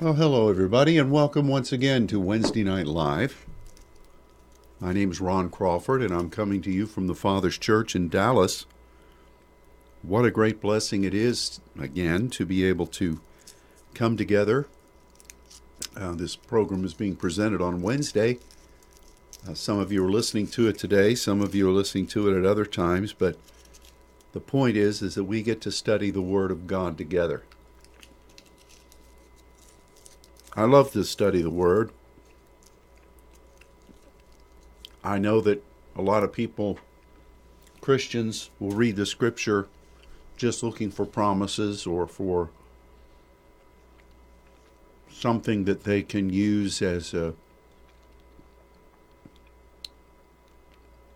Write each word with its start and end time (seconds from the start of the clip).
Well, 0.00 0.14
hello, 0.14 0.48
everybody, 0.48 0.96
and 0.96 1.10
welcome 1.10 1.48
once 1.48 1.72
again 1.72 2.06
to 2.06 2.20
Wednesday 2.20 2.62
Night 2.62 2.86
Live. 2.86 3.44
My 4.78 4.92
name 4.92 5.10
is 5.10 5.20
Ron 5.20 5.50
Crawford, 5.50 6.02
and 6.02 6.14
I'm 6.14 6.30
coming 6.30 6.62
to 6.62 6.70
you 6.70 6.86
from 6.86 7.08
the 7.08 7.16
Father's 7.16 7.58
Church 7.58 7.96
in 7.96 8.08
Dallas. 8.08 8.64
What 10.02 10.24
a 10.24 10.30
great 10.30 10.60
blessing 10.60 11.02
it 11.02 11.14
is, 11.14 11.58
again, 11.76 12.30
to 12.30 12.46
be 12.46 12.62
able 12.62 12.86
to 12.86 13.20
come 13.94 14.16
together. 14.16 14.68
Uh, 15.96 16.12
this 16.12 16.36
program 16.36 16.84
is 16.84 16.94
being 16.94 17.16
presented 17.16 17.60
on 17.60 17.82
Wednesday. 17.82 18.38
Uh, 19.48 19.54
some 19.54 19.80
of 19.80 19.90
you 19.90 20.06
are 20.06 20.12
listening 20.12 20.46
to 20.46 20.68
it 20.68 20.78
today, 20.78 21.16
some 21.16 21.40
of 21.40 21.56
you 21.56 21.68
are 21.68 21.72
listening 21.72 22.06
to 22.06 22.28
it 22.28 22.38
at 22.38 22.46
other 22.46 22.66
times, 22.66 23.12
but 23.12 23.36
the 24.32 24.38
point 24.38 24.76
is 24.76 25.02
is 25.02 25.16
that 25.16 25.24
we 25.24 25.42
get 25.42 25.60
to 25.62 25.72
study 25.72 26.12
the 26.12 26.22
Word 26.22 26.52
of 26.52 26.68
God 26.68 26.96
together. 26.96 27.42
I 30.58 30.64
love 30.64 30.90
to 30.94 31.04
study 31.04 31.40
the 31.40 31.50
Word. 31.50 31.92
I 35.04 35.16
know 35.16 35.40
that 35.42 35.62
a 35.94 36.02
lot 36.02 36.24
of 36.24 36.32
people, 36.32 36.80
Christians, 37.80 38.50
will 38.58 38.72
read 38.72 38.96
the 38.96 39.06
Scripture 39.06 39.68
just 40.36 40.64
looking 40.64 40.90
for 40.90 41.06
promises 41.06 41.86
or 41.86 42.08
for 42.08 42.50
something 45.08 45.64
that 45.66 45.84
they 45.84 46.02
can 46.02 46.28
use 46.28 46.82
as 46.82 47.14
a 47.14 47.34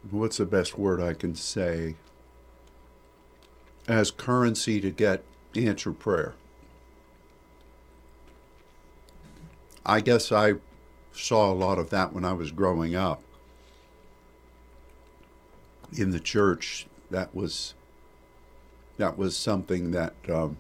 what's 0.09 0.37
the 0.37 0.46
best 0.46 0.79
word 0.79 1.01
I 1.01 1.15
can 1.15 1.34
say 1.34 1.96
as 3.88 4.12
currency 4.12 4.80
to 4.80 4.93
get 4.93 5.24
answered 5.56 5.98
prayer. 5.98 6.34
I 9.84 10.00
guess 10.00 10.30
I 10.30 10.54
saw 11.12 11.52
a 11.52 11.54
lot 11.54 11.79
of 11.79 11.90
that 11.90 12.12
when 12.12 12.24
I 12.24 12.32
was 12.32 12.52
growing 12.52 12.95
up 12.95 13.23
in 15.93 16.10
the 16.10 16.20
church. 16.20 16.87
That 17.10 17.34
was 17.34 17.74
that 18.96 19.18
was 19.18 19.37
something 19.37 19.90
that 19.90 20.15
um, 20.29 20.57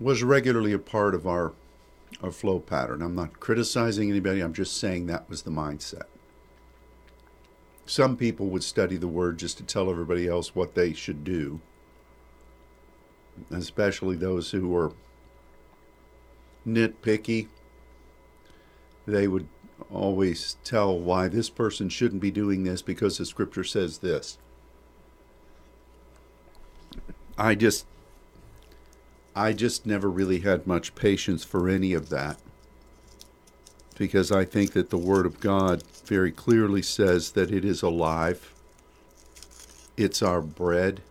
was 0.00 0.22
regularly 0.22 0.72
a 0.72 0.78
part 0.78 1.14
of 1.14 1.26
our 1.26 1.52
our 2.22 2.32
flow 2.32 2.58
pattern. 2.58 3.02
I'm 3.02 3.14
not 3.14 3.38
criticizing 3.38 4.10
anybody. 4.10 4.40
I'm 4.40 4.52
just 4.52 4.76
saying 4.76 5.06
that 5.06 5.28
was 5.28 5.42
the 5.42 5.50
mindset. 5.50 6.04
Some 7.86 8.16
people 8.16 8.46
would 8.48 8.64
study 8.64 8.96
the 8.96 9.08
word 9.08 9.38
just 9.38 9.56
to 9.58 9.62
tell 9.62 9.90
everybody 9.90 10.26
else 10.26 10.54
what 10.54 10.74
they 10.74 10.92
should 10.92 11.24
do, 11.24 11.60
especially 13.50 14.16
those 14.16 14.50
who 14.50 14.68
were 14.68 14.92
nitpicky. 16.68 17.48
They 19.06 19.26
would 19.26 19.48
always 19.90 20.56
tell 20.64 20.98
why 20.98 21.28
this 21.28 21.48
person 21.48 21.88
shouldn't 21.88 22.20
be 22.20 22.30
doing 22.30 22.64
this 22.64 22.82
because 22.82 23.18
the 23.18 23.24
scripture 23.24 23.64
says 23.64 23.98
this. 23.98 24.38
I 27.36 27.54
just 27.54 27.86
I 29.34 29.52
just 29.52 29.86
never 29.86 30.10
really 30.10 30.40
had 30.40 30.66
much 30.66 30.94
patience 30.94 31.44
for 31.44 31.68
any 31.68 31.92
of 31.92 32.08
that 32.08 32.38
because 33.96 34.32
I 34.32 34.44
think 34.44 34.72
that 34.72 34.90
the 34.90 34.98
Word 34.98 35.26
of 35.26 35.40
God 35.40 35.82
very 36.04 36.32
clearly 36.32 36.82
says 36.82 37.32
that 37.32 37.50
it 37.50 37.64
is 37.64 37.82
alive, 37.82 38.52
it's 39.96 40.22
our 40.22 40.40
bread, 40.40 41.02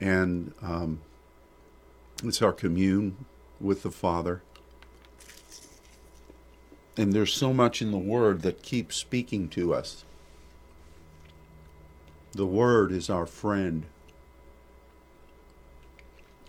and 0.00 0.52
um, 0.62 1.00
it's 2.24 2.42
our 2.42 2.52
commune 2.52 3.16
with 3.60 3.82
the 3.82 3.90
Father. 3.90 4.42
And 6.96 7.12
there's 7.12 7.32
so 7.32 7.52
much 7.52 7.80
in 7.80 7.90
the 7.90 7.98
Word 7.98 8.42
that 8.42 8.62
keeps 8.62 8.96
speaking 8.96 9.48
to 9.50 9.74
us. 9.74 10.04
The 12.32 12.46
Word 12.46 12.92
is 12.92 13.10
our 13.10 13.26
friend. 13.26 13.86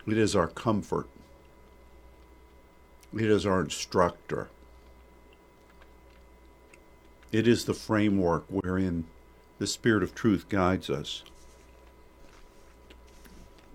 It 0.08 0.18
is 0.18 0.36
our 0.36 0.48
comfort. 0.48 1.08
It 3.14 3.30
is 3.30 3.46
our 3.46 3.62
instructor. 3.62 4.50
It 7.32 7.48
is 7.48 7.66
the 7.66 7.74
framework 7.74 8.46
wherein 8.50 9.06
the 9.60 9.68
Spirit 9.68 10.04
of 10.04 10.16
truth 10.16 10.50
guides 10.50 10.90
us. 10.90 11.24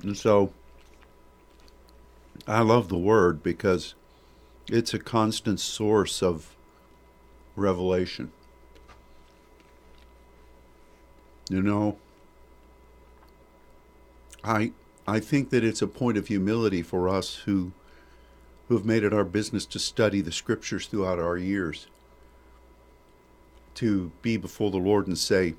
And 0.03 0.17
so 0.17 0.53
I 2.47 2.61
love 2.61 2.89
the 2.89 2.99
Word 2.99 3.43
because 3.43 3.95
it's 4.69 4.95
a 4.95 4.99
constant 4.99 5.61
source 5.61 6.23
of 6.23 6.57
revelation. 7.55 8.33
You 11.49 11.63
know, 11.63 11.99
I 14.43 14.73
I 15.07 15.21
think 15.21 15.51
that 15.51 15.65
it's 15.65 15.83
a 15.83 15.87
point 15.87 16.19
of 16.19 16.27
humility 16.27 16.83
for 16.83 17.09
us 17.09 17.37
who 17.47 17.73
who 18.69 18.77
have 18.77 18.85
made 18.85 19.05
it 19.05 19.13
our 19.13 19.25
business 19.25 19.65
to 19.67 19.79
study 19.79 20.21
the 20.21 20.33
scriptures 20.33 20.87
throughout 20.87 21.21
our 21.21 21.37
years 21.37 21.87
to 23.75 24.11
be 24.23 24.37
before 24.37 24.71
the 24.71 24.79
Lord 24.79 25.07
and 25.07 25.17
say, 25.17 25.55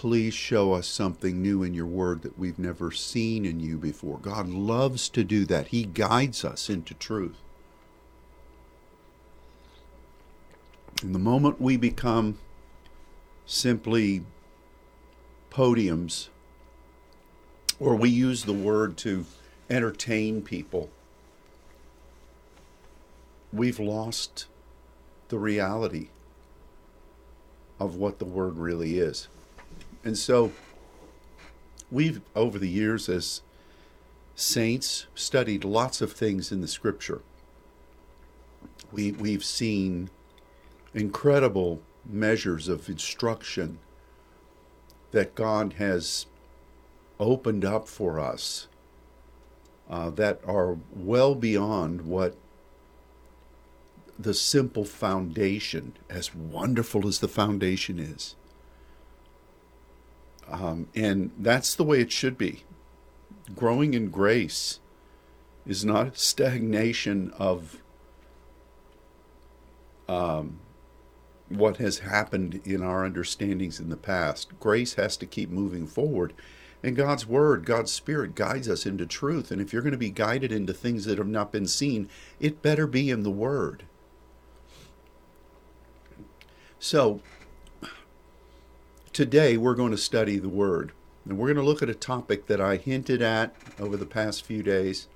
Please 0.00 0.32
show 0.32 0.72
us 0.72 0.86
something 0.86 1.42
new 1.42 1.62
in 1.62 1.74
your 1.74 1.84
word 1.84 2.22
that 2.22 2.38
we've 2.38 2.58
never 2.58 2.90
seen 2.90 3.44
in 3.44 3.60
you 3.60 3.76
before. 3.76 4.16
God 4.16 4.48
loves 4.48 5.10
to 5.10 5.22
do 5.22 5.44
that. 5.44 5.66
He 5.66 5.84
guides 5.84 6.42
us 6.42 6.70
into 6.70 6.94
truth. 6.94 7.36
And 11.02 11.14
the 11.14 11.18
moment 11.18 11.60
we 11.60 11.76
become 11.76 12.38
simply 13.44 14.24
podiums 15.50 16.28
or 17.78 17.94
we 17.94 18.08
use 18.08 18.44
the 18.44 18.54
word 18.54 18.96
to 18.96 19.26
entertain 19.68 20.40
people, 20.40 20.88
we've 23.52 23.78
lost 23.78 24.46
the 25.28 25.38
reality 25.38 26.08
of 27.78 27.96
what 27.96 28.18
the 28.18 28.24
word 28.24 28.56
really 28.56 28.98
is. 28.98 29.28
And 30.02 30.16
so 30.16 30.52
we've, 31.90 32.20
over 32.34 32.58
the 32.58 32.68
years, 32.68 33.08
as 33.08 33.42
saints, 34.34 35.06
studied 35.14 35.64
lots 35.64 36.00
of 36.00 36.12
things 36.12 36.50
in 36.50 36.60
the 36.60 36.68
scripture. 36.68 37.20
We, 38.90 39.12
we've 39.12 39.44
seen 39.44 40.10
incredible 40.94 41.82
measures 42.04 42.68
of 42.68 42.88
instruction 42.88 43.78
that 45.12 45.34
God 45.34 45.74
has 45.74 46.26
opened 47.18 47.64
up 47.64 47.86
for 47.86 48.18
us 48.18 48.68
uh, 49.88 50.10
that 50.10 50.40
are 50.46 50.78
well 50.94 51.34
beyond 51.34 52.02
what 52.02 52.36
the 54.18 54.34
simple 54.34 54.84
foundation, 54.84 55.94
as 56.08 56.34
wonderful 56.34 57.06
as 57.08 57.20
the 57.20 57.28
foundation 57.28 57.98
is. 57.98 58.36
Um, 60.50 60.88
and 60.94 61.30
that's 61.38 61.74
the 61.74 61.84
way 61.84 62.00
it 62.00 62.10
should 62.12 62.36
be. 62.36 62.64
Growing 63.54 63.94
in 63.94 64.10
grace 64.10 64.80
is 65.66 65.84
not 65.84 66.18
stagnation 66.18 67.32
of 67.38 67.80
um, 70.08 70.58
what 71.48 71.76
has 71.76 72.00
happened 72.00 72.60
in 72.64 72.82
our 72.82 73.04
understandings 73.04 73.78
in 73.78 73.88
the 73.88 73.96
past. 73.96 74.58
Grace 74.58 74.94
has 74.94 75.16
to 75.18 75.26
keep 75.26 75.50
moving 75.50 75.86
forward. 75.86 76.32
And 76.82 76.96
God's 76.96 77.26
Word, 77.26 77.66
God's 77.66 77.92
Spirit 77.92 78.34
guides 78.34 78.68
us 78.68 78.86
into 78.86 79.04
truth. 79.04 79.50
And 79.50 79.60
if 79.60 79.72
you're 79.72 79.82
going 79.82 79.92
to 79.92 79.98
be 79.98 80.10
guided 80.10 80.50
into 80.50 80.72
things 80.72 81.04
that 81.04 81.18
have 81.18 81.26
not 81.28 81.52
been 81.52 81.66
seen, 81.66 82.08
it 82.40 82.62
better 82.62 82.86
be 82.86 83.10
in 83.10 83.22
the 83.22 83.30
Word. 83.30 83.84
So, 86.78 87.20
today 89.12 89.56
we're 89.56 89.74
going 89.74 89.90
to 89.90 89.98
study 89.98 90.38
the 90.38 90.48
Word. 90.48 90.92
And 91.24 91.38
we're 91.38 91.52
going 91.52 91.64
to 91.64 91.70
look 91.70 91.82
at 91.82 91.90
a 91.90 91.94
topic 91.94 92.46
that 92.46 92.60
I 92.60 92.76
hinted 92.76 93.20
at 93.20 93.54
over 93.78 93.96
the 93.96 94.06
past 94.06 94.44
few 94.44 94.62
days. 94.62 95.06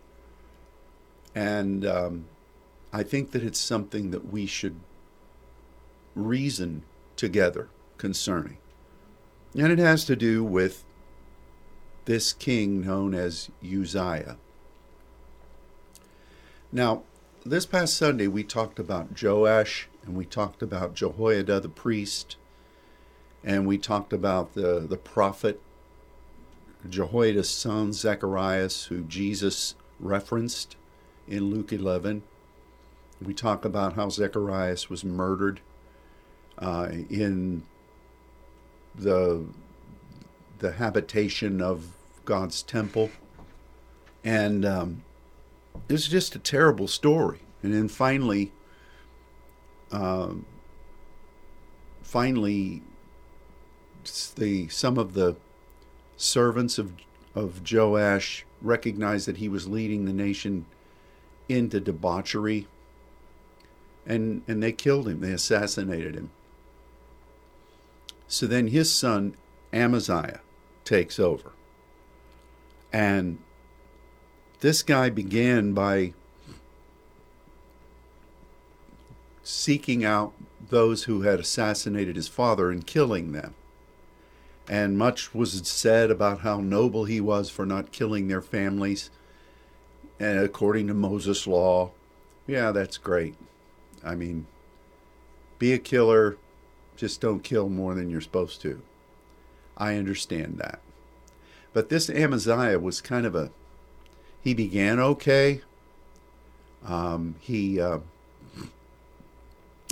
And 1.34 1.86
um, 1.86 2.26
I 2.92 3.02
think 3.02 3.32
that 3.32 3.42
it's 3.42 3.58
something 3.58 4.10
that 4.10 4.30
we 4.30 4.46
should 4.46 4.78
reason 6.14 6.82
together 7.16 7.68
concerning. 7.98 8.58
And 9.56 9.72
it 9.72 9.78
has 9.78 10.04
to 10.06 10.16
do 10.16 10.44
with 10.44 10.84
this 12.04 12.32
king 12.32 12.82
known 12.82 13.14
as 13.14 13.50
Uzziah. 13.62 14.36
Now, 16.70 17.02
this 17.46 17.66
past 17.66 17.96
Sunday 17.96 18.26
we 18.26 18.44
talked 18.44 18.78
about 18.78 19.20
Joash 19.20 19.88
and 20.04 20.16
we 20.16 20.24
talked 20.24 20.62
about 20.62 20.94
Jehoiada 20.94 21.60
the 21.60 21.68
priest 21.68 22.36
and 23.44 23.66
we 23.66 23.76
talked 23.76 24.12
about 24.12 24.54
the, 24.54 24.80
the 24.80 24.96
prophet 24.96 25.60
Jehoiada's 26.88 27.48
son 27.48 27.92
Zacharias 27.92 28.86
who 28.86 29.02
Jesus 29.02 29.74
referenced 30.00 30.76
in 31.28 31.50
Luke 31.50 31.72
11. 31.72 32.22
We 33.22 33.34
talk 33.34 33.64
about 33.64 33.94
how 33.94 34.08
Zacharias 34.08 34.90
was 34.90 35.04
murdered 35.04 35.60
uh, 36.58 36.88
in 37.10 37.62
the 38.94 39.44
the 40.58 40.72
habitation 40.72 41.60
of 41.60 41.96
God's 42.24 42.62
temple, 42.62 43.10
and 44.22 44.64
um, 44.64 45.02
it's 45.88 46.06
just 46.06 46.34
a 46.34 46.38
terrible 46.38 46.86
story. 46.86 47.40
And 47.62 47.74
then 47.74 47.88
finally, 47.88 48.52
um, 49.90 50.46
finally, 52.02 52.82
the 54.36 54.68
some 54.68 54.98
of 54.98 55.14
the 55.14 55.36
servants 56.16 56.78
of 56.78 56.92
of 57.34 57.62
Joash 57.70 58.46
recognized 58.62 59.26
that 59.26 59.38
he 59.38 59.48
was 59.48 59.68
leading 59.68 60.04
the 60.04 60.12
nation 60.12 60.66
into 61.48 61.80
debauchery, 61.80 62.66
and 64.06 64.42
and 64.46 64.62
they 64.62 64.72
killed 64.72 65.08
him. 65.08 65.20
They 65.20 65.32
assassinated 65.32 66.14
him. 66.14 66.30
So 68.28 68.46
then 68.46 68.68
his 68.68 68.92
son 68.92 69.36
Amaziah 69.72 70.40
takes 70.84 71.18
over, 71.18 71.52
and 72.92 73.38
this 74.60 74.82
guy 74.82 75.10
began 75.10 75.72
by 75.72 76.14
seeking 79.42 80.04
out 80.04 80.32
those 80.70 81.04
who 81.04 81.22
had 81.22 81.38
assassinated 81.38 82.16
his 82.16 82.28
father 82.28 82.70
and 82.70 82.86
killing 82.86 83.32
them. 83.32 83.54
And 84.68 84.96
much 84.96 85.34
was 85.34 85.60
said 85.68 86.10
about 86.10 86.40
how 86.40 86.60
noble 86.60 87.04
he 87.04 87.20
was 87.20 87.50
for 87.50 87.66
not 87.66 87.92
killing 87.92 88.28
their 88.28 88.40
families. 88.40 89.10
And 90.18 90.38
according 90.38 90.86
to 90.86 90.94
Moses' 90.94 91.46
law, 91.46 91.90
yeah, 92.46 92.72
that's 92.72 92.96
great. 92.96 93.34
I 94.02 94.14
mean, 94.14 94.46
be 95.58 95.72
a 95.72 95.78
killer, 95.78 96.36
just 96.96 97.20
don't 97.20 97.42
kill 97.42 97.68
more 97.68 97.94
than 97.94 98.08
you're 98.08 98.20
supposed 98.20 98.60
to. 98.62 98.80
I 99.76 99.96
understand 99.96 100.58
that. 100.58 100.80
But 101.72 101.88
this 101.88 102.08
Amaziah 102.08 102.78
was 102.78 103.00
kind 103.00 103.26
of 103.26 103.34
a, 103.34 103.50
he 104.40 104.54
began 104.54 105.00
okay. 105.00 105.62
Um, 106.86 107.34
he, 107.40 107.80
uh, 107.80 107.98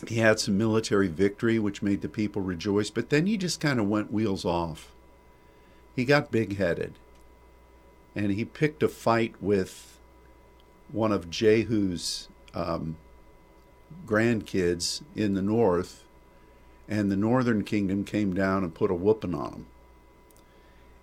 he 0.08 0.16
had 0.16 0.40
some 0.40 0.58
military 0.58 1.08
victory, 1.08 1.58
which 1.58 1.82
made 1.82 2.00
the 2.00 2.08
people 2.08 2.42
rejoice, 2.42 2.90
but 2.90 3.10
then 3.10 3.26
he 3.26 3.36
just 3.36 3.60
kind 3.60 3.78
of 3.78 3.88
went 3.88 4.12
wheels 4.12 4.44
off. 4.44 4.92
He 5.94 6.04
got 6.04 6.30
big 6.30 6.56
headed. 6.56 6.94
And 8.14 8.32
he 8.32 8.44
picked 8.44 8.82
a 8.82 8.88
fight 8.88 9.34
with 9.40 9.98
one 10.90 11.12
of 11.12 11.30
Jehu's 11.30 12.28
um, 12.52 12.96
grandkids 14.06 15.02
in 15.14 15.34
the 15.34 15.42
north, 15.42 16.04
and 16.88 17.10
the 17.10 17.16
northern 17.16 17.64
kingdom 17.64 18.04
came 18.04 18.34
down 18.34 18.64
and 18.64 18.74
put 18.74 18.90
a 18.90 18.94
whooping 18.94 19.34
on 19.34 19.52
him. 19.52 19.66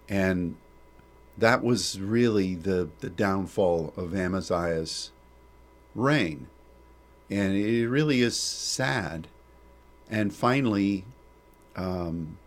And 0.08 0.58
that 1.38 1.64
was 1.64 2.00
really 2.00 2.54
the, 2.54 2.90
the 3.00 3.10
downfall 3.10 3.94
of 3.96 4.14
Amaziah's 4.14 5.12
reign 5.96 6.48
and 7.30 7.56
it 7.56 7.88
really 7.88 8.22
is 8.22 8.38
sad. 8.38 9.28
And 10.10 10.34
finally, 10.34 11.06
um, 11.76 12.38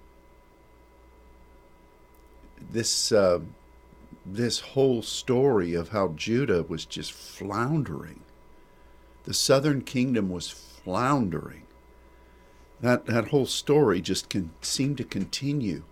this 2.71 3.13
uh, 3.13 3.41
this 4.27 4.61
whole 4.61 5.03
story 5.03 5.75
of 5.75 5.91
how 5.91 6.09
Judah 6.17 6.65
was 6.65 6.85
just 6.85 7.13
floundering, 7.13 8.21
the 9.25 9.35
southern 9.35 9.83
kingdom 9.83 10.29
was 10.29 10.51
floundering. 10.51 11.63
That 12.81 13.07
that 13.07 13.29
whole 13.29 13.47
story 13.47 14.01
just 14.01 14.29
can 14.29 14.51
seem 14.61 14.97
to 14.97 15.05
continue. 15.05 15.85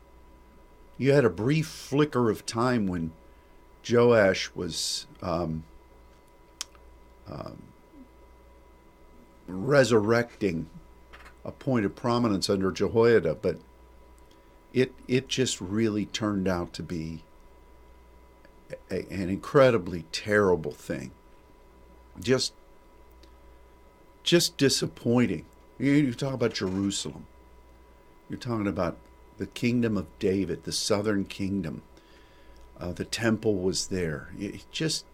You 0.98 1.12
had 1.12 1.24
a 1.24 1.30
brief 1.30 1.66
flicker 1.66 2.28
of 2.28 2.44
time 2.44 2.86
when 2.86 3.12
Joash 3.88 4.50
was 4.54 5.06
um, 5.22 5.64
um, 7.30 7.69
resurrecting 9.50 10.68
a 11.44 11.50
point 11.50 11.84
of 11.84 11.96
prominence 11.96 12.50
under 12.50 12.70
Jehoiada, 12.70 13.34
but 13.34 13.58
it 14.72 14.92
it 15.08 15.28
just 15.28 15.60
really 15.60 16.06
turned 16.06 16.46
out 16.46 16.72
to 16.74 16.82
be 16.82 17.22
a, 18.90 19.06
an 19.10 19.28
incredibly 19.28 20.04
terrible 20.12 20.72
thing. 20.72 21.10
Just 22.20 22.52
just 24.22 24.56
disappointing. 24.56 25.44
You, 25.78 25.92
you 25.92 26.14
talk 26.14 26.34
about 26.34 26.54
Jerusalem. 26.54 27.26
You're 28.28 28.38
talking 28.38 28.66
about 28.66 28.96
the 29.38 29.46
kingdom 29.46 29.96
of 29.96 30.06
David, 30.18 30.64
the 30.64 30.72
southern 30.72 31.24
kingdom. 31.24 31.82
Uh, 32.78 32.92
the 32.92 33.04
temple 33.04 33.56
was 33.56 33.88
there. 33.88 34.28
It 34.38 34.64
just 34.70 35.04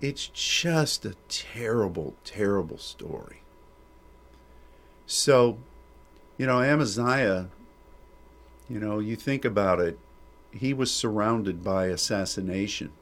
it's 0.00 0.26
just 0.28 1.04
a 1.04 1.14
terrible, 1.28 2.14
terrible 2.24 2.78
story. 2.78 3.42
So, 5.06 5.58
you 6.36 6.46
know, 6.46 6.60
Amaziah, 6.60 7.48
you 8.68 8.78
know, 8.78 8.98
you 8.98 9.16
think 9.16 9.44
about 9.44 9.80
it, 9.80 9.98
he 10.50 10.74
was 10.74 10.92
surrounded 10.92 11.62
by 11.62 11.86
assassination. 11.86 12.92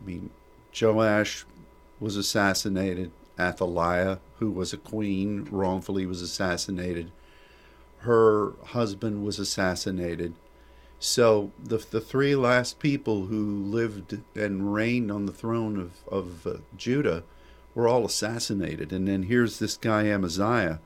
I 0.00 0.06
mean, 0.06 0.30
Joash 0.80 1.44
was 2.00 2.16
assassinated. 2.16 3.12
Athaliah, 3.38 4.18
who 4.38 4.50
was 4.50 4.72
a 4.72 4.78
queen, 4.78 5.46
wrongfully 5.50 6.06
was 6.06 6.22
assassinated. 6.22 7.10
Her 7.98 8.52
husband 8.66 9.24
was 9.24 9.38
assassinated. 9.38 10.34
So 11.04 11.50
the 11.60 11.78
the 11.78 12.00
three 12.00 12.36
last 12.36 12.78
people 12.78 13.26
who 13.26 13.60
lived 13.64 14.20
and 14.36 14.72
reigned 14.72 15.10
on 15.10 15.26
the 15.26 15.32
throne 15.32 15.76
of 15.76 15.94
of 16.06 16.46
uh, 16.46 16.58
Judah 16.76 17.24
were 17.74 17.88
all 17.88 18.04
assassinated, 18.06 18.92
and 18.92 19.08
then 19.08 19.24
here's 19.24 19.58
this 19.58 19.76
guy 19.76 20.04
Amaziah, 20.04 20.78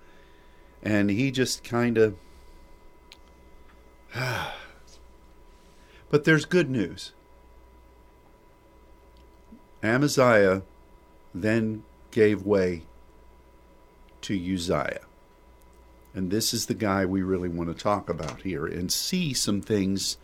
and 0.82 1.10
he 1.10 1.30
just 1.30 1.62
kind 1.62 1.98
of. 1.98 2.16
but 6.08 6.24
there's 6.24 6.46
good 6.46 6.70
news. 6.70 7.12
Amaziah 9.82 10.62
then 11.34 11.84
gave 12.10 12.42
way 12.42 12.84
to 14.22 14.54
Uzziah. 14.54 15.05
And 16.16 16.30
this 16.30 16.54
is 16.54 16.64
the 16.64 16.74
guy 16.74 17.04
we 17.04 17.20
really 17.20 17.50
want 17.50 17.68
to 17.68 17.80
talk 17.82 18.08
about 18.08 18.40
here 18.40 18.64
and 18.64 18.90
see 18.90 19.34
some 19.34 19.60
things 19.60 20.16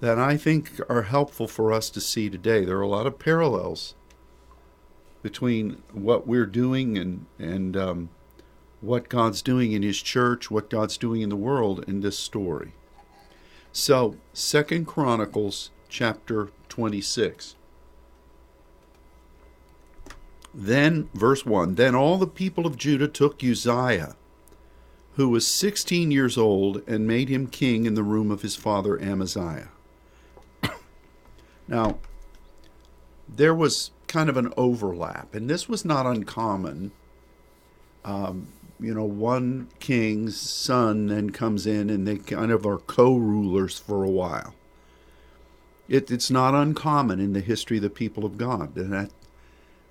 that 0.00 0.16
I 0.16 0.36
think 0.36 0.80
are 0.88 1.02
helpful 1.02 1.48
for 1.48 1.72
us 1.72 1.90
to 1.90 2.00
see 2.00 2.30
today. 2.30 2.64
There 2.64 2.78
are 2.78 2.82
a 2.82 2.88
lot 2.88 3.08
of 3.08 3.18
parallels 3.18 3.96
between 5.20 5.82
what 5.92 6.28
we're 6.28 6.46
doing 6.46 6.96
and 6.96 7.26
and 7.36 7.76
um, 7.76 8.10
what 8.80 9.08
God's 9.08 9.42
doing 9.42 9.72
in 9.72 9.82
His 9.82 10.00
church, 10.00 10.52
what 10.52 10.70
God's 10.70 10.96
doing 10.96 11.20
in 11.20 11.30
the 11.30 11.36
world 11.36 11.84
in 11.88 12.00
this 12.00 12.16
story. 12.16 12.74
So, 13.72 14.14
Second 14.32 14.86
Chronicles 14.86 15.72
chapter 15.88 16.50
twenty 16.68 17.00
six. 17.00 17.56
Then, 20.54 21.08
verse 21.12 21.44
1 21.44 21.74
Then 21.74 21.94
all 21.94 22.18
the 22.18 22.26
people 22.26 22.66
of 22.66 22.76
Judah 22.76 23.06
took 23.06 23.44
Uzziah 23.44 24.16
who 25.18 25.28
was 25.28 25.48
16 25.48 26.12
years 26.12 26.38
old, 26.38 26.80
and 26.86 27.04
made 27.04 27.28
him 27.28 27.48
king 27.48 27.86
in 27.86 27.94
the 27.94 28.04
room 28.04 28.30
of 28.30 28.42
his 28.42 28.54
father 28.54 28.96
Amaziah. 29.02 29.66
now, 31.68 31.98
there 33.28 33.52
was 33.52 33.90
kind 34.06 34.28
of 34.28 34.36
an 34.36 34.54
overlap, 34.56 35.34
and 35.34 35.50
this 35.50 35.68
was 35.68 35.84
not 35.84 36.06
uncommon. 36.06 36.92
Um, 38.04 38.46
you 38.78 38.94
know, 38.94 39.04
one 39.04 39.66
king's 39.80 40.40
son 40.40 41.08
then 41.08 41.30
comes 41.30 41.66
in, 41.66 41.90
and 41.90 42.06
they 42.06 42.18
kind 42.18 42.52
of 42.52 42.64
are 42.64 42.78
co 42.78 43.16
rulers 43.16 43.76
for 43.76 44.04
a 44.04 44.10
while. 44.10 44.54
It, 45.88 46.12
it's 46.12 46.30
not 46.30 46.54
uncommon 46.54 47.18
in 47.18 47.32
the 47.32 47.40
history 47.40 47.78
of 47.78 47.82
the 47.82 47.90
people 47.90 48.24
of 48.24 48.38
God, 48.38 48.76
and 48.76 48.92
that 48.92 49.10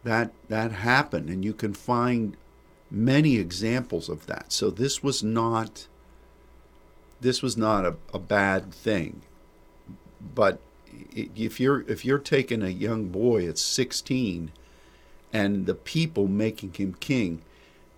that 0.06 0.32
that 0.48 0.72
happened, 0.72 1.28
and 1.28 1.44
you 1.44 1.52
can 1.52 1.74
find 1.74 2.38
many 2.90 3.38
examples 3.38 4.10
of 4.10 4.26
that. 4.28 4.52
So 4.52 4.70
this 4.70 5.04
was 5.04 5.24
not 5.24 5.88
this 7.20 7.42
was 7.42 7.58
not 7.58 7.86
a, 7.86 7.96
a 8.14 8.20
bad 8.20 8.74
thing. 8.74 9.22
But 10.36 10.60
if 11.16 11.60
you're 11.60 11.82
if 11.82 12.06
you're 12.06 12.20
taking 12.20 12.62
a 12.64 12.70
young 12.70 13.10
boy 13.10 13.48
at 13.48 13.58
16 13.58 14.52
and 15.34 15.66
the 15.66 15.76
people 15.76 16.28
making 16.28 16.74
him 16.74 16.96
king, 17.00 17.42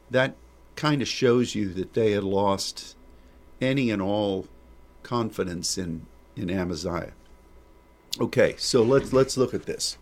that 0.09 0.35
kind 0.75 1.01
of 1.01 1.07
shows 1.07 1.55
you 1.55 1.69
that 1.73 1.93
they 1.93 2.11
had 2.11 2.23
lost 2.23 2.95
any 3.61 3.91
and 3.91 4.01
all 4.01 4.47
confidence 5.03 5.77
in 5.77 6.05
in 6.35 6.49
Amaziah. 6.49 7.13
Okay, 8.19 8.55
so 8.57 8.81
let's 8.81 9.13
let's 9.13 9.37
look 9.37 9.53
at 9.53 9.65
this. 9.65 9.97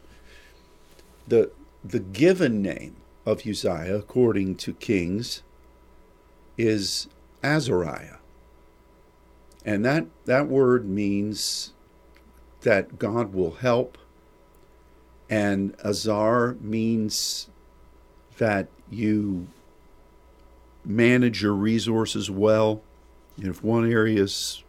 the 1.28 1.52
the 1.84 2.00
given 2.00 2.62
name 2.62 2.96
of 3.28 3.46
Uzziah, 3.46 3.98
according 3.98 4.56
to 4.56 4.74
Kings, 4.74 5.44
is 6.58 7.10
Azariah. 7.44 8.20
And 9.66 9.84
that, 9.84 10.06
that 10.24 10.48
word 10.48 10.88
means 10.88 11.74
that 12.62 12.98
God 12.98 13.34
will 13.34 13.56
help. 13.56 13.98
And 15.30 15.76
Azar 15.84 16.56
means 16.62 17.50
that 18.38 18.70
you 18.90 19.48
manage 20.86 21.42
your 21.42 21.54
resources 21.54 22.32
well. 22.32 22.82
If 23.38 23.62
one 23.62 23.92
area 23.92 24.24
is 24.24 24.64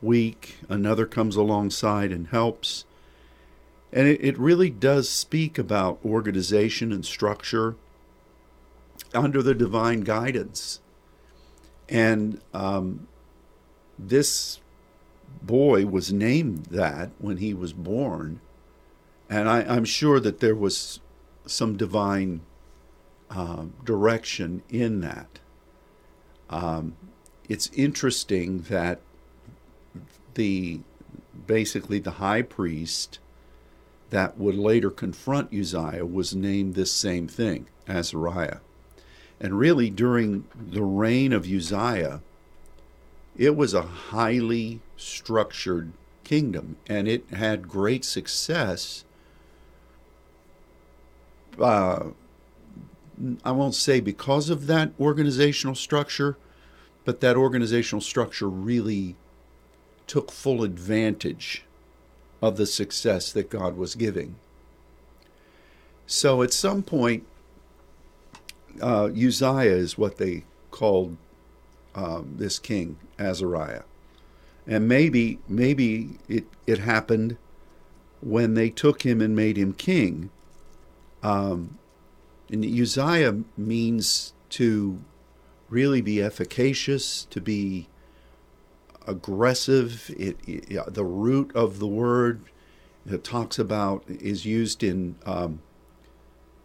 weak, 0.00 0.58
another 0.68 1.04
comes 1.04 1.34
alongside 1.34 2.12
and 2.12 2.28
helps. 2.28 2.84
And 3.92 4.06
it, 4.06 4.24
it 4.24 4.38
really 4.38 4.70
does 4.70 5.08
speak 5.08 5.58
about 5.58 5.98
organization 6.04 6.92
and 6.92 7.04
structure 7.04 7.74
under 9.14 9.42
the 9.42 9.54
divine 9.54 10.00
guidance. 10.00 10.80
And 11.88 12.40
um, 12.52 13.08
this 13.98 14.60
boy 15.42 15.86
was 15.86 16.12
named 16.12 16.66
that 16.66 17.10
when 17.18 17.38
he 17.38 17.54
was 17.54 17.72
born. 17.72 18.40
And 19.30 19.48
I, 19.48 19.76
am 19.76 19.84
sure 19.84 20.20
that 20.20 20.40
there 20.40 20.54
was 20.54 21.00
some 21.46 21.76
divine 21.76 22.40
uh, 23.30 23.66
direction 23.84 24.62
in 24.68 25.00
that. 25.00 25.38
Um, 26.50 26.96
it's 27.48 27.70
interesting 27.74 28.62
that 28.62 29.00
the 30.34 30.80
basically 31.46 31.98
the 31.98 32.12
high 32.12 32.42
priest 32.42 33.18
that 34.10 34.38
would 34.38 34.54
later 34.54 34.90
confront 34.90 35.52
Uzziah 35.52 36.06
was 36.06 36.34
named 36.34 36.74
this 36.74 36.92
same 36.92 37.28
thing, 37.28 37.66
Azariah. 37.86 38.58
And 39.40 39.58
really, 39.58 39.90
during 39.90 40.44
the 40.54 40.82
reign 40.82 41.32
of 41.32 41.46
Uzziah, 41.46 42.20
it 43.36 43.54
was 43.54 43.72
a 43.72 43.82
highly 43.82 44.80
structured 44.96 45.92
kingdom 46.24 46.76
and 46.86 47.08
it 47.08 47.24
had 47.30 47.68
great 47.68 48.04
success. 48.04 49.04
Uh, 51.58 52.08
I 53.44 53.50
won't 53.52 53.74
say 53.74 54.00
because 54.00 54.50
of 54.50 54.66
that 54.66 54.92
organizational 55.00 55.74
structure, 55.74 56.36
but 57.04 57.20
that 57.20 57.36
organizational 57.36 58.02
structure 58.02 58.48
really 58.48 59.16
took 60.06 60.30
full 60.30 60.62
advantage 60.62 61.64
of 62.42 62.56
the 62.56 62.66
success 62.66 63.32
that 63.32 63.50
God 63.50 63.76
was 63.76 63.94
giving. 63.94 64.36
So 66.06 66.42
at 66.42 66.52
some 66.52 66.82
point, 66.82 67.26
uh, 68.80 69.04
Uzziah 69.06 69.76
is 69.76 69.98
what 69.98 70.18
they 70.18 70.44
called 70.70 71.16
um, 71.94 72.34
this 72.36 72.58
king, 72.58 72.98
Azariah. 73.18 73.82
And 74.66 74.86
maybe, 74.86 75.38
maybe 75.48 76.18
it, 76.28 76.44
it 76.66 76.78
happened 76.78 77.36
when 78.20 78.54
they 78.54 78.70
took 78.70 79.02
him 79.02 79.20
and 79.20 79.34
made 79.34 79.56
him 79.56 79.72
king. 79.72 80.30
Um, 81.22 81.78
and 82.50 82.64
Uzziah 82.64 83.42
means 83.56 84.32
to 84.50 85.00
really 85.68 86.00
be 86.00 86.22
efficacious, 86.22 87.24
to 87.30 87.40
be 87.40 87.88
aggressive. 89.06 90.14
It, 90.16 90.36
it, 90.46 90.94
the 90.94 91.04
root 91.04 91.50
of 91.54 91.78
the 91.78 91.86
word 91.86 92.42
it 93.06 93.24
talks 93.24 93.58
about 93.58 94.04
is 94.08 94.44
used 94.44 94.82
in 94.82 95.16
um, 95.24 95.60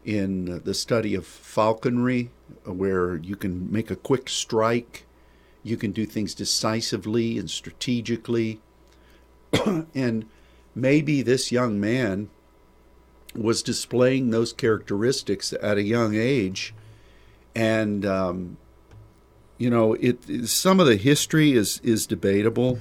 in 0.05 0.61
the 0.63 0.73
study 0.73 1.15
of 1.15 1.25
falconry, 1.25 2.29
where 2.65 3.15
you 3.15 3.35
can 3.35 3.71
make 3.71 3.89
a 3.89 3.95
quick 3.95 4.29
strike, 4.29 5.05
you 5.63 5.77
can 5.77 5.91
do 5.91 6.05
things 6.05 6.33
decisively 6.33 7.37
and 7.37 7.49
strategically, 7.49 8.59
and 9.95 10.25
maybe 10.75 11.21
this 11.21 11.51
young 11.51 11.79
man 11.79 12.29
was 13.35 13.63
displaying 13.63 14.29
those 14.29 14.53
characteristics 14.53 15.53
at 15.61 15.77
a 15.77 15.83
young 15.83 16.15
age, 16.15 16.73
and 17.55 18.05
um, 18.05 18.57
you 19.57 19.69
know, 19.69 19.93
it 19.93 20.47
some 20.47 20.79
of 20.79 20.87
the 20.87 20.97
history 20.97 21.53
is 21.53 21.79
is 21.83 22.05
debatable 22.05 22.79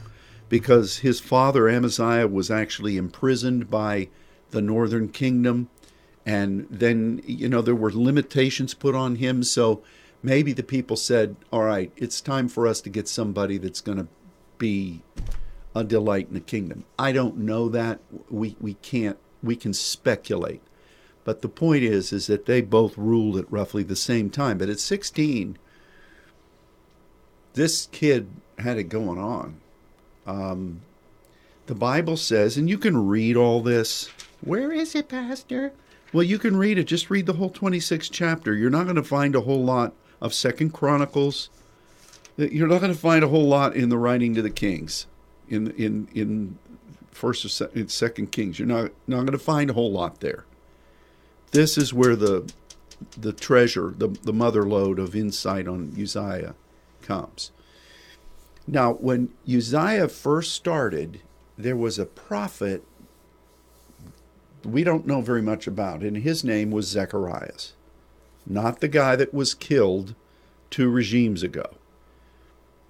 because 0.49 0.99
his 0.99 1.21
father 1.21 1.69
Amaziah 1.69 2.29
was 2.29 2.50
actually 2.50 2.97
imprisoned 2.97 3.71
by 3.71 4.09
the 4.50 4.61
northern 4.61 5.09
kingdom 5.09 5.71
and 6.25 6.67
then 6.71 7.21
you 7.26 7.49
know 7.49 7.62
there 7.62 7.75
were 7.75 7.93
limitations 7.93 8.75
put 8.75 8.95
on 8.95 9.17
him 9.17 9.43
so 9.43 9.83
maybe 10.23 10.52
the 10.52 10.62
people 10.62 10.97
said 10.97 11.37
all 11.52 11.62
right 11.62 11.93
it's 11.97 12.21
time 12.21 12.49
for 12.49 12.67
us 12.67 12.81
to 12.81 12.91
get 12.91 13.09
somebody 13.09 13.59
that's 13.59 13.81
going 13.81 13.99
to 13.99 14.07
be 14.59 15.02
a 15.75 15.83
delight 15.83 16.29
in 16.29 16.35
the 16.35 16.41
kingdom 16.41 16.85
i 16.99 17.11
don't 17.11 17.37
know 17.37 17.69
that 17.69 17.99
we 18.31 18.57
we 18.61 18.75
can't 18.75 19.19
we 19.43 19.57
can 19.57 19.73
speculate 19.73 20.62
but 21.25 21.43
the 21.43 21.49
point 21.49 21.83
is 21.83 22.12
is 22.12 22.26
that 22.29 22.47
they 22.47 22.61
both 22.61 22.97
ruled 22.97 23.37
at 23.37 23.50
roughly 23.50 23.83
the 23.83 23.97
same 23.97 24.31
time 24.31 24.59
but 24.59 24.69
at 24.69 24.79
16 24.79 25.59
this 27.55 27.87
kid 27.93 28.29
had 28.59 28.79
it 28.79 28.85
going 28.85 29.19
on. 29.19 29.61
Um, 30.26 30.83
the 31.67 31.75
Bible 31.75 32.17
says, 32.17 32.57
and 32.57 32.69
you 32.69 32.79
can 32.79 33.07
read 33.07 33.37
all 33.37 33.61
this. 33.61 34.09
Where 34.41 34.73
is 34.73 34.95
it, 34.95 35.09
Pastor? 35.09 35.73
Well, 36.12 36.23
you 36.23 36.38
can 36.38 36.57
read 36.57 36.78
it. 36.78 36.85
Just 36.85 37.11
read 37.11 37.26
the 37.26 37.35
whole 37.35 37.50
26th 37.50 38.11
chapter. 38.12 38.54
You're 38.54 38.71
not 38.71 38.85
going 38.85 38.97
to 38.97 39.02
find 39.02 39.35
a 39.35 39.40
whole 39.40 39.64
lot 39.64 39.95
of 40.21 40.35
Second 40.35 40.73
Chronicles. 40.73 41.49
Uh, 42.38 42.45
you're 42.45 42.69
not 42.69 42.81
going 42.81 42.92
to 42.92 42.99
find 42.99 43.25
a 43.25 43.28
whole 43.28 43.49
lot 43.49 43.75
in 43.75 43.88
the 43.88 43.99
writing 43.99 44.35
to 44.35 44.42
the 44.42 44.50
kings, 44.50 45.07
in 45.49 45.71
in 45.73 46.09
in 46.14 46.59
First 47.11 47.45
or 47.45 47.88
Second 47.88 48.33
Kings. 48.33 48.59
You're 48.59 48.69
not 48.69 48.90
not 49.07 49.21
going 49.21 49.33
to 49.33 49.38
find 49.38 49.71
a 49.71 49.75
whole 49.75 49.92
lot 49.92 50.21
there. 50.21 50.45
This 51.52 51.78
is 51.78 51.95
where 51.95 52.16
the 52.16 52.50
the 53.16 53.33
treasure, 53.33 53.95
the 53.97 54.09
the 54.09 54.33
mother 54.33 54.64
load 54.64 54.99
of 54.99 55.16
insight 55.16 55.66
on 55.66 55.95
Uzziah 56.00 56.54
comes. 57.00 57.52
Now, 58.66 58.92
when 58.92 59.31
Uzziah 59.49 60.09
first 60.09 60.52
started, 60.52 61.21
there 61.59 61.76
was 61.76 61.99
a 61.99 62.07
prophet 62.07 62.85
we 64.64 64.85
don't 64.85 65.07
know 65.07 65.21
very 65.21 65.42
much 65.42 65.66
about, 65.66 66.02
and 66.02 66.19
his 66.19 66.45
name 66.45 66.71
was 66.71 66.87
Zechariah, 66.87 67.52
not 68.47 68.81
the 68.81 68.88
guy 68.88 69.16
that 69.16 69.35
was 69.35 69.54
killed 69.54 70.14
two 70.71 70.88
regimes 70.90 71.42
ago. 71.42 71.76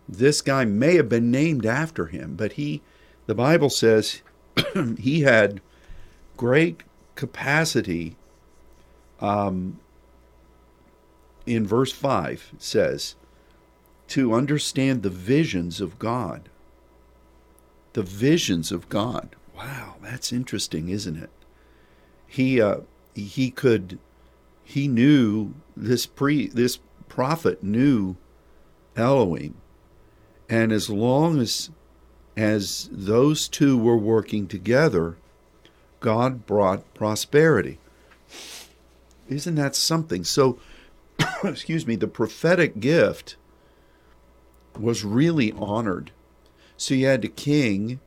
This 0.09 0.41
guy 0.41 0.65
may 0.65 0.97
have 0.97 1.09
been 1.09 1.31
named 1.31 1.65
after 1.65 2.07
him, 2.07 2.35
but 2.37 2.55
he, 2.55 2.83
the 3.27 3.35
Bible 3.35 3.71
says, 3.71 4.23
he 4.99 5.21
had 5.21 5.61
great 6.37 6.83
capacity. 7.15 8.17
Um, 9.21 9.79
in 11.47 11.67
verse 11.67 11.93
5 11.93 12.53
says, 12.59 13.15
to 14.09 14.35
understand 14.35 15.03
the 15.03 15.11
visions 15.11 15.81
of 15.81 15.99
God. 15.99 16.49
The 17.95 18.03
visions 18.03 18.71
of 18.71 18.89
God. 18.89 19.37
Wow, 19.57 19.97
that's 20.03 20.33
interesting, 20.33 20.89
isn't 20.89 21.17
it? 21.17 21.31
He 22.33 22.63
uh, 22.63 22.79
he 23.15 23.51
could 23.51 23.99
he 24.65 24.89
knew 24.89 25.53
this 25.77 26.07
pre 26.07 26.47
this 26.47 26.79
prophet 27.07 27.63
knew 27.63 28.17
Elohim, 28.97 29.57
and 30.49 30.73
as 30.73 30.89
long 30.89 31.39
as 31.41 31.69
as 32.35 32.89
those 32.91 33.49
two 33.49 33.77
were 33.77 33.99
working 33.99 34.49
together, 34.49 35.19
God 36.01 36.47
brought 36.47 36.95
prosperity. 36.95 37.79
Isn't 39.29 39.57
that 39.57 39.77
something? 39.77 40.25
So, 40.25 40.59
excuse 41.45 41.87
me, 41.87 41.97
the 41.97 42.09
prophetic 42.09 42.81
gift 42.81 43.37
was 44.81 45.05
really 45.05 45.53
honored. 45.53 46.13
So 46.79 46.95
you 46.95 47.09
had 47.09 47.21
the 47.21 47.29
king, 47.29 48.01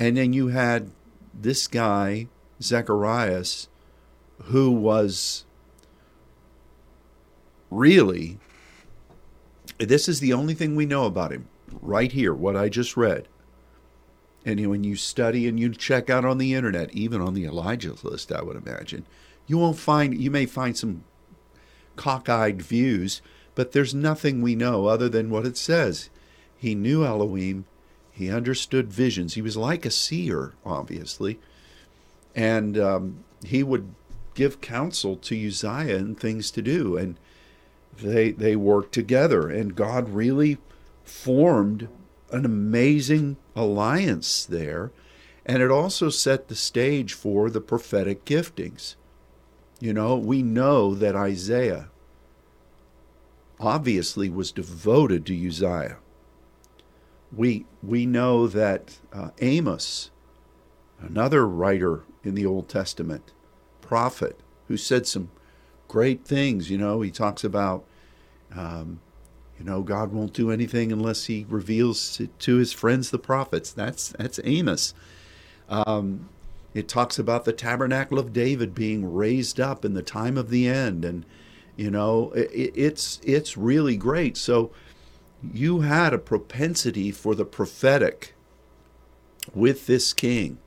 and 0.00 0.16
then 0.16 0.32
you 0.32 0.48
had 0.48 0.90
this 1.32 1.68
guy, 1.68 2.26
Zacharias, 2.62 3.68
who 4.44 4.70
was 4.70 5.44
really, 7.70 8.38
this 9.78 10.08
is 10.08 10.20
the 10.20 10.32
only 10.32 10.54
thing 10.54 10.74
we 10.74 10.86
know 10.86 11.06
about 11.06 11.32
him 11.32 11.48
right 11.80 12.12
here, 12.12 12.34
what 12.34 12.56
I 12.56 12.68
just 12.68 12.96
read. 12.96 13.28
And 14.44 14.68
when 14.68 14.82
you 14.82 14.96
study 14.96 15.46
and 15.46 15.58
you 15.58 15.72
check 15.72 16.10
out 16.10 16.24
on 16.24 16.38
the 16.38 16.54
internet, 16.54 16.92
even 16.92 17.20
on 17.20 17.34
the 17.34 17.44
Elijah 17.44 17.94
list, 18.02 18.32
I 18.32 18.42
would 18.42 18.56
imagine, 18.56 19.06
you 19.46 19.58
won't 19.58 19.78
find, 19.78 20.20
you 20.20 20.30
may 20.30 20.46
find 20.46 20.76
some 20.76 21.04
cockeyed 21.96 22.60
views, 22.60 23.22
but 23.54 23.72
there's 23.72 23.94
nothing 23.94 24.42
we 24.42 24.54
know 24.54 24.86
other 24.86 25.08
than 25.08 25.30
what 25.30 25.46
it 25.46 25.56
says. 25.56 26.10
He 26.56 26.74
knew 26.74 27.04
Elohim. 27.04 27.66
He 28.10 28.30
understood 28.30 28.92
visions. 28.92 29.34
He 29.34 29.42
was 29.42 29.56
like 29.56 29.86
a 29.86 29.90
seer, 29.90 30.54
obviously. 30.64 31.38
And 32.34 32.78
um, 32.78 33.24
he 33.44 33.62
would 33.62 33.94
give 34.34 34.60
counsel 34.60 35.16
to 35.16 35.46
Uzziah 35.46 35.96
and 35.96 36.18
things 36.18 36.50
to 36.52 36.62
do. 36.62 36.96
And 36.96 37.18
they 38.00 38.32
they 38.32 38.56
worked 38.56 38.92
together 38.92 39.48
and 39.48 39.76
God 39.76 40.08
really 40.10 40.58
formed 41.04 41.88
an 42.30 42.44
amazing 42.44 43.36
alliance 43.54 44.44
there. 44.44 44.90
And 45.44 45.62
it 45.62 45.70
also 45.70 46.08
set 46.08 46.48
the 46.48 46.54
stage 46.54 47.12
for 47.12 47.50
the 47.50 47.60
prophetic 47.60 48.24
giftings. 48.24 48.94
You 49.80 49.92
know, 49.92 50.16
we 50.16 50.42
know 50.42 50.94
that 50.94 51.16
Isaiah 51.16 51.88
obviously 53.58 54.30
was 54.30 54.52
devoted 54.52 55.26
to 55.26 55.48
Uzziah. 55.48 55.98
We, 57.34 57.66
we 57.82 58.06
know 58.06 58.46
that 58.46 58.98
uh, 59.12 59.30
Amos, 59.40 60.10
another 61.00 61.46
writer 61.46 62.04
in 62.24 62.34
the 62.34 62.46
Old 62.46 62.68
Testament, 62.68 63.32
prophet, 63.80 64.38
who 64.68 64.76
said 64.76 65.06
some 65.06 65.30
great 65.88 66.24
things, 66.24 66.70
you 66.70 66.78
know, 66.78 67.00
he 67.00 67.10
talks 67.10 67.44
about, 67.44 67.84
um, 68.54 69.00
you 69.58 69.64
know, 69.64 69.82
God 69.82 70.12
won't 70.12 70.32
do 70.32 70.50
anything 70.50 70.92
unless 70.92 71.26
he 71.26 71.46
reveals 71.48 72.20
to 72.38 72.56
his 72.56 72.72
friends 72.72 73.10
the 73.10 73.18
prophets. 73.18 73.72
That's, 73.72 74.08
that's 74.18 74.40
Amos. 74.44 74.94
Um, 75.68 76.28
it 76.74 76.88
talks 76.88 77.18
about 77.18 77.44
the 77.44 77.52
tabernacle 77.52 78.18
of 78.18 78.32
David 78.32 78.74
being 78.74 79.12
raised 79.12 79.60
up 79.60 79.84
in 79.84 79.94
the 79.94 80.02
time 80.02 80.38
of 80.38 80.48
the 80.48 80.66
end, 80.66 81.04
and 81.04 81.26
you 81.76 81.90
know 81.90 82.32
it, 82.32 82.72
it's 82.74 83.20
it's 83.22 83.56
really 83.56 83.96
great. 83.96 84.36
So 84.36 84.70
you 85.42 85.80
had 85.80 86.14
a 86.14 86.18
propensity 86.18 87.10
for 87.10 87.34
the 87.34 87.44
prophetic 87.44 88.34
with 89.54 89.86
this 89.86 90.12
king. 90.12 90.58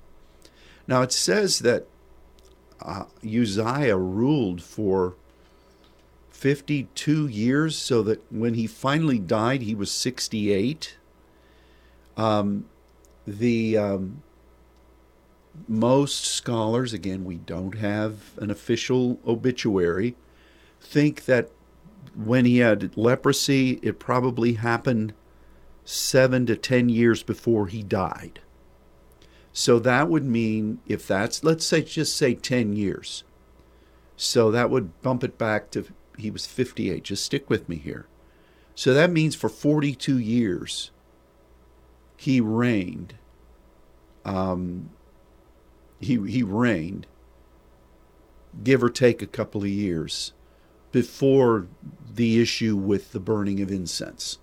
Now 0.88 1.02
it 1.02 1.12
says 1.12 1.60
that 1.60 1.88
uh, 2.82 3.06
Uzziah 3.24 3.98
ruled 3.98 4.62
for 4.62 5.16
52 6.30 7.28
years, 7.28 7.78
so 7.78 8.04
that 8.04 8.22
when 8.32 8.54
he 8.54 8.68
finally 8.68 9.20
died, 9.20 9.62
he 9.62 9.74
was 9.74 9.92
68. 9.92 10.98
Um, 12.18 12.66
the 13.26 13.78
um, 13.78 14.22
most 15.68 16.26
scholars, 16.26 16.94
again, 16.94 17.24
we 17.26 17.38
don't 17.38 17.78
have 17.78 18.38
an 18.38 18.52
official 18.52 19.20
obituary, 19.26 20.16
think 20.80 21.26
that 21.26 21.50
when 22.14 22.46
he 22.46 22.60
had 22.60 22.96
leprosy, 22.96 23.80
it 23.82 24.00
probably 24.00 24.54
happened 24.54 25.14
seven 25.84 26.46
to 26.46 26.56
ten 26.56 26.90
years 26.90 27.24
before 27.24 27.68
he 27.68 27.82
died. 27.82 28.40
So 29.58 29.80
that 29.80 30.10
would 30.10 30.26
mean 30.26 30.80
if 30.86 31.08
that's, 31.08 31.42
let's 31.42 31.66
say, 31.66 31.82
just 31.82 32.18
say 32.18 32.36
10 32.36 32.76
years. 32.76 33.24
So 34.18 34.52
that 34.52 34.70
would 34.70 35.02
bump 35.02 35.24
it 35.24 35.38
back 35.38 35.72
to, 35.72 35.86
he 36.18 36.30
was 36.30 36.46
58. 36.46 37.06
Just 37.06 37.24
stick 37.24 37.50
with 37.50 37.70
me 37.70 37.78
here. 37.78 38.06
So 38.76 38.94
that 38.94 39.12
means 39.12 39.34
for 39.34 39.48
42 39.48 40.20
years, 40.20 40.92
he 42.18 42.42
reigned. 42.42 43.16
Um, 44.26 44.90
he, 46.02 46.20
he 46.30 46.44
reigned, 46.44 47.08
give 48.62 48.84
or 48.84 48.90
take 48.90 49.22
a 49.22 49.28
couple 49.28 49.62
of 49.62 49.70
years, 49.70 50.34
before 50.92 51.68
the 52.14 52.42
issue 52.42 52.76
with 52.76 53.14
the 53.14 53.22
burning 53.22 53.62
of 53.62 53.72
incense. 53.72 54.38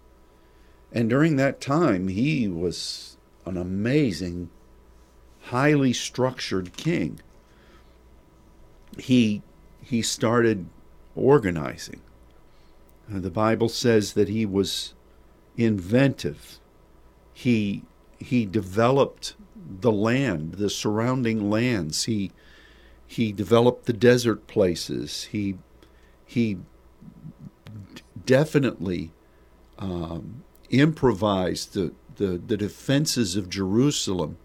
And 0.90 1.10
during 1.10 1.36
that 1.36 1.60
time, 1.60 2.08
he 2.08 2.48
was 2.48 3.18
an 3.44 3.58
amazing, 3.58 4.48
highly 5.44 5.92
structured 5.92 6.76
king. 6.76 7.20
He, 8.98 9.42
he 9.82 10.02
started 10.02 10.66
organizing. 11.14 12.00
Uh, 13.12 13.20
the 13.20 13.30
Bible 13.30 13.68
says 13.68 14.12
that 14.12 14.28
he 14.28 14.46
was 14.46 14.94
inventive. 15.56 16.58
He, 17.32 17.82
he 18.18 18.46
developed 18.46 19.34
the 19.80 19.92
land, 19.92 20.54
the 20.54 20.70
surrounding 20.70 21.50
lands. 21.50 22.04
He 22.04 22.32
he 23.06 23.30
developed 23.30 23.84
the 23.84 23.92
desert 23.92 24.46
places. 24.46 25.24
He 25.24 25.58
he 26.24 26.58
definitely 28.24 29.10
um, 29.78 30.44
improvised 30.70 31.74
the, 31.74 31.92
the 32.16 32.40
the 32.44 32.56
defenses 32.56 33.36
of 33.36 33.50
Jerusalem. 33.50 34.38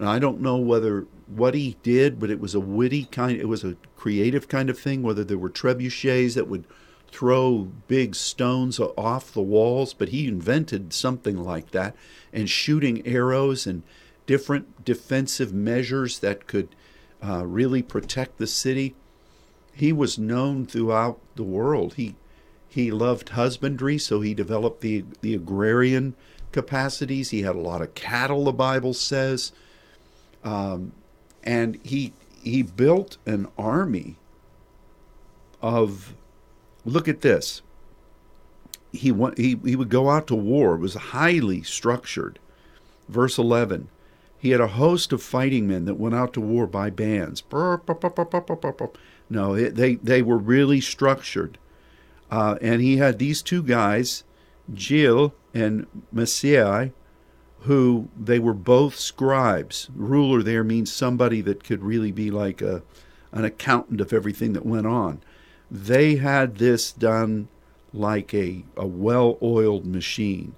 And 0.00 0.08
I 0.08 0.18
don't 0.18 0.40
know 0.40 0.56
whether 0.56 1.06
what 1.26 1.52
he 1.52 1.76
did, 1.82 2.18
but 2.18 2.30
it 2.30 2.40
was 2.40 2.54
a 2.54 2.60
witty 2.60 3.04
kind. 3.04 3.38
It 3.38 3.48
was 3.48 3.62
a 3.62 3.76
creative 3.96 4.48
kind 4.48 4.70
of 4.70 4.78
thing. 4.78 5.02
Whether 5.02 5.24
there 5.24 5.36
were 5.36 5.50
trebuchets 5.50 6.34
that 6.34 6.48
would 6.48 6.64
throw 7.12 7.68
big 7.86 8.14
stones 8.14 8.80
off 8.80 9.34
the 9.34 9.42
walls, 9.42 9.92
but 9.92 10.08
he 10.08 10.26
invented 10.26 10.94
something 10.94 11.36
like 11.36 11.72
that, 11.72 11.94
and 12.32 12.48
shooting 12.48 13.06
arrows 13.06 13.66
and 13.66 13.82
different 14.24 14.86
defensive 14.86 15.52
measures 15.52 16.20
that 16.20 16.46
could 16.46 16.74
uh, 17.22 17.44
really 17.44 17.82
protect 17.82 18.38
the 18.38 18.46
city. 18.46 18.94
He 19.74 19.92
was 19.92 20.18
known 20.18 20.64
throughout 20.64 21.20
the 21.36 21.44
world. 21.44 21.94
He 21.94 22.16
he 22.66 22.90
loved 22.90 23.30
husbandry, 23.30 23.98
so 23.98 24.22
he 24.22 24.32
developed 24.32 24.80
the 24.80 25.04
the 25.20 25.34
agrarian 25.34 26.14
capacities. 26.52 27.28
He 27.30 27.42
had 27.42 27.54
a 27.54 27.60
lot 27.60 27.82
of 27.82 27.94
cattle, 27.94 28.44
the 28.44 28.52
Bible 28.52 28.94
says, 28.94 29.52
um, 30.44 30.92
and 31.42 31.78
he 31.82 32.12
he 32.42 32.62
built 32.62 33.18
an 33.26 33.48
army 33.58 34.16
of. 35.60 36.14
Look 36.84 37.08
at 37.08 37.20
this. 37.20 37.60
He 38.90 39.12
went, 39.12 39.36
he 39.36 39.58
he 39.64 39.76
would 39.76 39.90
go 39.90 40.08
out 40.08 40.26
to 40.28 40.34
war. 40.34 40.76
It 40.76 40.80
was 40.80 40.94
highly 40.94 41.62
structured. 41.62 42.38
Verse 43.08 43.36
eleven. 43.36 43.88
He 44.38 44.50
had 44.50 44.62
a 44.62 44.68
host 44.68 45.12
of 45.12 45.22
fighting 45.22 45.68
men 45.68 45.84
that 45.84 45.96
went 45.96 46.14
out 46.14 46.32
to 46.32 46.40
war 46.40 46.66
by 46.66 46.88
bands. 46.88 47.42
No, 49.28 49.54
they, 49.54 49.96
they 49.96 50.22
were 50.22 50.38
really 50.38 50.80
structured. 50.80 51.58
Uh, 52.30 52.56
and 52.62 52.80
he 52.80 52.96
had 52.96 53.18
these 53.18 53.42
two 53.42 53.62
guys, 53.62 54.24
Jiel 54.72 55.32
and 55.52 55.86
Maaseiah, 56.14 56.92
who 57.62 58.08
they 58.18 58.38
were 58.38 58.54
both 58.54 58.96
scribes. 58.96 59.88
Ruler 59.94 60.42
there 60.42 60.64
means 60.64 60.92
somebody 60.92 61.40
that 61.42 61.64
could 61.64 61.82
really 61.82 62.12
be 62.12 62.30
like 62.30 62.62
a, 62.62 62.82
an 63.32 63.44
accountant 63.44 64.00
of 64.00 64.12
everything 64.12 64.52
that 64.54 64.66
went 64.66 64.86
on. 64.86 65.20
They 65.70 66.16
had 66.16 66.56
this 66.56 66.90
done 66.92 67.48
like 67.92 68.32
a, 68.32 68.64
a 68.76 68.86
well 68.86 69.38
oiled 69.42 69.84
machine 69.84 70.54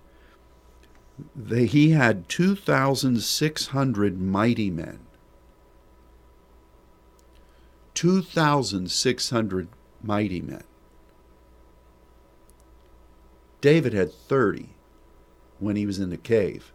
they, 1.35 1.67
he 1.67 1.91
had 1.91 2.29
2,600 2.29 4.21
mighty 4.21 4.71
men. 4.71 5.01
2,600 7.95 9.69
mighty 10.03 10.41
men. 10.41 10.65
David 13.61 13.93
had 13.93 14.13
30 14.13 14.71
when 15.61 15.77
he 15.77 15.87
was 15.87 15.99
in 15.99 16.11
the 16.11 16.17
cave. 16.17 16.73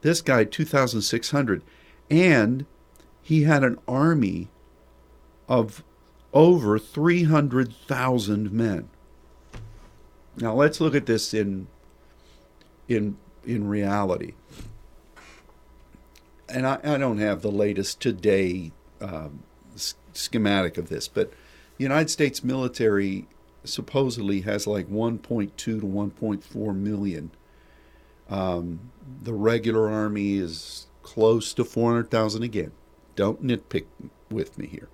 This 0.00 0.20
guy, 0.20 0.44
2,600. 0.44 1.62
And 2.10 2.66
he 3.22 3.42
had 3.42 3.64
an 3.64 3.78
army 3.86 4.48
of 5.48 5.82
over 6.32 6.78
300,000 6.78 8.52
men. 8.52 8.88
Now 10.36 10.54
let's 10.54 10.80
look 10.80 10.94
at 10.94 11.06
this 11.06 11.34
in, 11.34 11.66
in 12.86 13.16
in 13.48 13.66
reality. 13.66 14.34
And 16.48 16.66
I, 16.66 16.78
I 16.84 16.98
don't 16.98 17.18
have 17.18 17.42
the 17.42 17.50
latest 17.50 18.00
today 18.00 18.72
um, 19.00 19.42
schematic 20.12 20.76
of 20.78 20.88
this, 20.88 21.08
but 21.08 21.30
the 21.78 21.84
United 21.84 22.10
States 22.10 22.44
military 22.44 23.26
supposedly 23.64 24.42
has 24.42 24.66
like 24.66 24.88
1.2 24.88 25.56
to 25.56 25.80
1.4 25.80 26.76
million. 26.76 27.30
Um, 28.28 28.90
the 29.22 29.32
regular 29.32 29.88
army 29.88 30.36
is 30.36 30.86
close 31.02 31.54
to 31.54 31.64
400,000 31.64 32.42
again. 32.42 32.72
Don't 33.16 33.44
nitpick 33.44 33.86
with 34.30 34.58
me 34.58 34.66
here. 34.66 34.88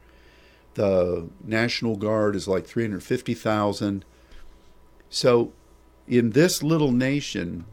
The 0.74 1.28
National 1.44 1.96
Guard 1.96 2.36
is 2.36 2.48
like 2.48 2.66
350,000. 2.66 4.04
So, 5.08 5.52
in 6.06 6.30
this 6.30 6.62
little 6.62 6.92
nation, 6.92 7.64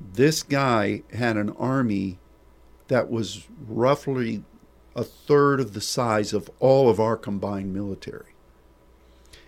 this 0.00 0.42
guy 0.42 1.02
had 1.12 1.36
an 1.36 1.50
army 1.50 2.18
that 2.88 3.10
was 3.10 3.46
roughly 3.66 4.42
a 4.94 5.04
third 5.04 5.60
of 5.60 5.74
the 5.74 5.80
size 5.80 6.32
of 6.32 6.50
all 6.58 6.90
of 6.90 7.00
our 7.00 7.16
combined 7.16 7.72
military. 7.72 8.34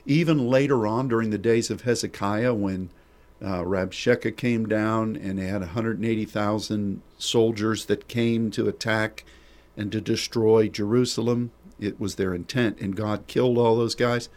Even 0.06 0.48
later 0.48 0.86
on, 0.86 1.08
during 1.08 1.30
the 1.30 1.38
days 1.38 1.70
of 1.70 1.82
Hezekiah, 1.82 2.54
when 2.54 2.90
uh, 3.42 3.62
Rabshakeh 3.62 4.36
came 4.36 4.66
down 4.66 5.16
and 5.16 5.38
they 5.38 5.46
had 5.46 5.60
180,000 5.60 7.02
soldiers 7.18 7.86
that 7.86 8.08
came 8.08 8.50
to 8.52 8.68
attack 8.68 9.24
and 9.76 9.90
to 9.92 10.00
destroy 10.00 10.68
Jerusalem. 10.68 11.50
It 11.80 11.98
was 11.98 12.14
their 12.14 12.34
intent, 12.34 12.80
and 12.80 12.96
God 12.96 13.26
killed 13.26 13.58
all 13.58 13.76
those 13.76 13.94
guys. 13.96 14.28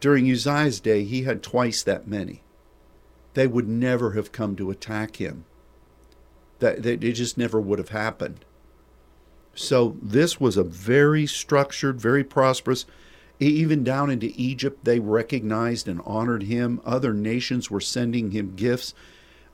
During 0.00 0.30
Uzziah's 0.30 0.80
day, 0.80 1.04
he 1.04 1.22
had 1.22 1.42
twice 1.42 1.82
that 1.82 2.08
many. 2.08 2.42
They 3.34 3.46
would 3.46 3.68
never 3.68 4.12
have 4.12 4.32
come 4.32 4.56
to 4.56 4.70
attack 4.70 5.16
him. 5.16 5.44
That, 6.58 6.82
that 6.82 7.02
it 7.02 7.12
just 7.12 7.38
never 7.38 7.60
would 7.60 7.78
have 7.78 7.90
happened. 7.90 8.44
So 9.54 9.96
this 10.02 10.40
was 10.40 10.56
a 10.56 10.64
very 10.64 11.26
structured, 11.26 12.00
very 12.00 12.24
prosperous. 12.24 12.86
Even 13.48 13.84
down 13.84 14.10
into 14.10 14.32
Egypt, 14.36 14.84
they 14.84 15.00
recognized 15.00 15.88
and 15.88 16.00
honored 16.04 16.44
him. 16.44 16.80
Other 16.84 17.12
nations 17.12 17.70
were 17.70 17.80
sending 17.80 18.30
him 18.30 18.54
gifts. 18.54 18.94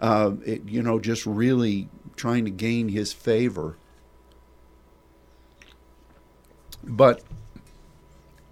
Uh, 0.01 0.33
it, 0.45 0.69
you 0.69 0.83
know, 0.83 0.99
just 0.99 1.27
really 1.27 1.89
trying 2.17 2.45
to 2.45 2.51
gain 2.51 2.89
his 2.89 3.13
favor. 3.13 3.77
But 6.83 7.23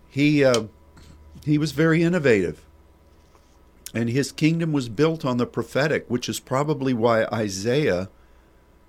he 0.09 0.44
uh, 0.44 0.64
he 1.44 1.57
was 1.57 1.72
very 1.72 2.03
innovative, 2.03 2.64
and 3.94 4.11
his 4.11 4.33
kingdom 4.33 4.72
was 4.72 4.88
built 4.88 5.24
on 5.24 5.37
the 5.37 5.46
prophetic, 5.46 6.05
which 6.09 6.29
is 6.29 6.40
probably 6.40 6.92
why 6.92 7.24
Isaiah 7.27 8.11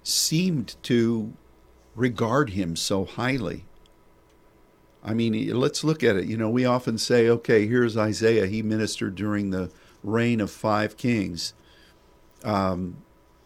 seemed 0.04 0.76
to 0.84 1.34
regard 1.96 2.52
him 2.52 2.76
so 2.76 3.06
highly. 3.06 3.66
I 5.04 5.14
mean, 5.14 5.54
let's 5.58 5.84
look 5.84 6.04
at 6.04 6.18
it. 6.18 6.26
You 6.26 6.38
know, 6.38 6.50
we 6.50 6.66
often 6.66 6.98
say, 6.98 7.30
okay, 7.30 7.68
here's 7.68 7.96
Isaiah. 7.96 8.48
He 8.48 8.62
ministered 8.62 9.16
during 9.16 9.50
the 9.50 9.72
reign 10.04 10.42
of 10.42 10.52
five 10.52 10.98
kings, 10.98 11.54
um, 12.44 12.98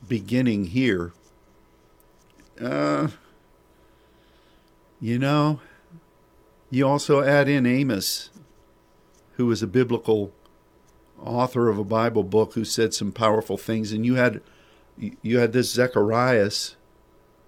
beginning 0.08 0.66
here. 0.66 1.14
Uh, 2.60 3.10
you 5.00 5.20
know, 5.20 5.60
you 6.70 6.88
also 6.88 7.22
add 7.22 7.48
in 7.48 7.66
Amos, 7.66 8.30
who 9.34 9.50
is 9.52 9.62
a 9.62 9.68
biblical 9.68 10.32
author 11.22 11.70
of 11.70 11.78
a 11.78 11.84
Bible 11.84 12.24
book 12.24 12.54
who 12.54 12.66
said 12.66 12.94
some 12.94 13.12
powerful 13.12 13.58
things, 13.58 13.92
and 13.92 14.06
you 14.06 14.16
had 14.16 14.42
you 15.22 15.40
had 15.40 15.54
this 15.54 15.72
Zacharias 15.72 16.76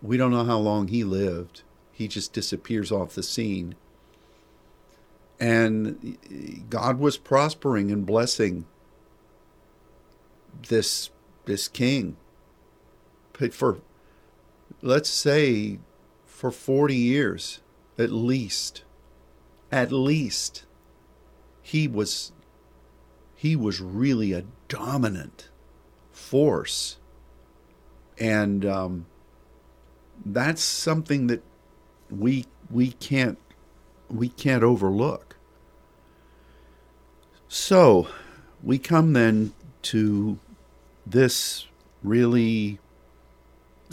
we 0.05 0.17
don't 0.17 0.31
know 0.31 0.43
how 0.43 0.57
long 0.57 0.87
he 0.87 1.03
lived. 1.03 1.63
He 1.91 2.07
just 2.07 2.33
disappears 2.33 2.91
off 2.91 3.15
the 3.15 3.23
scene. 3.23 3.75
And 5.39 6.17
God 6.69 6.99
was 6.99 7.17
prospering 7.17 7.91
and 7.91 8.05
blessing 8.05 8.65
this 10.67 11.09
this 11.45 11.67
king. 11.67 12.17
But 13.37 13.53
for 13.53 13.79
let's 14.81 15.09
say 15.09 15.79
for 16.25 16.51
40 16.51 16.95
years 16.95 17.61
at 17.97 18.11
least 18.11 18.83
at 19.71 19.91
least 19.91 20.65
he 21.61 21.87
was 21.87 22.31
he 23.35 23.55
was 23.55 23.79
really 23.81 24.33
a 24.33 24.45
dominant 24.67 25.49
force 26.11 26.97
and 28.17 28.65
um, 28.65 29.05
that's 30.25 30.63
something 30.63 31.27
that 31.27 31.43
we 32.09 32.45
we 32.69 32.91
can't 32.91 33.37
we 34.09 34.29
can't 34.29 34.63
overlook. 34.63 35.24
So, 37.57 38.09
we 38.61 38.77
come 38.77 39.13
then 39.13 39.53
to 39.83 40.39
this 41.07 41.67
really 42.03 42.79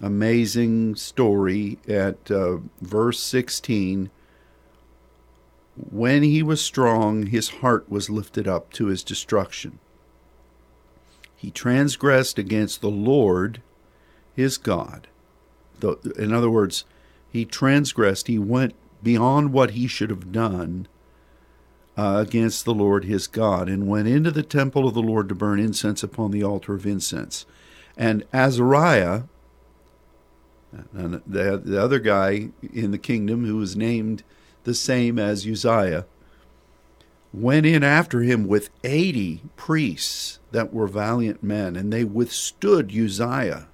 amazing 0.02 0.96
story 0.96 1.78
at 1.86 2.28
uh, 2.30 2.58
verse 2.80 3.20
16. 3.20 4.10
When 5.76 6.22
he 6.24 6.42
was 6.42 6.60
strong, 6.60 7.26
his 7.26 7.48
heart 7.48 7.88
was 7.88 8.10
lifted 8.10 8.48
up 8.48 8.72
to 8.72 8.86
his 8.86 9.04
destruction. 9.04 9.78
He 11.36 11.50
transgressed 11.50 12.38
against 12.38 12.80
the 12.80 12.90
Lord 12.90 13.62
his 14.34 14.58
God 14.58 15.06
the, 15.82 15.98
in 16.16 16.32
other 16.32 16.50
words, 16.50 16.84
he 17.30 17.44
transgressed. 17.44 18.28
He 18.28 18.38
went 18.38 18.74
beyond 19.02 19.52
what 19.52 19.72
he 19.72 19.86
should 19.86 20.10
have 20.10 20.32
done 20.32 20.88
uh, 21.96 22.24
against 22.26 22.64
the 22.64 22.74
Lord 22.74 23.04
his 23.04 23.26
God, 23.26 23.68
and 23.68 23.86
went 23.86 24.08
into 24.08 24.30
the 24.30 24.42
temple 24.42 24.86
of 24.86 24.94
the 24.94 25.02
Lord 25.02 25.28
to 25.28 25.34
burn 25.34 25.60
incense 25.60 26.02
upon 26.02 26.30
the 26.30 26.42
altar 26.42 26.74
of 26.74 26.86
incense. 26.86 27.44
And 27.96 28.24
Azariah, 28.32 29.24
and 30.92 31.20
the, 31.26 31.60
the 31.62 31.82
other 31.82 31.98
guy 31.98 32.48
in 32.72 32.90
the 32.90 32.98
kingdom 32.98 33.44
who 33.44 33.56
was 33.56 33.76
named 33.76 34.22
the 34.64 34.74
same 34.74 35.18
as 35.18 35.46
Uzziah, 35.46 36.06
went 37.32 37.66
in 37.66 37.82
after 37.82 38.20
him 38.20 38.46
with 38.46 38.70
80 38.84 39.42
priests 39.56 40.38
that 40.50 40.72
were 40.72 40.86
valiant 40.86 41.42
men, 41.42 41.76
and 41.76 41.92
they 41.92 42.04
withstood 42.04 42.94
Uzziah 42.96 43.68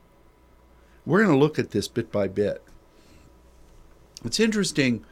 we're 1.08 1.24
going 1.24 1.34
to 1.34 1.42
look 1.42 1.58
at 1.58 1.70
this 1.70 1.88
bit 1.88 2.12
by 2.12 2.28
bit. 2.28 2.62
It's 4.26 4.38
interesting 4.38 5.06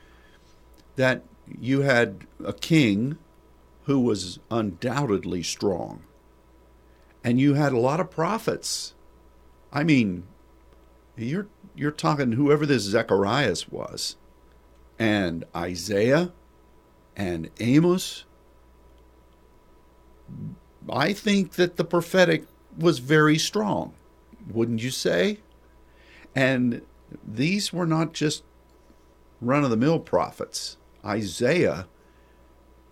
that 0.96 1.22
you 1.60 1.82
had 1.82 2.26
a 2.44 2.52
king 2.52 3.18
who 3.84 4.00
was 4.00 4.38
undoubtedly 4.50 5.42
strong, 5.42 6.02
and 7.22 7.40
you 7.40 7.54
had 7.54 7.72
a 7.72 7.78
lot 7.78 8.00
of 8.00 8.10
prophets. 8.10 8.94
I 9.72 9.84
mean, 9.84 10.24
you're 11.16 11.48
you're 11.74 11.90
talking 11.90 12.32
whoever 12.32 12.66
this 12.66 12.82
Zacharias 12.82 13.68
was, 13.68 14.16
and 14.98 15.44
Isaiah, 15.54 16.32
and 17.16 17.50
Amos. 17.60 18.24
I 20.88 21.12
think 21.12 21.52
that 21.52 21.76
the 21.76 21.84
prophetic 21.84 22.44
was 22.76 22.98
very 22.98 23.38
strong, 23.38 23.94
wouldn't 24.50 24.82
you 24.82 24.90
say? 24.90 25.38
And 26.34 26.82
these 27.26 27.72
were 27.72 27.86
not 27.86 28.12
just 28.12 28.42
run 29.40 29.64
of 29.64 29.70
the 29.70 29.76
mill 29.76 30.00
prophets. 30.00 30.76
Isaiah 31.06 31.86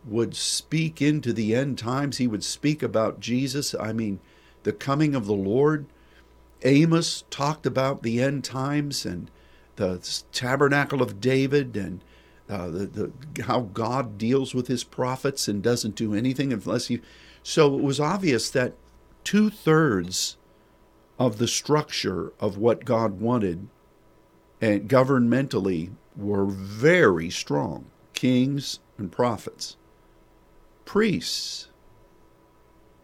would 0.07 0.37
speak 0.37 1.01
into 1.01 1.33
the 1.33 1.55
end 1.55 1.79
times, 1.79 2.19
he 2.19 2.27
would 2.27 2.45
speak 2.45 2.83
about 2.83 3.21
Jesus. 3.21 3.75
I 3.75 3.93
mean, 3.93 4.21
the 4.63 4.73
coming 4.73 5.15
of 5.15 5.27
the 5.27 5.35
Lord. 5.35 5.87
Amos 6.63 7.25
talked 7.29 7.67
about 7.67 8.03
the 8.03 8.23
end 8.23 8.45
times 8.45 9.05
and 9.05 9.31
the 9.77 9.99
tabernacle 10.33 11.03
of 11.03 11.21
David 11.21 11.77
and 11.77 12.03
uh, 12.49 12.69
the, 12.69 12.87
the, 12.87 13.43
how 13.43 13.61
God 13.61 14.17
deals 14.19 14.55
with 14.55 14.69
his 14.69 14.85
prophets 14.85 15.49
and 15.49 15.63
doesn't 15.63 15.95
do 15.95 16.15
anything 16.15 16.53
unless 16.53 16.87
he. 16.87 17.01
So 17.43 17.77
it 17.77 17.83
was 17.83 18.01
obvious 18.01 18.51
that 18.51 18.75
two 19.25 19.51
thirds 19.51 20.37
of 21.19 21.39
the 21.39 21.49
structure 21.49 22.33
of 22.41 22.57
what 22.57 22.85
God 22.85 23.21
wanted 23.21 23.69
and 24.61 24.89
governmentally 24.89 25.93
were 26.17 26.47
very 26.47 27.31
strong 27.31 27.87
kings 28.15 28.81
and 28.97 29.11
prophets, 29.13 29.77
priests. 30.85 31.69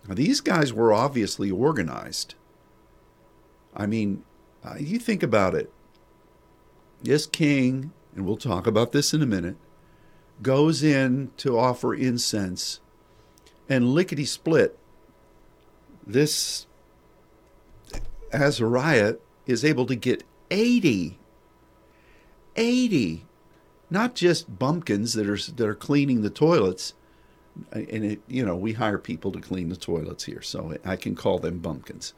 Now, 0.09 0.15
these 0.15 0.41
guys 0.41 0.73
were 0.73 0.93
obviously 0.93 1.51
organized. 1.51 2.35
I 3.75 3.87
mean, 3.87 4.25
uh, 4.65 4.77
you 4.79 4.99
think 4.99 5.23
about 5.23 5.55
it. 5.55 5.73
This 7.03 7.27
king, 7.27 7.93
and 8.15 8.27
we'll 8.27 8.37
talk 8.37 8.67
about 8.67 8.93
this 8.93 9.15
in 9.15 9.23
a 9.23 9.27
minute, 9.27 9.57
goes 10.43 10.83
in 10.83 11.31
to 11.39 11.59
offer 11.59 11.95
incense, 11.95 12.81
and 13.69 13.95
lickety 13.95 14.25
split, 14.25 14.79
this 16.07 16.67
Azariah 18.33 19.17
is 19.47 19.65
able 19.65 19.87
to 19.87 19.95
get 19.95 20.25
80. 20.51 21.19
80. 22.57 23.27
Not 23.91 24.15
just 24.15 24.59
bumpkins 24.59 25.15
that 25.15 25.29
are 25.29 25.53
that 25.53 25.67
are 25.67 25.75
cleaning 25.75 26.23
the 26.23 26.31
toilets. 26.31 26.95
And 27.73 28.05
it, 28.05 28.21
you 28.29 28.47
know, 28.47 28.57
we 28.57 28.75
hire 28.75 28.99
people 28.99 29.33
to 29.33 29.41
clean 29.41 29.69
the 29.69 29.77
toilets 29.77 30.25
here, 30.25 30.41
so 30.41 30.77
I 30.85 30.95
can 30.97 31.17
call 31.17 31.41
them 31.41 31.59
bumpkins. 31.59 32.15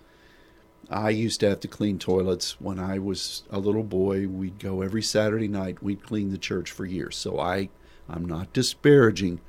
I 0.91 1.11
used 1.11 1.41
to 1.41 1.49
have 1.49 1.61
to 1.61 1.69
clean 1.69 1.99
toilets 1.99 2.61
when 2.61 2.79
I 2.79 2.99
was 2.99 3.45
a 3.51 3.59
little 3.59 3.83
boy. 3.83 4.29
We'd 4.29 4.59
go 4.59 4.83
every 4.83 5.03
Saturday 5.03 5.49
night. 5.49 5.83
We'd 5.83 6.03
clean 6.03 6.31
the 6.31 6.39
church 6.39 6.71
for 6.71 6.85
years. 6.85 7.17
So 7.17 7.41
I, 7.41 7.71
I'm 8.09 8.27
not 8.27 8.53
disparaging 8.53 9.41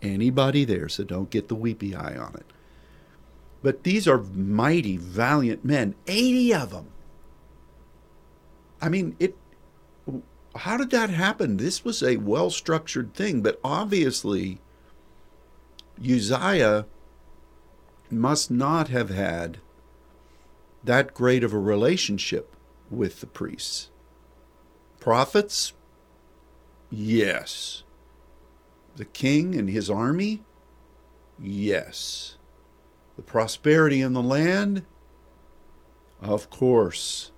anybody 0.00 0.64
there. 0.64 0.88
So 0.88 1.04
don't 1.04 1.30
get 1.30 1.48
the 1.48 1.54
weepy 1.54 1.94
eye 1.94 2.16
on 2.16 2.34
it. 2.34 2.46
But 3.62 3.82
these 3.82 4.06
are 4.06 4.18
mighty, 4.18 4.96
valiant 4.96 5.64
men, 5.64 5.94
80 6.06 6.54
of 6.54 6.70
them. 6.70 6.86
I 8.80 8.88
mean, 8.88 9.16
it 9.18 9.36
how 10.56 10.76
did 10.76 10.90
that 10.90 11.10
happen? 11.10 11.56
This 11.56 11.84
was 11.84 12.02
a 12.02 12.16
well 12.16 12.50
structured 12.50 13.14
thing, 13.14 13.42
but 13.42 13.60
obviously 13.64 14.60
Uzziah 16.00 16.86
must 18.10 18.50
not 18.50 18.88
have 18.88 19.10
had 19.10 19.58
that 20.84 21.14
great 21.14 21.42
of 21.42 21.52
a 21.52 21.58
relationship 21.58 22.54
with 22.90 23.20
the 23.20 23.26
priests. 23.26 23.90
prophets? 25.00 25.72
Yes. 26.90 27.82
The 28.96 29.04
king 29.04 29.54
and 29.54 29.68
his 29.68 29.90
army? 29.90 30.44
Yes. 31.40 32.36
The 33.16 33.22
prosperity 33.22 34.00
in 34.00 34.12
the 34.12 34.22
land? 34.22 34.84
Of 36.20 36.48
course. 36.50 37.32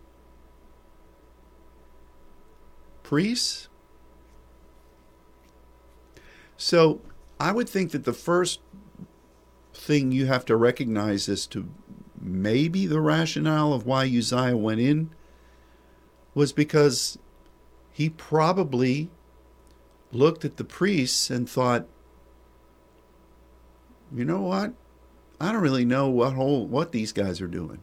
Priests? 3.09 3.69
So 6.59 7.01
I 7.41 7.53
would 7.53 7.67
think 7.67 7.93
that 7.93 8.05
the 8.05 8.13
first 8.13 8.61
thing 9.73 10.13
you 10.13 10.27
have 10.27 10.45
to 10.45 10.55
recognize 10.57 11.27
as 11.27 11.47
to 11.47 11.71
maybe 12.21 12.87
the 12.87 13.01
rationale 13.01 13.73
of 13.73 13.87
why 13.87 14.05
Uzziah 14.05 14.59
went 14.59 14.83
in 14.83 15.09
was 16.35 16.53
because 16.53 17.17
he 17.91 18.11
probably 18.11 19.09
looked 20.13 20.45
at 20.45 20.59
the 20.59 20.65
priests 20.65 21.31
and 21.31 21.49
thought, 21.49 21.87
you 24.15 24.27
know 24.27 24.43
what? 24.43 24.75
I 25.41 25.51
don't 25.51 25.63
really 25.63 25.87
know 25.87 26.11
what 26.11 26.35
whole 26.35 26.67
what 26.67 26.93
these 26.93 27.13
guys 27.13 27.41
are 27.41 27.49
doing. 27.49 27.81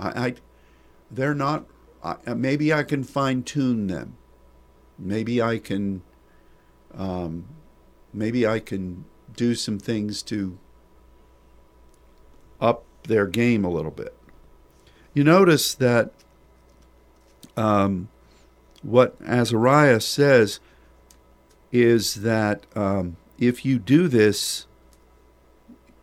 I, 0.00 0.26
I 0.26 0.34
they're 1.12 1.32
not. 1.32 1.64
I, 2.02 2.34
maybe 2.34 2.72
I 2.72 2.82
can 2.82 3.04
fine 3.04 3.44
tune 3.44 3.86
them. 3.86 4.16
Maybe 5.02 5.42
I 5.42 5.58
can. 5.58 6.02
Um, 6.94 7.46
maybe 8.12 8.46
I 8.46 8.60
can 8.60 9.04
do 9.34 9.54
some 9.54 9.78
things 9.78 10.22
to 10.24 10.58
up 12.60 12.84
their 13.04 13.26
game 13.26 13.64
a 13.64 13.70
little 13.70 13.90
bit. 13.90 14.14
You 15.14 15.24
notice 15.24 15.74
that 15.74 16.12
um, 17.56 18.08
what 18.82 19.16
Azariah 19.26 20.00
says 20.00 20.60
is 21.70 22.16
that 22.16 22.64
um, 22.76 23.16
if 23.38 23.64
you 23.64 23.78
do 23.78 24.08
this, 24.08 24.66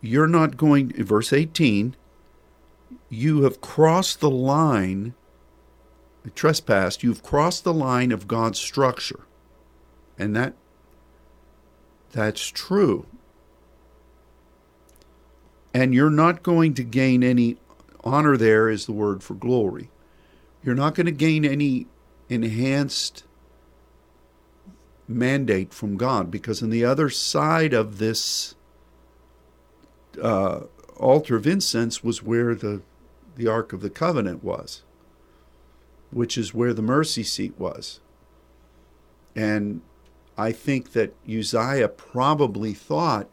you're 0.00 0.26
not 0.26 0.56
going, 0.56 0.92
verse 1.04 1.32
18, 1.32 1.96
you 3.08 3.42
have 3.42 3.60
crossed 3.60 4.20
the 4.20 4.30
line, 4.30 5.14
trespassed, 6.34 7.02
you've 7.02 7.22
crossed 7.22 7.64
the 7.64 7.74
line 7.74 8.12
of 8.12 8.28
God's 8.28 8.58
structure. 8.58 9.20
And 10.18 10.34
that 10.36 10.54
that's 12.12 12.46
true. 12.48 13.06
And 15.72 15.94
you're 15.94 16.10
not 16.10 16.42
going 16.42 16.74
to 16.74 16.82
gain 16.82 17.22
any 17.22 17.56
honor 18.02 18.36
there 18.36 18.68
is 18.68 18.86
the 18.86 18.92
word 18.92 19.22
for 19.22 19.34
glory. 19.34 19.90
You're 20.62 20.74
not 20.74 20.94
going 20.94 21.06
to 21.06 21.12
gain 21.12 21.44
any 21.44 21.86
enhanced 22.28 23.24
mandate 25.06 25.72
from 25.72 25.96
God 25.96 26.30
because 26.30 26.62
on 26.62 26.70
the 26.70 26.84
other 26.84 27.10
side 27.10 27.72
of 27.72 27.98
this 27.98 28.54
uh, 30.20 30.60
altar 30.96 31.36
of 31.36 31.46
incense 31.46 32.04
was 32.04 32.22
where 32.22 32.54
the 32.54 32.82
the 33.36 33.46
Ark 33.46 33.72
of 33.72 33.80
the 33.80 33.90
Covenant 33.90 34.44
was, 34.44 34.82
which 36.10 36.36
is 36.36 36.54
where 36.54 36.74
the 36.74 36.82
mercy 36.82 37.22
seat 37.22 37.54
was. 37.58 38.00
And 39.36 39.80
I 40.36 40.52
think 40.52 40.92
that 40.92 41.14
Uzziah 41.28 41.88
probably 41.88 42.74
thought 42.74 43.28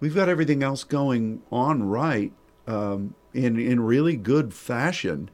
we've 0.00 0.14
got 0.14 0.28
everything 0.28 0.62
else 0.62 0.84
going 0.84 1.42
on 1.50 1.82
right 1.82 2.32
um, 2.66 3.14
in 3.34 3.58
in 3.58 3.80
really 3.80 4.16
good 4.16 4.54
fashion. 4.54 5.30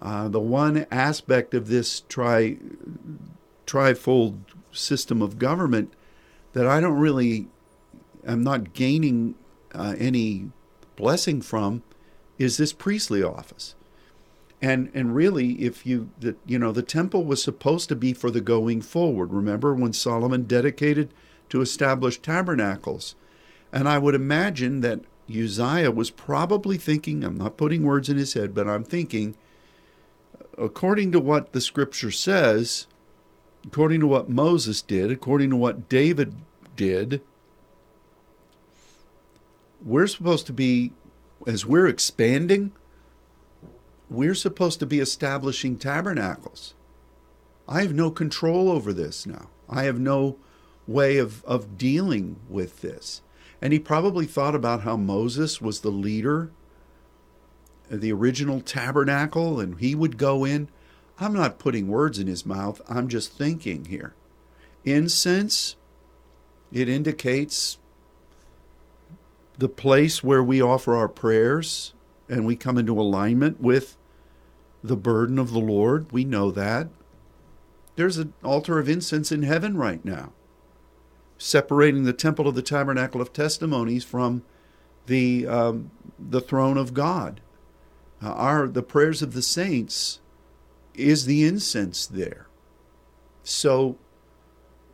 Uh, 0.00 0.28
the 0.28 0.40
one 0.40 0.86
aspect 0.90 1.54
of 1.54 1.68
this 1.68 2.00
tri 2.08 2.56
trifold 3.66 4.38
system 4.72 5.22
of 5.22 5.38
government 5.38 5.92
that 6.52 6.66
I 6.66 6.80
don't 6.80 6.98
really, 6.98 7.48
I'm 8.26 8.42
not 8.42 8.74
gaining 8.74 9.34
uh, 9.74 9.94
any 9.96 10.50
blessing 10.96 11.40
from, 11.40 11.82
is 12.38 12.56
this 12.56 12.72
priestly 12.72 13.22
office. 13.22 13.74
And 14.62 14.92
and 14.94 15.14
really, 15.14 15.54
if 15.54 15.84
you 15.84 16.10
you 16.46 16.56
know 16.58 16.70
the 16.70 16.82
temple 16.82 17.24
was 17.24 17.42
supposed 17.42 17.88
to 17.88 17.96
be 17.96 18.12
for 18.12 18.30
the 18.30 18.40
going 18.40 18.80
forward. 18.80 19.32
Remember 19.32 19.74
when 19.74 19.92
Solomon 19.92 20.44
dedicated 20.44 21.12
to 21.48 21.60
establish 21.60 22.20
tabernacles, 22.20 23.16
and 23.72 23.88
I 23.88 23.98
would 23.98 24.14
imagine 24.14 24.80
that 24.82 25.00
Uzziah 25.28 25.90
was 25.90 26.10
probably 26.10 26.78
thinking. 26.78 27.24
I'm 27.24 27.36
not 27.36 27.56
putting 27.56 27.82
words 27.82 28.08
in 28.08 28.16
his 28.16 28.34
head, 28.34 28.54
but 28.54 28.68
I'm 28.68 28.84
thinking, 28.84 29.34
according 30.56 31.10
to 31.10 31.18
what 31.18 31.52
the 31.52 31.60
Scripture 31.60 32.12
says, 32.12 32.86
according 33.66 33.98
to 33.98 34.06
what 34.06 34.30
Moses 34.30 34.80
did, 34.80 35.10
according 35.10 35.50
to 35.50 35.56
what 35.56 35.88
David 35.88 36.36
did, 36.76 37.20
we're 39.84 40.06
supposed 40.06 40.46
to 40.46 40.52
be, 40.52 40.92
as 41.48 41.66
we're 41.66 41.88
expanding 41.88 42.70
we're 44.12 44.34
supposed 44.34 44.80
to 44.80 44.86
be 44.86 45.00
establishing 45.00 45.76
tabernacles. 45.76 46.74
I 47.68 47.82
have 47.82 47.94
no 47.94 48.10
control 48.10 48.70
over 48.70 48.92
this 48.92 49.26
now. 49.26 49.48
I 49.68 49.84
have 49.84 49.98
no 49.98 50.36
way 50.86 51.18
of, 51.18 51.44
of 51.44 51.78
dealing 51.78 52.36
with 52.48 52.80
this. 52.80 53.22
And 53.60 53.72
he 53.72 53.78
probably 53.78 54.26
thought 54.26 54.54
about 54.54 54.82
how 54.82 54.96
Moses 54.96 55.60
was 55.60 55.80
the 55.80 55.90
leader, 55.90 56.50
the 57.88 58.12
original 58.12 58.60
tabernacle, 58.60 59.60
and 59.60 59.78
he 59.78 59.94
would 59.94 60.18
go 60.18 60.44
in. 60.44 60.68
I'm 61.20 61.32
not 61.32 61.58
putting 61.58 61.88
words 61.88 62.18
in 62.18 62.26
his 62.26 62.44
mouth, 62.44 62.80
I'm 62.88 63.08
just 63.08 63.32
thinking 63.32 63.84
here. 63.84 64.14
Incense, 64.84 65.76
it 66.72 66.88
indicates 66.88 67.78
the 69.56 69.68
place 69.68 70.24
where 70.24 70.42
we 70.42 70.60
offer 70.60 70.96
our 70.96 71.08
prayers 71.08 71.94
and 72.28 72.44
we 72.44 72.56
come 72.56 72.78
into 72.78 73.00
alignment 73.00 73.60
with 73.60 73.96
the 74.82 74.96
burden 74.96 75.38
of 75.38 75.52
the 75.52 75.60
Lord. 75.60 76.10
We 76.12 76.24
know 76.24 76.50
that. 76.50 76.88
There's 77.96 78.18
an 78.18 78.32
altar 78.42 78.78
of 78.78 78.88
incense 78.88 79.30
in 79.30 79.42
heaven 79.42 79.76
right 79.76 80.04
now, 80.04 80.32
separating 81.38 82.04
the 82.04 82.12
temple 82.12 82.48
of 82.48 82.54
the 82.54 82.62
tabernacle 82.62 83.20
of 83.20 83.32
testimonies 83.32 84.04
from 84.04 84.42
the 85.06 85.46
um, 85.46 85.90
the 86.18 86.40
throne 86.40 86.78
of 86.78 86.94
God. 86.94 87.40
Uh, 88.22 88.32
our 88.32 88.66
the 88.66 88.82
prayers 88.82 89.20
of 89.20 89.34
the 89.34 89.42
saints 89.42 90.20
is 90.94 91.26
the 91.26 91.44
incense 91.44 92.06
there. 92.06 92.46
So 93.42 93.98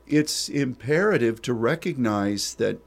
it's 0.06 0.48
imperative 0.48 1.42
to 1.42 1.54
recognize 1.54 2.54
that 2.54 2.78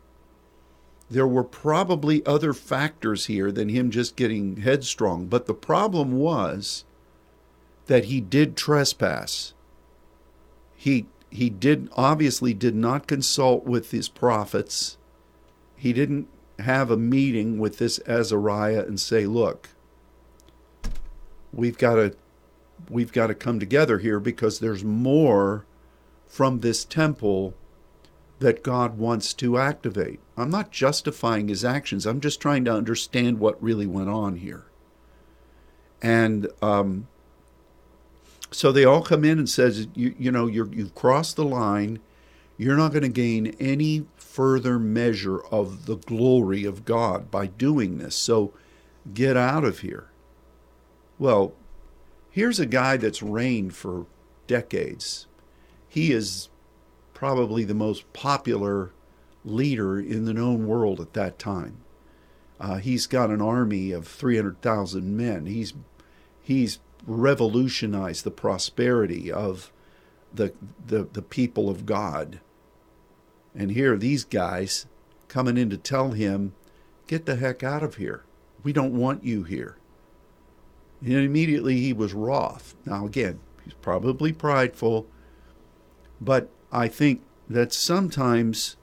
there 1.10 1.28
were 1.28 1.44
probably 1.44 2.26
other 2.26 2.54
factors 2.54 3.26
here 3.26 3.52
than 3.52 3.70
him 3.70 3.92
just 3.92 4.16
getting 4.16 4.58
headstrong. 4.58 5.28
But 5.28 5.46
the 5.46 5.54
problem 5.54 6.14
was 6.14 6.86
that 7.88 8.06
he 8.06 8.22
did 8.22 8.56
trespass. 8.56 9.54
He 10.76 11.08
he 11.30 11.50
did 11.50 11.90
obviously 11.94 12.54
did 12.54 12.76
not 12.76 13.08
consult 13.08 13.66
with 13.66 13.92
his 13.92 14.10
prophets. 14.10 14.98
He 15.76 15.94
didn't 15.94 16.28
have 16.60 16.92
a 16.92 16.98
meeting 16.98 17.58
with 17.58 17.78
this 17.78 18.00
Azariah 18.08 18.86
and 18.86 19.00
say, 19.00 19.26
"Look, 19.26 19.70
we've 21.54 21.78
got 21.78 21.96
to 21.96 22.16
we've 22.90 23.12
got 23.12 23.28
to 23.28 23.36
come 23.36 23.60
together 23.60 24.00
here 24.00 24.20
because 24.20 24.60
there's 24.60 24.84
more 24.84 25.66
from 26.28 26.60
this 26.60 26.84
temple 26.84 27.54
that 28.40 28.64
God 28.64 28.98
wants 28.98 29.34
to 29.36 29.58
activate." 29.58 30.20
I'm 30.36 30.50
not 30.50 30.72
justifying 30.72 31.48
his 31.48 31.64
actions. 31.64 32.06
I'm 32.06 32.20
just 32.20 32.42
trying 32.42 32.66
to 32.66 32.74
understand 32.74 33.40
what 33.40 33.62
really 33.62 33.88
went 33.88 34.10
on 34.10 34.38
here. 34.38 34.66
And 36.02 36.48
um, 36.62 37.08
so 38.52 38.72
they 38.72 38.86
all 38.86 39.02
come 39.02 39.24
in 39.24 39.40
and 39.40 39.50
says, 39.50 39.88
you, 39.96 40.14
you 40.20 40.32
know, 40.32 40.48
you 40.48 40.70
you've 40.74 40.96
crossed 40.96 41.36
the 41.38 41.46
line. 41.46 42.00
You're 42.58 42.78
not 42.78 42.92
going 42.92 43.04
to 43.04 43.10
gain 43.10 43.56
any 43.60 44.06
further 44.18 44.78
measure 44.78 45.40
of 45.46 45.88
the 45.88 45.98
glory 45.98 46.64
of 46.64 46.86
God 46.86 47.32
by 47.32 47.48
doing 47.48 47.98
this. 47.98 48.16
So 48.16 48.54
get 49.14 49.36
out 49.36 49.64
of 49.64 49.80
here. 49.80 50.10
Well, 51.18 51.54
here's 52.30 52.60
a 52.60 52.66
guy 52.66 52.98
that's 52.98 53.24
reigned 53.24 53.74
for 53.74 54.06
decades. 54.48 55.28
He 55.88 56.12
is 56.12 56.50
probably 57.14 57.64
the 57.64 57.74
most 57.74 58.12
popular 58.14 58.92
leader 59.44 60.00
in 60.00 60.26
the 60.26 60.34
known 60.34 60.68
world 60.68 61.00
at 61.00 61.14
that 61.14 61.40
time. 61.40 61.78
Uh, 62.60 62.78
he's 62.78 63.08
got 63.08 63.32
an 63.32 63.42
army 63.42 63.92
of 63.92 64.08
300,000 64.08 65.18
men. 65.18 65.48
He's 65.48 65.74
he's 66.42 66.80
revolutionize 67.06 68.22
the 68.22 68.32
prosperity 68.32 69.32
of 69.32 69.72
the, 70.34 70.54
the, 70.86 71.04
the 71.12 71.22
people 71.22 71.70
of 71.70 71.86
God. 71.86 72.40
And 73.56 73.72
here, 73.72 73.98
these 73.98 74.24
guys 74.24 74.86
coming 75.28 75.58
in 75.58 75.70
to 75.70 75.78
tell 75.78 76.12
him, 76.12 76.54
get 77.08 77.26
the 77.26 77.36
heck 77.36 77.64
out 77.64 77.84
of 77.84 77.96
here. 77.96 78.24
We 78.64 78.74
don't 78.74 78.98
want 78.98 79.24
you 79.24 79.44
here. 79.44 79.78
And 81.02 81.14
immediately 81.14 81.80
he 81.80 81.94
was 81.94 82.14
wroth. 82.14 82.76
Now, 82.86 83.06
again, 83.06 83.40
He's 83.64 83.74
probably 83.76 84.34
prideful. 84.34 85.08
But 86.20 86.50
I 86.72 86.88
think 86.88 87.22
that 87.50 87.74
sometimes, 87.74 88.78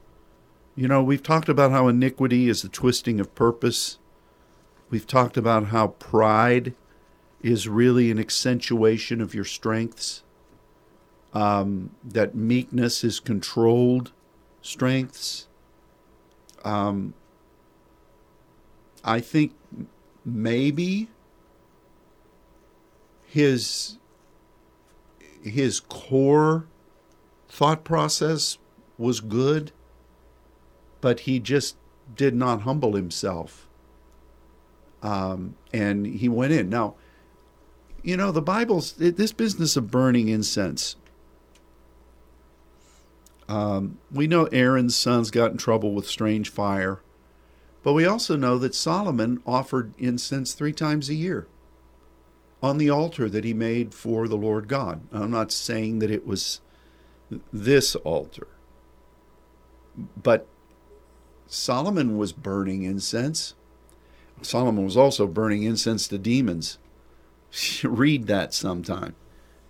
you 0.75 0.89
know, 0.89 1.03
we've 1.03 1.23
talked 1.23 1.49
about 1.49 1.71
how 1.71 1.89
iniquity 1.89 2.49
is 2.49 2.63
the 2.63 2.69
twisting 2.69 3.21
of 3.21 3.35
purpose. 3.35 3.99
We've 4.91 5.07
talked 5.07 5.37
about 5.37 5.67
how 5.67 5.89
pride 5.89 6.75
is 7.42 7.68
really 7.68 8.11
an 8.11 8.18
accentuation 8.18 9.20
of 9.20 9.35
your 9.35 9.44
strengths, 9.44 10.22
um, 11.33 11.90
that 12.05 12.35
meekness 12.35 13.05
is 13.05 13.20
controlled 13.20 14.12
strengths. 14.62 15.46
Um, 16.64 17.14
I 19.05 19.20
think 19.20 19.55
maybe 20.24 21.09
his 23.27 23.98
his 25.42 25.81
core 25.81 26.66
thought 27.48 27.85
process 27.85 28.59
was 28.96 29.20
good, 29.20 29.70
but 31.01 31.20
he 31.20 31.38
just 31.38 31.77
did 32.16 32.35
not 32.35 32.62
humble 32.62 32.94
himself. 32.94 33.68
Um, 35.03 35.55
and 35.72 36.07
he 36.07 36.29
went 36.29 36.53
in. 36.53 36.68
Now, 36.68 36.96
you 38.03 38.17
know, 38.17 38.31
the 38.33 38.43
Bible's 38.43 38.93
this 38.93 39.33
business 39.33 39.77
of 39.77 39.91
burning 39.91 40.29
incense. 40.29 40.97
Um, 43.49 43.99
we 44.13 44.27
know 44.27 44.45
Aaron's 44.47 44.95
sons 44.95 45.31
got 45.31 45.53
in 45.53 45.57
trouble 45.57 45.95
with 45.95 46.07
strange 46.07 46.51
fire, 46.51 47.01
but 47.83 47.95
we 47.95 48.05
also 48.05 48.37
know 48.37 48.59
that 48.59 48.75
Solomon 48.75 49.41
offered 49.47 49.95
incense 49.99 50.53
three 50.53 50.73
times 50.73 51.09
a 51.09 51.15
year 51.15 51.47
on 52.63 52.79
the 52.79 52.91
altar 52.91 53.29
that 53.29 53.45
he 53.45 53.55
made 53.55 53.95
for 53.95 54.29
the 54.29 54.37
Lord 54.37 54.69
God. 54.69 55.01
I'm 55.13 55.31
not 55.31 55.51
saying 55.53 56.01
that 56.01 56.11
it 56.11 56.27
was 56.27 56.61
this 57.53 57.95
altar, 57.97 58.49
but 60.23 60.47
Solomon 61.47 62.19
was 62.19 62.33
burning 62.33 62.83
incense. 62.83 63.55
Solomon 64.43 64.85
was 64.85 64.97
also 64.97 65.27
burning 65.27 65.63
incense 65.63 66.07
to 66.09 66.19
demons. 66.19 66.79
Read 67.83 68.27
that 68.27 68.55
sometime. 68.55 69.15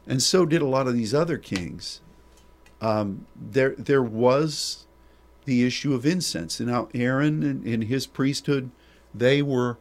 And 0.06 0.22
so 0.22 0.46
did 0.46 0.62
a 0.62 0.66
lot 0.66 0.86
of 0.86 0.94
these 0.94 1.12
other 1.14 1.36
kings 1.36 2.00
um, 2.80 3.26
there 3.36 3.74
there 3.76 4.02
was 4.02 4.86
the 5.44 5.64
issue 5.64 5.94
of 5.94 6.06
incense. 6.06 6.60
And 6.60 6.70
now 6.70 6.88
Aaron 6.94 7.42
and, 7.42 7.64
and 7.64 7.84
his 7.84 8.06
priesthood, 8.06 8.70
they 9.14 9.42
were 9.42 9.78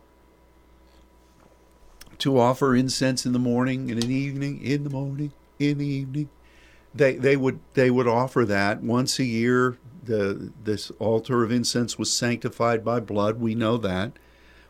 to 2.20 2.40
offer 2.40 2.76
incense 2.76 3.26
in 3.26 3.34
the 3.34 3.40
morning 3.40 3.92
and 3.92 4.02
in 4.02 4.10
the 4.10 4.16
evening, 4.16 4.64
in 4.64 4.84
the 4.84 4.90
morning, 4.90 5.34
in 5.60 5.78
the 5.78 5.86
evening. 5.86 6.30
They 6.96 7.16
they 7.16 7.38
would 7.38 7.60
they 7.74 7.92
would 7.92 8.08
offer 8.08 8.46
that 8.46 8.82
once 8.82 9.20
a 9.20 9.26
year. 9.26 9.78
The 10.04 10.54
this 10.64 10.90
altar 11.00 11.44
of 11.44 11.52
incense 11.52 12.00
was 12.00 12.12
sanctified 12.12 12.84
by 12.84 13.02
blood. 13.02 13.40
We 13.40 13.56
know 13.56 13.78
that. 13.78 14.14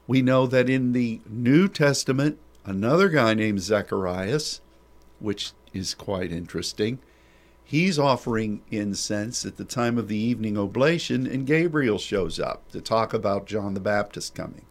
We 0.08 0.22
know 0.22 0.48
that 0.48 0.70
in 0.70 0.94
the 0.94 1.22
New 1.30 1.68
Testament, 1.68 2.40
another 2.68 3.10
guy 3.10 3.34
named 3.34 3.62
Zacharias, 3.62 4.62
which 5.20 5.54
is 5.74 5.96
quite 5.96 6.32
interesting, 6.32 7.00
he's 7.64 7.98
offering 7.98 8.62
incense 8.70 9.46
at 9.46 9.58
the 9.58 9.66
time 9.66 9.98
of 9.98 10.08
the 10.08 10.18
evening 10.18 10.58
oblation, 10.58 11.26
and 11.26 11.48
Gabriel 11.48 11.98
shows 11.98 12.40
up 12.40 12.70
to 12.72 12.82
talk 12.82 13.14
about 13.14 13.48
John 13.48 13.74
the 13.74 13.80
Baptist 13.80 14.36
coming. 14.36 14.66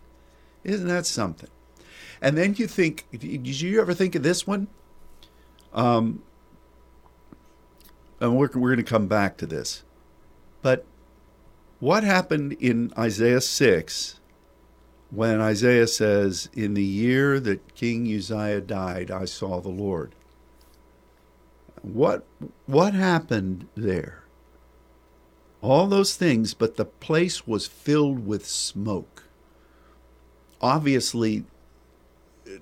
Isn't 0.62 0.88
that 0.88 1.06
something? 1.06 1.50
And 2.20 2.36
then 2.36 2.54
you 2.56 2.66
think, 2.66 3.06
did 3.10 3.60
you 3.60 3.80
ever 3.80 3.94
think 3.94 4.14
of 4.14 4.22
this 4.22 4.46
one? 4.46 4.68
Um, 5.72 6.22
and 8.20 8.36
we're, 8.36 8.48
we're 8.54 8.74
going 8.74 8.76
to 8.78 8.82
come 8.82 9.06
back 9.06 9.36
to 9.38 9.46
this. 9.46 9.82
But 10.62 10.84
what 11.78 12.02
happened 12.02 12.54
in 12.54 12.92
Isaiah 12.98 13.40
6 13.40 14.20
when 15.10 15.40
Isaiah 15.40 15.86
says, 15.86 16.48
In 16.54 16.74
the 16.74 16.82
year 16.82 17.38
that 17.40 17.74
King 17.74 18.12
Uzziah 18.12 18.60
died, 18.60 19.10
I 19.10 19.24
saw 19.24 19.60
the 19.60 19.68
Lord? 19.68 20.14
What 21.82 22.26
what 22.66 22.94
happened 22.94 23.68
there? 23.76 24.24
All 25.62 25.86
those 25.86 26.16
things, 26.16 26.54
but 26.54 26.76
the 26.76 26.84
place 26.84 27.46
was 27.46 27.66
filled 27.66 28.26
with 28.26 28.46
smoke. 28.46 29.24
Obviously, 30.60 31.44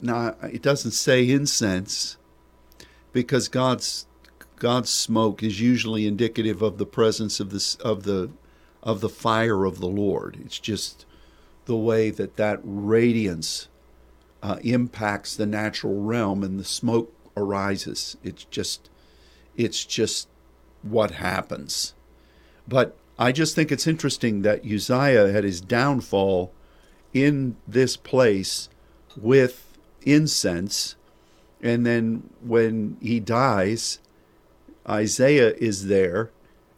now 0.02 0.36
it 0.42 0.62
doesn't 0.62 0.92
say 0.92 1.28
incense 1.28 2.16
because 3.12 3.48
God's 3.48 4.06
God's 4.56 4.90
smoke 4.90 5.42
is 5.42 5.60
usually 5.60 6.06
indicative 6.06 6.62
of 6.62 6.78
the 6.78 6.86
presence 6.86 7.40
of 7.40 7.50
this 7.50 7.76
of 7.76 8.04
the 8.04 8.30
of 8.82 9.00
the 9.00 9.08
fire 9.08 9.64
of 9.64 9.80
the 9.80 9.88
Lord. 9.88 10.38
It's 10.44 10.58
just 10.58 11.06
the 11.66 11.76
way 11.76 12.10
that 12.10 12.36
that 12.36 12.60
radiance 12.62 13.68
uh, 14.42 14.58
impacts 14.62 15.36
the 15.36 15.46
natural 15.46 16.02
realm 16.02 16.42
and 16.42 16.58
the 16.58 16.64
smoke 16.64 17.12
arises. 17.36 18.16
It's 18.22 18.44
just 18.44 18.90
it's 19.56 19.84
just 19.84 20.28
what 20.82 21.12
happens. 21.12 21.94
But 22.66 22.96
I 23.18 23.32
just 23.32 23.54
think 23.54 23.70
it's 23.70 23.86
interesting 23.86 24.42
that 24.42 24.64
Uzziah 24.64 25.32
had 25.32 25.44
his 25.44 25.60
downfall 25.60 26.52
in 27.12 27.56
this 27.66 27.96
place 27.96 28.68
with 29.16 29.78
incense. 30.02 30.96
And 31.62 31.86
then 31.86 32.30
when 32.42 32.96
he 33.00 33.20
dies, 33.20 34.00
Isaiah 34.88 35.54
is 35.54 35.86
there 35.86 36.30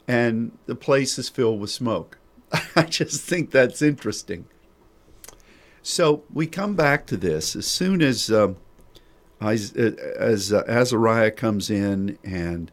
and 0.07 0.57
the 0.67 0.77
place 0.77 1.19
is 1.19 1.29
filled 1.29 1.61
with 1.61 1.71
smoke. 1.71 2.19
I 2.77 2.83
just 2.83 3.23
think 3.23 3.51
that's 3.51 3.83
interesting. 3.83 4.47
So 5.89 6.25
we 6.35 6.49
come 6.49 6.75
back 6.75 7.07
to 7.07 7.17
this 7.17 7.55
as 7.55 7.65
soon 7.65 8.03
as 8.03 8.29
uh, 8.29 8.55
as, 9.41 9.73
as 9.73 10.53
uh, 10.53 10.65
Azariah 10.67 11.31
comes 11.31 11.71
in 11.71 12.19
and 12.25 12.73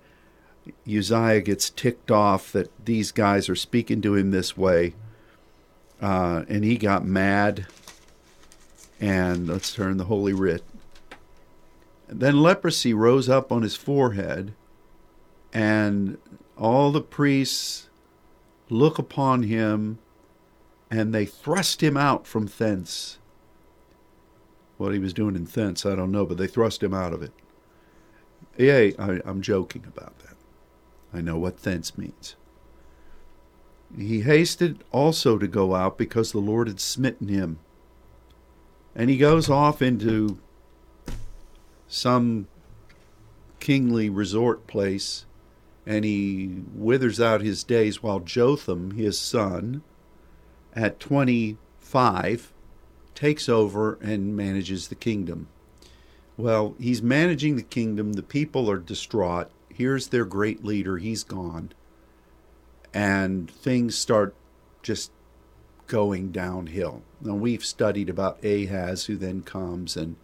Uzziah 0.87 1.41
gets 1.41 1.69
ticked 1.69 2.09
off 2.09 2.51
that 2.53 2.71
these 2.83 3.11
guys 3.11 3.49
are 3.49 3.55
speaking 3.55 4.01
to 4.01 4.15
him 4.15 4.31
this 4.31 4.57
way, 4.57 4.95
uh, 6.01 6.45
and 6.49 6.63
he 6.63 6.75
got 6.75 7.05
mad. 7.05 7.67
And 8.99 9.47
let's 9.47 9.75
turn 9.75 9.97
the 9.97 10.05
Holy 10.05 10.33
Writ. 10.33 10.63
Then 12.07 12.41
leprosy 12.41 12.95
rose 12.95 13.29
up 13.29 13.51
on 13.51 13.61
his 13.61 13.75
forehead, 13.75 14.55
and 15.53 16.17
all 16.57 16.91
the 16.91 16.99
priests 16.99 17.89
look 18.71 18.97
upon 18.97 19.43
him, 19.43 19.99
and 20.93 21.11
they 21.11 21.25
thrust 21.25 21.81
him 21.81 21.97
out 21.97 22.27
from 22.27 22.45
thence 22.45 23.17
what 24.77 24.93
he 24.93 24.99
was 24.99 25.11
doing 25.11 25.35
in 25.35 25.45
thence, 25.45 25.87
I 25.87 25.95
don't 25.95 26.11
know, 26.11 26.23
but 26.23 26.37
they 26.37 26.45
thrust 26.45 26.83
him 26.83 26.93
out 26.93 27.13
of 27.13 27.23
it. 27.23 27.31
Yay, 28.57 28.93
I, 28.99 29.19
I'm 29.25 29.41
joking 29.41 29.85
about 29.87 30.19
that. 30.19 30.35
I 31.11 31.21
know 31.21 31.37
what 31.39 31.63
thence 31.63 31.97
means. 31.97 32.35
He 33.97 34.21
hasted 34.21 34.83
also 34.91 35.39
to 35.39 35.47
go 35.47 35.73
out 35.73 35.97
because 35.97 36.31
the 36.31 36.39
Lord 36.39 36.67
had 36.67 36.79
smitten 36.79 37.27
him. 37.27 37.57
And 38.95 39.09
he 39.09 39.17
goes 39.17 39.49
off 39.49 39.81
into 39.81 40.37
some 41.87 42.47
kingly 43.59 44.09
resort 44.11 44.67
place 44.67 45.25
and 45.87 46.05
he 46.05 46.61
withers 46.75 47.19
out 47.19 47.41
his 47.41 47.63
days 47.63 48.03
while 48.03 48.19
Jotham, 48.19 48.91
his 48.91 49.17
son, 49.17 49.81
at 50.75 50.99
25, 50.99 52.51
takes 53.15 53.47
over 53.47 53.95
and 54.01 54.35
manages 54.35 54.87
the 54.87 54.95
kingdom. 54.95 55.47
Well, 56.35 56.75
he's 56.79 57.01
managing 57.01 57.55
the 57.55 57.63
kingdom. 57.63 58.13
The 58.13 58.23
people 58.23 58.69
are 58.69 58.79
distraught. 58.79 59.51
Here's 59.69 60.07
their 60.07 60.25
great 60.25 60.63
leader. 60.63 60.97
He's 60.97 61.23
gone. 61.23 61.71
And 62.93 63.49
things 63.49 63.97
start 63.97 64.35
just 64.81 65.11
going 65.87 66.31
downhill. 66.31 67.03
Now 67.21 67.35
we've 67.35 67.65
studied 67.65 68.09
about 68.09 68.43
Ahaz, 68.43 69.05
who 69.05 69.15
then 69.15 69.41
comes 69.41 69.95
and 69.95 70.15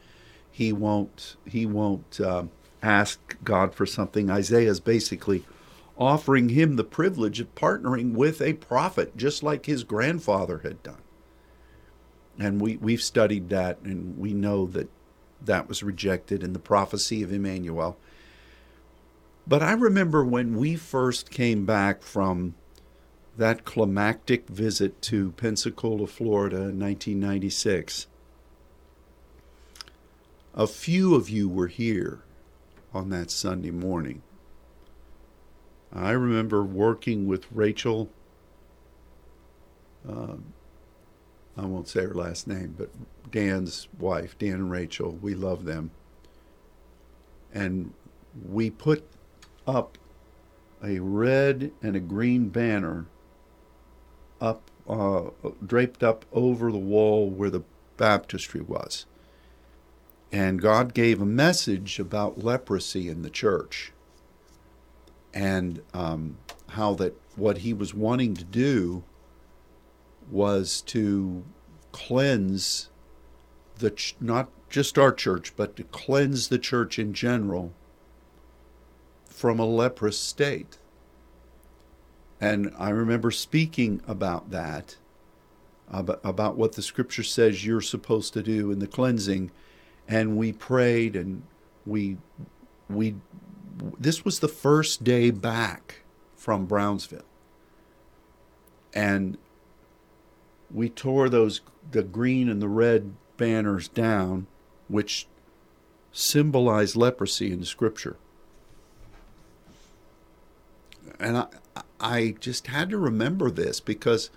he 0.51 0.73
won't 0.73 1.35
he 1.45 1.65
won't 1.65 2.19
uh, 2.19 2.45
ask 2.81 3.37
God 3.43 3.73
for 3.73 3.85
something. 3.85 4.29
Isaiah 4.29 4.69
is 4.69 4.79
basically 4.79 5.43
offering 5.99 6.49
him 6.49 6.75
the 6.75 6.83
privilege 6.83 7.39
of 7.39 7.53
partnering 7.53 8.13
with 8.13 8.41
a 8.41 8.53
prophet, 8.53 9.15
just 9.15 9.43
like 9.43 9.65
his 9.67 9.83
grandfather 9.83 10.59
had 10.59 10.81
done 10.81 11.01
and 12.39 12.61
we 12.61 12.77
we've 12.77 13.03
studied 13.03 13.49
that, 13.49 13.79
and 13.83 14.17
we 14.17 14.33
know 14.33 14.65
that 14.67 14.89
that 15.41 15.67
was 15.67 15.83
rejected 15.83 16.41
in 16.41 16.53
the 16.53 16.59
prophecy 16.59 17.21
of 17.21 17.31
Emmanuel. 17.31 17.97
But 19.45 19.61
I 19.61 19.73
remember 19.73 20.23
when 20.23 20.55
we 20.57 20.75
first 20.75 21.29
came 21.29 21.65
back 21.65 22.01
from 22.01 22.55
that 23.37 23.65
climactic 23.65 24.47
visit 24.47 25.01
to 25.03 25.31
Pensacola, 25.31 26.07
Florida 26.07 26.57
in 26.57 26.79
1996. 26.79 28.07
A 30.55 30.67
few 30.67 31.15
of 31.15 31.29
you 31.29 31.47
were 31.47 31.67
here, 31.67 32.19
on 32.93 33.09
that 33.09 33.31
Sunday 33.31 33.71
morning. 33.71 34.21
I 35.93 36.11
remember 36.11 36.63
working 36.63 37.27
with 37.27 37.51
Rachel. 37.51 38.09
Um, 40.07 40.53
I 41.57 41.65
won't 41.65 41.87
say 41.87 42.01
her 42.01 42.13
last 42.13 42.47
name, 42.47 42.75
but 42.77 42.89
Dan's 43.31 43.87
wife, 43.97 44.37
Dan 44.37 44.53
and 44.53 44.71
Rachel, 44.71 45.11
we 45.21 45.33
love 45.33 45.65
them. 45.65 45.91
And 47.53 47.93
we 48.47 48.69
put 48.69 49.03
up 49.67 49.97
a 50.83 50.99
red 50.99 51.71
and 51.81 51.95
a 51.95 51.99
green 51.99 52.49
banner 52.49 53.07
up, 54.39 54.69
uh, 54.87 55.29
draped 55.65 56.03
up 56.03 56.25
over 56.31 56.71
the 56.71 56.77
wall 56.77 57.29
where 57.29 57.49
the 57.49 57.63
baptistry 57.97 58.61
was. 58.61 59.05
And 60.31 60.61
God 60.61 60.93
gave 60.93 61.21
a 61.21 61.25
message 61.25 61.99
about 61.99 62.43
leprosy 62.43 63.09
in 63.09 63.23
the 63.23 63.31
church 63.31 63.91
and 65.33 65.81
um, 65.93 66.37
how 66.69 66.93
that 66.95 67.15
what 67.35 67.59
he 67.59 67.73
was 67.73 67.93
wanting 67.93 68.35
to 68.35 68.43
do 68.43 69.03
was 70.29 70.81
to 70.81 71.43
cleanse 71.91 72.89
the 73.77 73.91
ch- 73.91 74.15
not 74.19 74.49
just 74.69 74.97
our 74.97 75.11
church, 75.11 75.53
but 75.55 75.75
to 75.75 75.83
cleanse 75.83 76.49
the 76.49 76.59
church 76.59 76.99
in 76.99 77.13
general 77.13 77.73
from 79.25 79.59
a 79.59 79.65
leprous 79.65 80.19
state. 80.19 80.77
And 82.41 82.73
I 82.77 82.89
remember 82.89 83.31
speaking 83.31 84.01
about 84.07 84.51
that, 84.51 84.97
about, 85.91 86.19
about 86.23 86.55
what 86.55 86.73
the 86.73 86.81
scripture 86.81 87.23
says 87.23 87.65
you're 87.65 87.81
supposed 87.81 88.33
to 88.33 88.43
do 88.43 88.71
in 88.71 88.79
the 88.79 88.87
cleansing. 88.87 89.51
And 90.07 90.37
we 90.37 90.53
prayed 90.53 91.15
and 91.15 91.43
we, 91.85 92.17
we, 92.89 93.15
this 93.99 94.25
was 94.25 94.39
the 94.39 94.47
first 94.47 95.03
day 95.03 95.31
back 95.31 96.01
from 96.35 96.65
Brownsville. 96.65 97.21
And 98.93 99.37
we 100.71 100.89
tore 100.89 101.29
those, 101.29 101.61
the 101.91 102.03
green 102.03 102.49
and 102.49 102.61
the 102.61 102.67
red 102.67 103.13
banners 103.37 103.87
down, 103.87 104.47
which 104.87 105.27
symbolize 106.11 106.95
leprosy 106.95 107.51
in 107.51 107.63
scripture. 107.63 108.17
And 111.19 111.37
I, 111.37 111.47
I 111.99 112.35
just 112.39 112.67
had 112.67 112.89
to 112.89 112.97
remember 112.97 113.51
this 113.51 113.79
because, 113.79 114.29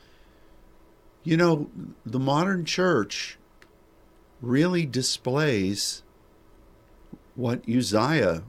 you 1.22 1.36
know, 1.36 1.70
the 2.04 2.18
modern 2.18 2.64
church 2.64 3.38
really 4.40 4.84
displays 4.84 6.02
what 7.34 7.66
Uzziah 7.68 8.42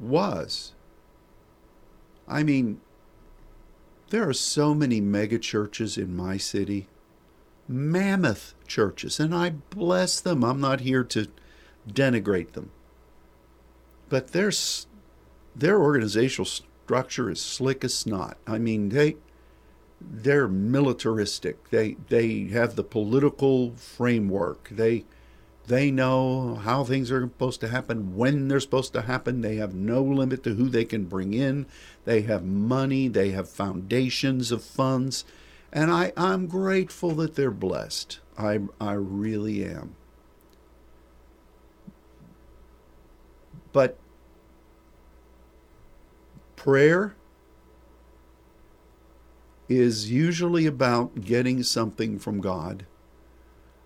was. 0.00 0.72
I 2.26 2.42
mean, 2.42 2.80
there 4.10 4.28
are 4.28 4.34
so 4.34 4.74
many 4.74 5.00
mega 5.00 5.38
churches 5.38 5.96
in 5.96 6.16
my 6.16 6.36
city, 6.36 6.88
mammoth 7.68 8.54
churches, 8.66 9.20
and 9.20 9.34
I 9.34 9.50
bless 9.50 10.20
them. 10.20 10.44
I'm 10.44 10.60
not 10.60 10.80
here 10.80 11.04
to 11.04 11.28
denigrate 11.88 12.52
them. 12.52 12.70
But 14.08 14.28
their, 14.28 14.50
their 15.54 15.80
organizational 15.80 16.46
structure 16.46 17.30
is 17.30 17.40
slick 17.40 17.84
as 17.84 17.94
snot. 17.94 18.36
I 18.46 18.58
mean, 18.58 18.88
they 18.88 19.16
they're 20.00 20.48
militaristic. 20.48 21.70
They 21.70 21.96
they 22.08 22.44
have 22.48 22.74
the 22.74 22.84
political 22.84 23.72
framework. 23.76 24.68
They 24.70 25.04
they 25.70 25.92
know 25.92 26.56
how 26.56 26.82
things 26.82 27.12
are 27.12 27.20
supposed 27.20 27.60
to 27.60 27.68
happen, 27.68 28.16
when 28.16 28.48
they're 28.48 28.58
supposed 28.58 28.92
to 28.92 29.02
happen. 29.02 29.40
They 29.40 29.54
have 29.56 29.72
no 29.72 30.02
limit 30.02 30.42
to 30.42 30.54
who 30.54 30.68
they 30.68 30.84
can 30.84 31.04
bring 31.04 31.32
in. 31.32 31.66
They 32.04 32.22
have 32.22 32.44
money. 32.44 33.06
They 33.06 33.30
have 33.30 33.48
foundations 33.48 34.50
of 34.50 34.64
funds. 34.64 35.24
And 35.72 35.92
I, 35.92 36.12
I'm 36.16 36.48
grateful 36.48 37.12
that 37.12 37.36
they're 37.36 37.52
blessed. 37.52 38.18
I, 38.36 38.62
I 38.80 38.94
really 38.94 39.64
am. 39.64 39.94
But 43.72 43.96
prayer 46.56 47.14
is 49.68 50.10
usually 50.10 50.66
about 50.66 51.20
getting 51.20 51.62
something 51.62 52.18
from 52.18 52.40
God, 52.40 52.86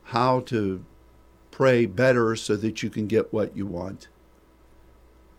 how 0.04 0.40
to 0.40 0.86
pray 1.54 1.86
better 1.86 2.34
so 2.34 2.56
that 2.56 2.82
you 2.82 2.90
can 2.90 3.06
get 3.06 3.32
what 3.32 3.56
you 3.56 3.64
want. 3.64 4.08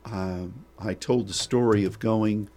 Uh, 0.05 0.45
I 0.79 0.93
told 0.93 1.27
the 1.27 1.33
story 1.33 1.83
of 1.83 1.99
going, 1.99 2.49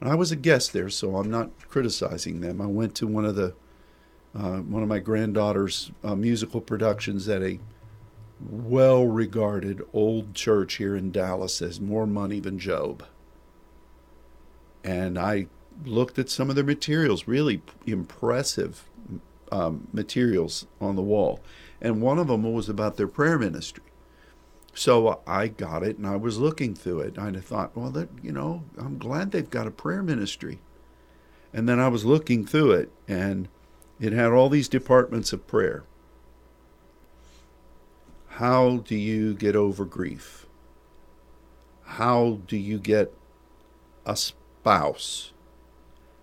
and 0.00 0.08
I 0.08 0.14
was 0.14 0.30
a 0.30 0.36
guest 0.36 0.72
there, 0.72 0.88
so 0.88 1.16
I'm 1.16 1.28
not 1.28 1.50
criticizing 1.68 2.40
them. 2.40 2.60
I 2.60 2.66
went 2.66 2.94
to 2.96 3.08
one 3.08 3.24
of 3.24 3.34
the 3.34 3.54
uh, 4.36 4.58
one 4.58 4.84
of 4.84 4.88
my 4.88 5.00
granddaughter's 5.00 5.90
uh, 6.04 6.14
musical 6.14 6.60
productions 6.60 7.28
at 7.28 7.42
a 7.42 7.58
well 8.40 9.04
regarded 9.04 9.82
old 9.92 10.32
church 10.32 10.74
here 10.74 10.94
in 10.94 11.10
Dallas 11.10 11.58
has 11.58 11.80
more 11.80 12.06
money 12.06 12.38
than 12.38 12.56
Job. 12.56 13.04
And 14.84 15.18
I 15.18 15.48
looked 15.84 16.20
at 16.20 16.30
some 16.30 16.50
of 16.50 16.54
their 16.54 16.64
materials, 16.64 17.26
really 17.26 17.62
impressive 17.84 18.88
um, 19.50 19.88
materials 19.92 20.66
on 20.80 20.94
the 20.94 21.02
wall. 21.02 21.40
And 21.82 22.00
one 22.00 22.20
of 22.20 22.28
them 22.28 22.50
was 22.50 22.68
about 22.68 22.96
their 22.96 23.08
prayer 23.08 23.38
ministry. 23.38 23.82
So 24.72 25.20
I 25.26 25.48
got 25.48 25.82
it 25.82 25.98
and 25.98 26.06
I 26.06 26.16
was 26.16 26.38
looking 26.38 26.74
through 26.74 27.00
it. 27.00 27.18
And 27.18 27.36
I 27.36 27.40
thought, 27.40 27.76
well, 27.76 27.90
that, 27.90 28.08
you 28.22 28.30
know, 28.30 28.62
I'm 28.78 28.98
glad 28.98 29.32
they've 29.32 29.50
got 29.50 29.66
a 29.66 29.72
prayer 29.72 30.02
ministry. 30.02 30.60
And 31.52 31.68
then 31.68 31.80
I 31.80 31.88
was 31.88 32.04
looking 32.04 32.46
through 32.46 32.72
it 32.72 32.92
and 33.08 33.48
it 34.00 34.12
had 34.12 34.30
all 34.30 34.48
these 34.48 34.68
departments 34.68 35.32
of 35.32 35.46
prayer. 35.46 35.82
How 38.28 38.78
do 38.78 38.94
you 38.94 39.34
get 39.34 39.56
over 39.56 39.84
grief? 39.84 40.46
How 41.84 42.38
do 42.46 42.56
you 42.56 42.78
get 42.78 43.12
a 44.06 44.16
spouse? 44.16 45.32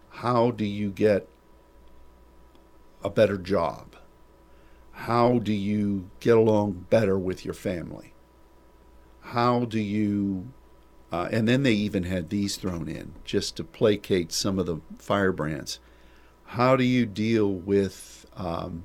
How 0.10 0.52
do 0.52 0.66
you 0.66 0.90
get 0.90 1.28
a 3.04 3.10
better 3.10 3.38
job? 3.38 3.89
How 5.04 5.40
do 5.40 5.54
you 5.54 6.10
get 6.20 6.36
along 6.36 6.88
better 6.90 7.18
with 7.18 7.46
your 7.46 7.54
family? 7.54 8.14
How 9.22 9.64
do 9.64 9.80
you, 9.80 10.52
uh, 11.10 11.30
and 11.32 11.48
then 11.48 11.64
they 11.64 11.74
even 11.74 12.04
had 12.04 12.30
these 12.30 12.58
thrown 12.58 12.90
in 12.90 13.14
just 13.24 13.56
to 13.56 13.64
placate 13.64 14.34
some 14.34 14.60
of 14.60 14.66
the 14.66 14.82
firebrands. 14.98 15.80
How 16.48 16.76
do 16.76 16.84
you 16.84 17.06
deal 17.06 17.50
with 17.50 18.26
um, 18.36 18.84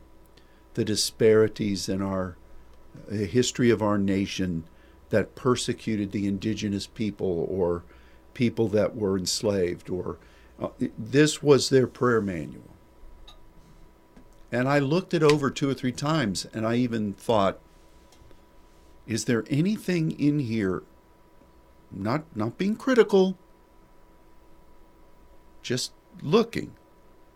the 0.75 0.85
disparities 0.85 1.89
in 1.89 2.01
our 2.01 2.37
history 3.11 3.71
of 3.71 3.83
our 3.83 3.99
nation 3.99 4.65
that 5.11 5.35
persecuted 5.35 6.13
the 6.13 6.29
indigenous 6.29 6.87
people 6.87 7.47
or 7.51 7.83
people 8.35 8.69
that 8.69 8.95
were 8.95 9.19
enslaved 9.19 9.91
or 9.91 10.19
uh, 10.61 10.69
this 10.97 11.43
was 11.43 11.71
their 11.71 11.89
prayer 11.89 12.21
manual 12.21 12.74
and 14.55 14.69
i 14.69 14.79
looked 14.79 15.13
it 15.13 15.23
over 15.23 15.51
two 15.51 15.69
or 15.69 15.75
three 15.75 15.93
times 15.93 16.47
and 16.53 16.67
i 16.67 16.75
even 16.75 17.13
thought 17.13 17.59
is 19.07 19.25
there 19.25 19.45
anything 19.51 20.11
in 20.13 20.39
here 20.39 20.83
not 21.91 22.25
not 22.35 22.57
being 22.57 22.77
critical 22.77 23.37
just 25.63 25.93
looking 26.23 26.73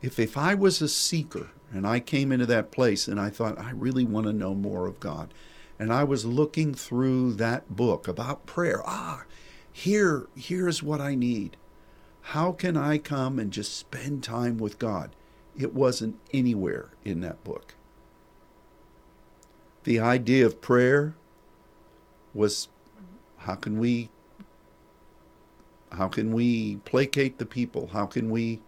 if 0.01 0.19
if 0.19 0.37
i 0.37 0.55
was 0.55 0.81
a 0.81 0.89
seeker 0.89 1.51
and 1.73 1.87
i 1.87 1.99
came 1.99 2.31
into 2.31 2.47
that 2.47 2.71
place 2.71 3.09
and 3.09 3.21
i 3.21 3.29
thought 3.29 3.59
i 3.59 3.71
really 3.71 4.05
want 4.05 4.27
to 4.27 4.33
know 4.33 4.55
more 4.55 4.87
of 4.87 5.01
god 5.01 5.33
and 5.79 5.93
I 5.93 6.05
was 6.05 6.25
looking 6.25 6.75
through 6.75 7.35
that 7.35 7.77
book 7.77 8.09
about 8.09 8.47
prayer. 8.47 8.83
Ah, 8.85 9.25
here, 9.73 10.27
here's 10.37 10.83
what 10.83 11.01
I 11.01 11.15
need. 11.15 11.57
How 12.23 12.53
can 12.53 12.77
I 12.77 12.99
come 12.99 13.39
and 13.39 13.53
just 13.53 13.77
spend 13.77 14.25
time 14.25 14.59
with 14.59 14.79
God? 14.79 15.11
It 15.59 15.75
wasn't 15.75 16.19
anywhere 16.33 16.91
in 17.05 17.21
that 17.21 17.43
book. 17.43 17.75
The 19.85 19.99
idea 19.99 20.47
of 20.47 20.61
prayer 20.61 21.15
was 22.33 22.69
how 23.39 23.57
can 23.57 23.79
we 23.79 24.11
how 25.91 26.07
can 26.09 26.33
we 26.33 26.77
placate 26.85 27.39
the 27.39 27.47
people? 27.47 27.89
How 27.93 28.07
can 28.07 28.31
we 28.31 28.61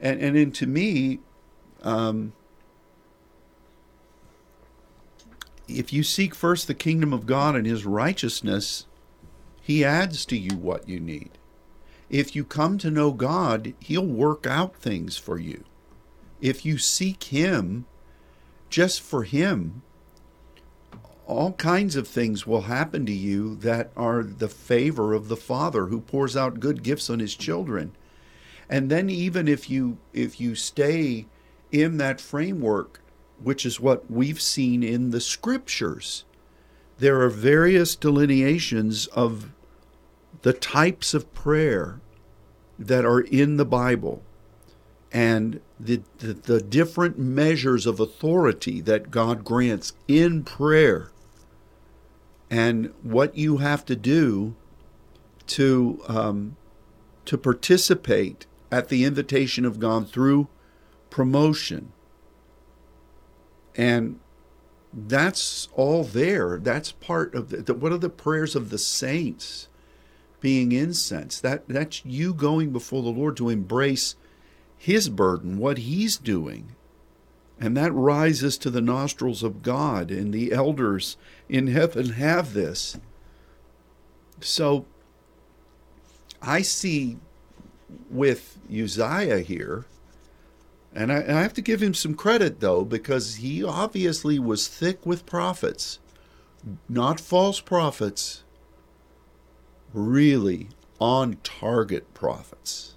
and 0.00 0.20
and, 0.20 0.36
and 0.36 0.54
to 0.56 0.66
me, 0.66 1.20
um, 1.82 2.32
if 5.68 5.92
you 5.92 6.02
seek 6.02 6.34
first 6.34 6.66
the 6.66 6.74
kingdom 6.74 7.12
of 7.12 7.26
God 7.26 7.54
and 7.54 7.66
his 7.66 7.86
righteousness, 7.86 8.86
he 9.60 9.84
adds 9.84 10.26
to 10.26 10.36
you 10.36 10.56
what 10.56 10.88
you 10.88 10.98
need. 10.98 11.30
If 12.10 12.34
you 12.34 12.44
come 12.44 12.76
to 12.78 12.90
know 12.90 13.12
God, 13.12 13.74
he'll 13.80 14.04
work 14.04 14.46
out 14.46 14.76
things 14.76 15.16
for 15.16 15.38
you. 15.38 15.64
If 16.42 16.66
you 16.66 16.76
seek 16.76 17.22
him 17.24 17.86
just 18.68 19.00
for 19.00 19.22
him, 19.22 19.82
all 21.24 21.52
kinds 21.52 21.94
of 21.94 22.08
things 22.08 22.48
will 22.48 22.62
happen 22.62 23.06
to 23.06 23.12
you 23.12 23.54
that 23.56 23.92
are 23.96 24.24
the 24.24 24.48
favor 24.48 25.14
of 25.14 25.28
the 25.28 25.36
Father 25.36 25.86
who 25.86 26.00
pours 26.00 26.36
out 26.36 26.58
good 26.58 26.82
gifts 26.82 27.08
on 27.08 27.20
his 27.20 27.36
children. 27.36 27.92
And 28.68 28.90
then 28.90 29.08
even 29.08 29.46
if 29.46 29.70
you 29.70 29.98
if 30.12 30.40
you 30.40 30.56
stay 30.56 31.26
in 31.70 31.98
that 31.98 32.20
framework, 32.20 33.00
which 33.40 33.64
is 33.64 33.78
what 33.78 34.10
we've 34.10 34.42
seen 34.42 34.82
in 34.82 35.10
the 35.10 35.20
scriptures, 35.20 36.24
there 36.98 37.20
are 37.20 37.30
various 37.30 37.94
delineations 37.94 39.06
of 39.06 39.52
the 40.42 40.52
types 40.52 41.14
of 41.14 41.32
prayer 41.34 42.00
that 42.80 43.04
are 43.04 43.20
in 43.20 43.58
the 43.58 43.64
Bible 43.64 44.24
and 45.12 45.60
the, 45.78 46.02
the, 46.18 46.32
the, 46.32 46.60
different 46.60 47.18
measures 47.18 47.86
of 47.86 48.00
authority 48.00 48.80
that 48.80 49.10
God 49.10 49.44
grants 49.44 49.92
in 50.08 50.42
prayer. 50.42 51.10
And 52.50 52.92
what 53.02 53.36
you 53.36 53.58
have 53.58 53.84
to 53.86 53.96
do 53.96 54.54
to 55.48 56.00
um, 56.08 56.56
to 57.24 57.36
participate 57.36 58.46
at 58.70 58.88
the 58.88 59.04
invitation 59.04 59.64
of 59.64 59.78
God 59.78 60.08
through 60.08 60.48
promotion. 61.10 61.92
And 63.74 64.18
that's 64.92 65.68
all 65.72 66.04
there. 66.04 66.58
That's 66.58 66.92
part 66.92 67.34
of 67.34 67.50
the, 67.50 67.58
the 67.58 67.74
what 67.74 67.92
are 67.92 67.98
the 67.98 68.10
prayers 68.10 68.56
of 68.56 68.70
the 68.70 68.78
saints 68.78 69.68
being 70.40 70.72
incense? 70.72 71.40
That 71.40 71.68
that's 71.68 72.04
you 72.04 72.34
going 72.34 72.72
before 72.72 73.02
the 73.02 73.08
Lord 73.08 73.36
to 73.38 73.48
embrace 73.48 74.16
his 74.82 75.08
burden, 75.08 75.58
what 75.58 75.78
he's 75.78 76.16
doing. 76.16 76.74
And 77.60 77.76
that 77.76 77.92
rises 77.92 78.58
to 78.58 78.68
the 78.68 78.80
nostrils 78.80 79.44
of 79.44 79.62
God, 79.62 80.10
and 80.10 80.34
the 80.34 80.50
elders 80.50 81.16
in 81.48 81.68
heaven 81.68 82.14
have 82.14 82.52
this. 82.52 82.98
So 84.40 84.86
I 86.42 86.62
see 86.62 87.18
with 88.10 88.58
Uzziah 88.68 89.38
here, 89.38 89.84
and 90.92 91.12
I, 91.12 91.18
I, 91.18 91.42
have 91.42 91.54
to 91.54 91.62
give 91.62 91.80
him 91.80 91.94
some 91.94 92.14
credit 92.14 92.58
though, 92.58 92.84
because 92.84 93.36
he 93.36 93.62
obviously 93.62 94.40
was 94.40 94.66
thick 94.66 95.06
with 95.06 95.26
prophets, 95.26 96.00
not 96.88 97.20
false 97.20 97.60
prophets, 97.60 98.42
really 99.94 100.70
on 100.98 101.36
target 101.44 102.12
prophets 102.14 102.91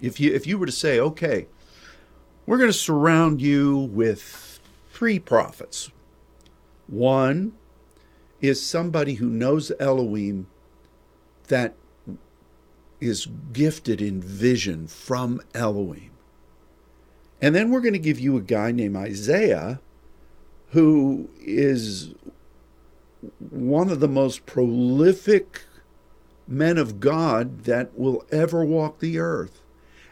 if 0.00 0.20
you 0.20 0.32
if 0.32 0.46
you 0.46 0.58
were 0.58 0.66
to 0.66 0.72
say, 0.72 0.98
okay, 0.98 1.46
we're 2.46 2.58
going 2.58 2.70
to 2.70 2.72
surround 2.72 3.40
you 3.40 3.78
with 3.78 4.60
three 4.92 5.18
prophets. 5.18 5.90
One 6.86 7.54
is 8.40 8.64
somebody 8.64 9.14
who 9.14 9.28
knows 9.28 9.72
Elohim 9.80 10.46
that 11.48 11.74
is 13.00 13.26
gifted 13.52 14.00
in 14.00 14.20
vision 14.20 14.86
from 14.86 15.40
Elohim. 15.54 16.10
And 17.40 17.54
then 17.54 17.70
we're 17.70 17.80
going 17.80 17.94
to 17.94 17.98
give 17.98 18.20
you 18.20 18.36
a 18.36 18.42
guy 18.42 18.72
named 18.72 18.96
Isaiah 18.96 19.80
who 20.70 21.28
is 21.40 22.14
one 23.38 23.90
of 23.90 24.00
the 24.00 24.08
most 24.08 24.46
prolific 24.46 25.62
men 26.46 26.78
of 26.78 27.00
God 27.00 27.64
that 27.64 27.98
will 27.98 28.24
ever 28.30 28.64
walk 28.64 28.98
the 28.98 29.18
earth. 29.18 29.60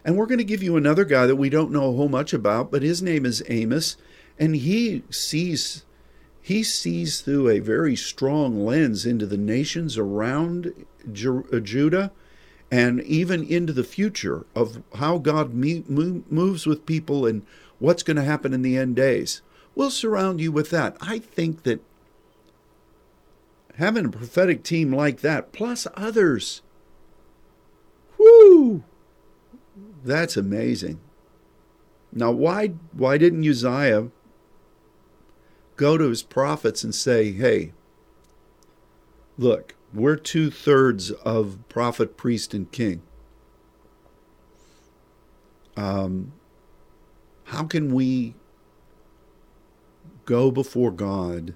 And 0.05 0.17
we're 0.17 0.27
going 0.27 0.39
to 0.39 0.45
give 0.45 0.63
you 0.63 0.77
another 0.77 1.05
guy 1.05 1.27
that 1.27 1.37
we 1.37 1.49
don't 1.49 1.71
know 1.71 1.89
a 1.89 1.93
whole 1.93 2.09
much 2.09 2.33
about, 2.33 2.71
but 2.71 2.83
his 2.83 3.03
name 3.03 3.25
is 3.25 3.43
Amos, 3.49 3.97
and 4.39 4.57
he 4.57 5.03
sees 5.11 5.85
he 6.41 6.65
sees 6.65 7.21
through 7.21 7.49
a 7.49 7.61
very 7.61 7.95
strong 7.95 8.65
lens 8.65 9.07
into 9.07 9.27
the 9.27 9.37
nations 9.37 9.97
around 9.97 10.75
uh, 11.07 11.61
Judah 11.61 12.11
and 12.69 13.01
even 13.03 13.45
into 13.45 13.73
the 13.73 13.85
future 13.85 14.45
of 14.57 14.83
how 14.97 15.19
God 15.19 15.55
moves 15.55 16.67
with 16.67 16.85
people 16.85 17.27
and 17.27 17.47
what's 17.79 18.03
going 18.03 18.17
to 18.17 18.25
happen 18.25 18.53
in 18.53 18.63
the 18.63 18.77
end 18.77 18.97
days. 18.97 19.41
We'll 19.77 19.91
surround 19.91 20.41
you 20.41 20.51
with 20.51 20.71
that. 20.71 20.97
I 21.01 21.21
think 21.21 21.63
that 21.63 21.81
having 23.77 24.07
a 24.07 24.11
prophetic 24.11 24.65
team 24.65 24.93
like 24.93 25.21
that, 25.21 25.53
plus 25.53 25.87
others, 25.95 26.63
whoo, 28.19 28.83
that's 30.05 30.37
amazing. 30.37 31.01
Now, 32.13 32.31
why 32.31 32.69
why 32.93 33.19
didn't 33.19 33.49
Uzziah 33.49 34.09
go 35.77 35.97
to 35.97 36.09
his 36.09 36.23
prophets 36.23 36.85
and 36.85 36.95
say, 36.95 37.33
"Hey, 37.33 37.73
look, 39.39 39.75
we're 39.95 40.17
two 40.17 40.51
thirds 40.51 41.11
of 41.11 41.59
prophet, 41.69 42.17
priest, 42.17 42.53
and 42.53 42.71
king. 42.71 43.03
Um, 45.77 46.33
how 47.45 47.65
can 47.65 47.95
we 47.95 48.35
go 50.27 50.51
before 50.51 50.91
God 50.91 51.55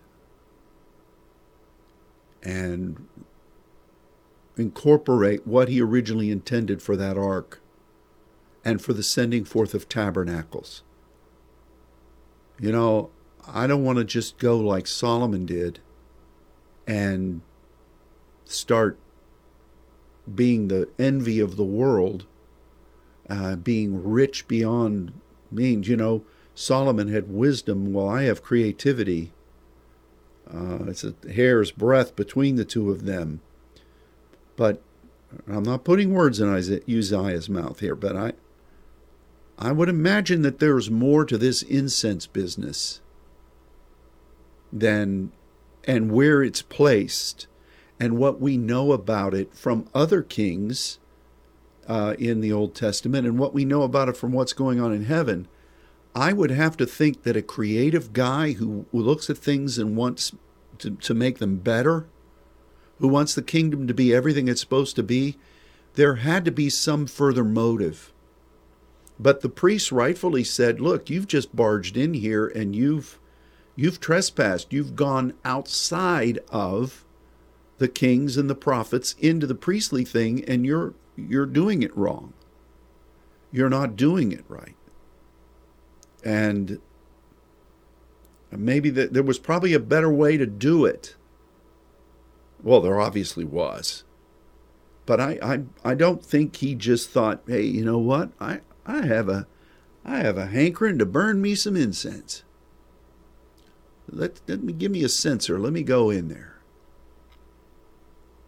and 2.43 3.07
incorporate 4.57 5.47
what 5.47 5.69
He 5.69 5.83
originally 5.83 6.31
intended 6.31 6.81
for 6.81 6.97
that 6.97 7.19
ark?" 7.19 7.61
And 8.67 8.83
for 8.83 8.93
the 8.93 9.03
sending 9.03 9.45
forth 9.45 9.75
of 9.75 9.89
tabernacles. 9.89 10.83
You 12.59 12.73
know, 12.73 13.11
I 13.47 13.69
don't 13.69 13.85
want 13.85 13.99
to 13.99 14.05
just 14.05 14.39
go 14.39 14.59
like 14.59 14.89
Solomon 14.89 15.47
did 15.47 15.79
and 16.85 17.43
start 18.45 18.99
being 20.35 20.67
the 20.67 20.89
envy 20.99 21.39
of 21.39 21.55
the 21.55 21.65
world, 21.65 22.27
uh, 23.31 23.55
being 23.55 24.03
rich 24.03 24.49
beyond 24.49 25.13
means. 25.53 25.87
You 25.87 25.97
know, 25.97 26.25
Solomon 26.53 27.07
had 27.07 27.31
wisdom, 27.33 27.93
while 27.93 28.09
I 28.09 28.25
have 28.25 28.43
creativity. 28.43 29.33
Uh, 30.53 30.87
it's 30.89 31.05
a 31.05 31.15
hair's 31.33 31.71
breadth 31.71 32.17
between 32.17 32.57
the 32.57 32.65
two 32.65 32.91
of 32.91 33.05
them. 33.05 33.43
But 34.57 34.83
I'm 35.47 35.63
not 35.63 35.85
putting 35.85 36.13
words 36.13 36.41
in 36.41 36.49
Uzziah's 36.49 37.49
mouth 37.49 37.79
here, 37.79 37.95
but 37.95 38.17
I, 38.17 38.33
I 39.59 39.73
would 39.73 39.89
imagine 39.89 40.43
that 40.43 40.59
there's 40.59 40.91
more 40.91 41.25
to 41.25 41.39
this 41.39 41.63
incense 41.63 42.27
business 42.27 43.01
than 44.73 45.33
and 45.85 46.11
where 46.11 46.43
it's 46.43 46.63
placed 46.63 47.47
and 47.99 48.19
what 48.19 48.41
we 48.41 48.57
know 48.57 48.93
about 48.93 49.33
it 49.33 49.55
from 49.55 49.89
other 49.95 50.23
kings 50.23 50.99
uh, 51.89 52.15
in 52.19 52.41
the 52.41 52.53
Old 52.53 52.75
Testament 52.75 53.27
and 53.27 53.39
what 53.39 53.55
we 53.55 53.65
know 53.65 53.83
about 53.83 54.09
it 54.09 54.17
from 54.17 54.33
what's 54.33 54.53
going 54.53 54.81
on 54.81 54.93
in 54.93 55.05
heaven. 55.05 55.49
I 56.15 56.33
would 56.33 56.51
have 56.51 56.77
to 56.79 56.87
think 56.87 57.23
that 57.23 57.37
a 57.37 57.43
creative 57.43 58.13
guy 58.13 58.53
who, 58.53 58.87
looks 58.93 59.31
at 59.31 59.39
things 59.39 59.79
and 59.79 59.97
wants 59.97 60.35
to, 60.79 60.93
to 60.97 61.15
make 61.15 61.39
them 61.39 61.57
better, 61.57 62.07
who 62.99 63.09
wants 63.09 63.35
the 63.35 63.43
kingdom 63.43 63.87
to 63.87 63.95
be 63.95 64.15
everything 64.15 64.49
it's 64.49 64.61
supposed 64.61 64.97
to 64.97 65.03
be, 65.03 65.37
there 65.95 66.17
had 66.17 66.45
to 66.45 66.51
be 66.51 66.69
some 66.69 67.07
further 67.07 67.45
motive 67.45 68.13
but 69.19 69.41
the 69.41 69.49
priests 69.49 69.93
rightfully 69.93 70.45
said, 70.45 70.81
"Look, 70.81 71.09
you've 71.11 71.27
just 71.27 71.57
barged 71.57 71.97
in 71.97 72.15
here 72.15 72.47
and 72.47 72.75
you've 72.75 73.19
you've 73.75 74.01
trespassed. 74.01 74.73
You've 74.73 74.97
gone 74.97 75.35
outside 75.45 76.39
of 76.51 77.05
the 77.79 77.89
kings 77.89 78.37
and 78.37 78.49
the 78.49 78.55
prophets 78.55 79.15
into 79.19 79.47
the 79.47 79.55
priestly 79.55 80.05
thing 80.05 80.45
and 80.45 80.65
you're 80.67 80.95
you're 81.17 81.47
doing 81.47 81.83
it 81.83 81.97
wrong. 81.97 82.33
You're 83.53 83.71
not 83.71 83.97
doing 83.97 84.33
it 84.33 84.45
right." 84.49 84.77
And 86.25 86.81
maybe 88.51 88.91
that 88.91 89.13
there 89.13 89.23
was 89.23 89.39
probably 89.39 89.75
a 89.75 89.81
better 89.81 90.13
way 90.13 90.37
to 90.37 90.47
do 90.47 90.85
it. 90.85 91.15
Well, 92.63 92.81
there 92.81 93.01
obviously 93.01 93.45
was. 93.45 94.05
But 95.05 95.21
I, 95.21 95.39
I, 95.43 95.91
I 95.91 95.95
don't 95.95 96.25
think 96.25 96.57
he 96.57 96.75
just 96.75 97.11
thought, 97.11 97.43
hey, 97.47 97.63
you 97.63 97.85
know 97.85 97.99
what? 97.99 98.31
I, 98.41 98.61
I 98.87 99.05
have 99.07 99.29
a 99.29 99.47
I 100.05 100.19
have 100.19 100.39
a 100.39 100.47
hankering 100.47 100.99
to 100.99 101.07
burn 101.07 101.43
me 101.43 101.57
some 101.57 101.77
incense. 101.77 102.45
Let, 104.09 104.41
let 104.47 104.63
me 104.63 104.73
give 104.73 104.93
me 104.93 105.03
a 105.03 105.09
censer. 105.09 105.59
Let 105.59 105.73
me 105.73 105.83
go 105.83 106.11
in 106.11 106.29
there. 106.29 106.61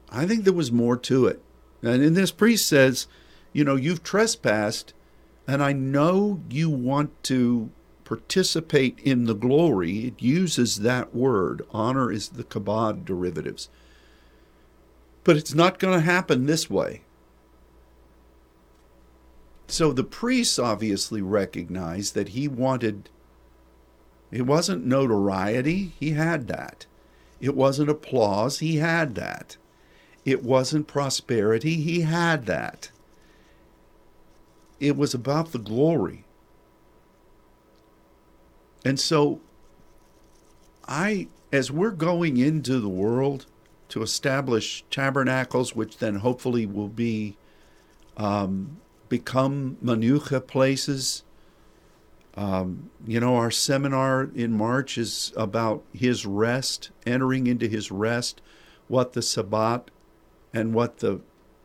I 0.09 0.24
think 0.24 0.45
there 0.45 0.53
was 0.53 0.70
more 0.70 0.97
to 0.97 1.26
it. 1.26 1.43
And 1.82 2.03
in 2.03 2.14
this 2.14 2.30
priest 2.30 2.68
says, 2.68 3.09
you 3.53 3.64
know, 3.64 3.74
you've 3.74 4.05
trespassed, 4.05 4.95
and 5.49 5.62
I 5.62 5.72
know 5.72 6.41
you 6.49 6.70
want 6.70 7.22
to 7.24 7.70
participate 8.05 8.99
in 9.01 9.24
the 9.24 9.34
glory. 9.34 10.07
It 10.07 10.22
uses 10.22 10.78
that 10.78 11.14
word. 11.14 11.62
Honor 11.72 12.12
is 12.12 12.30
the 12.30 12.45
kabod 12.45 13.05
derivatives. 13.05 13.68
But 15.24 15.36
it's 15.36 15.55
not 15.55 15.78
going 15.78 15.99
to 15.99 16.05
happen 16.05 16.47
this 16.47 16.70
way. 16.70 17.03
So 19.69 19.93
the 19.93 20.03
priests 20.03 20.59
obviously 20.59 21.21
recognized 21.21 22.14
that 22.14 22.31
he 22.31 22.49
wanted 22.49 23.11
It 24.31 24.43
wasn't 24.43 24.85
notoriety, 24.85 25.93
he 26.01 26.11
had 26.11 26.49
that. 26.49 26.87
It 27.41 27.55
wasn't 27.55 27.91
applause, 27.91 28.59
he 28.59 28.77
had 28.77 29.14
that. 29.14 29.57
It 30.25 30.43
wasn't 30.43 30.87
prosperity, 30.87 31.77
he 31.77 32.01
had 32.01 32.47
that. 32.47 32.91
It 34.81 34.97
was 34.97 35.14
about 35.14 35.53
the 35.53 35.59
glory. 35.59 36.25
And 38.85 38.99
so, 38.99 39.41
I, 40.87 41.29
as 41.53 41.71
we're 41.71 41.91
going 41.91 42.37
into 42.37 42.81
the 42.81 42.89
world 42.89 43.47
to 43.91 44.03
establish 44.03 44.85
tabernacles, 44.91 45.75
which 45.75 45.99
then 45.99 46.16
hopefully 46.16 46.64
will 46.66 46.89
be 46.89 47.37
um, 48.16 48.79
become 49.09 49.77
manucha 49.83 50.47
places. 50.47 51.25
Um, 52.35 52.91
you 53.07 53.19
know, 53.19 53.37
our 53.37 53.51
seminar 53.51 54.29
in 54.35 54.53
March 54.53 54.97
is 54.97 55.33
about 55.37 55.83
his 55.93 56.25
rest, 56.25 56.91
entering 57.07 57.47
into 57.47 57.67
his 57.67 57.91
rest, 57.91 58.41
what 58.87 59.13
the 59.13 59.23
Sabbat 59.23 59.91
and 60.53 60.73
what 60.73 60.99
the 60.99 61.21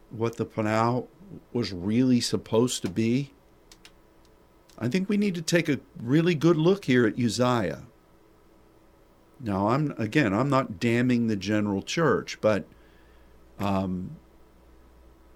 what 0.10 0.38
the 0.38 0.46
Panau 0.46 1.08
was 1.52 1.72
really 1.74 2.22
supposed 2.22 2.82
to 2.84 2.90
be. 2.90 3.32
I 4.78 4.88
think 4.88 5.10
we 5.10 5.18
need 5.18 5.36
to 5.36 5.42
take 5.42 5.70
a 5.70 5.80
really 6.02 6.36
good 6.36 6.58
look 6.58 6.86
here 6.86 7.06
at 7.06 7.20
Uzziah. 7.20 7.84
Now, 9.40 9.70
I'm 9.70 9.94
again, 9.98 10.34
I'm 10.34 10.50
not 10.50 10.80
damning 10.80 11.28
the 11.28 11.36
general 11.36 11.82
church, 11.82 12.40
but 12.42 12.66
um, 13.60 14.18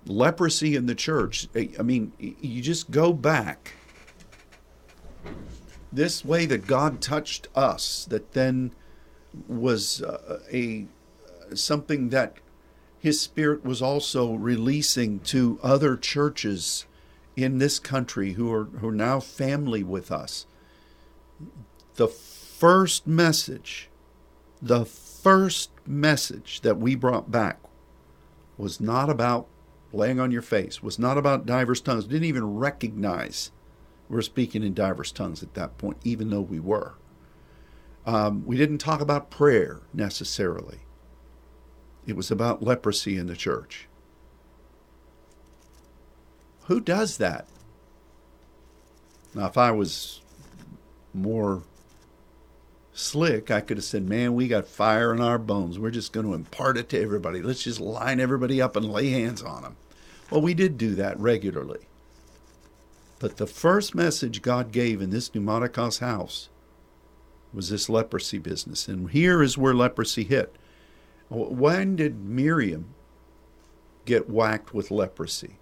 leprosy 0.08 0.76
in 0.76 0.86
the 0.86 0.96
church. 0.96 1.48
I 1.56 1.82
mean, 1.84 2.12
you 2.20 2.62
just 2.62 2.92
go 2.92 3.14
back. 3.14 3.74
This 5.92 6.24
way 6.24 6.46
that 6.46 6.68
God 6.68 7.02
touched 7.02 7.48
us, 7.56 8.06
that 8.06 8.34
then 8.34 8.74
was 9.48 10.02
uh, 10.02 10.42
a 10.52 10.88
something 11.54 12.10
that 12.10 12.38
His 13.00 13.22
Spirit 13.22 13.64
was 13.64 13.82
also 13.82 14.34
releasing 14.34 15.20
to 15.22 15.60
other 15.64 15.96
churches 15.96 16.86
in 17.36 17.60
this 17.60 17.80
country 17.80 18.34
who 18.34 18.52
are 18.52 18.66
who 18.66 18.90
are 18.90 18.92
now 18.92 19.20
family 19.20 19.84
with 19.84 20.12
us. 20.12 20.46
The 21.96 22.08
first 22.08 23.08
message, 23.08 23.90
the 24.62 24.86
first 24.86 25.72
message 25.86 26.62
that 26.62 26.78
we 26.78 26.96
brought 26.96 27.32
back 27.32 27.60
was 28.58 28.82
not 28.82 29.10
about 29.10 29.48
laying 29.94 30.20
on 30.20 30.32
your 30.32 30.42
face, 30.42 30.84
was 30.84 31.00
not 31.00 31.18
about 31.18 31.46
diverse 31.46 31.82
tongues, 31.82 32.06
didn't 32.06 32.26
even 32.26 32.58
recognize 32.58 33.52
we're 34.10 34.22
speaking 34.22 34.64
in 34.64 34.74
diverse 34.74 35.12
tongues 35.12 35.44
at 35.44 35.54
that 35.54 35.78
point, 35.78 35.98
even 36.04 36.30
though 36.30 36.42
we 36.42 36.60
were. 36.60 36.96
Um, 38.06 38.46
we 38.46 38.56
didn't 38.56 38.78
talk 38.78 39.02
about 39.02 39.30
prayer 39.30 39.82
necessarily. 39.94 40.80
It 42.06 42.16
was 42.16 42.32
about 42.32 42.64
leprosy 42.64 43.18
in 43.18 43.28
the 43.28 43.36
church. 43.36 43.88
Who 46.66 46.80
does 46.80 47.18
that? 47.18 47.48
Now, 49.34 49.48
if 49.48 49.58
I 49.58 49.72
was 49.72 50.22
more 51.14 51.64
slick, 52.98 53.52
I 53.52 53.62
could 53.62 53.78
have 53.78 53.84
said, 53.84 54.08
Man, 54.08 54.34
we 54.34 54.48
got 54.48 54.68
fire 54.68 55.14
in 55.14 55.22
our 55.22 55.38
bones. 55.38 55.80
We're 55.80 55.92
just 55.92 56.14
going 56.14 56.26
to 56.26 56.34
impart 56.34 56.78
it 56.78 56.90
to 56.90 57.02
everybody. 57.02 57.42
Let's 57.42 57.64
just 57.64 57.80
line 57.80 58.20
everybody 58.20 58.62
up 58.62 58.76
and 58.76 58.92
lay 58.92 59.10
hands 59.10 59.42
on 59.42 59.64
them. 59.64 59.78
Well, 60.30 60.42
we 60.42 60.54
did 60.54 60.78
do 60.78 60.96
that 60.96 61.20
regularly. 61.20 61.88
But 63.20 63.38
the 63.38 63.48
first 63.48 63.96
message 63.96 64.42
God 64.42 64.72
gave 64.72 65.02
in 65.02 65.10
this 65.10 65.30
pneumaticos 65.30 66.00
house 66.00 66.50
was 67.54 67.70
this 67.70 67.90
leprosy 67.90 68.38
business. 68.38 68.88
And 68.88 69.10
here 69.12 69.42
is 69.42 69.58
where 69.58 69.74
leprosy 69.74 70.24
hit. 70.24 70.56
When 71.30 71.96
did 71.96 72.24
Miriam 72.24 72.94
get 74.06 74.30
whacked 74.30 74.74
with 74.74 74.92
leprosy? 74.92 75.58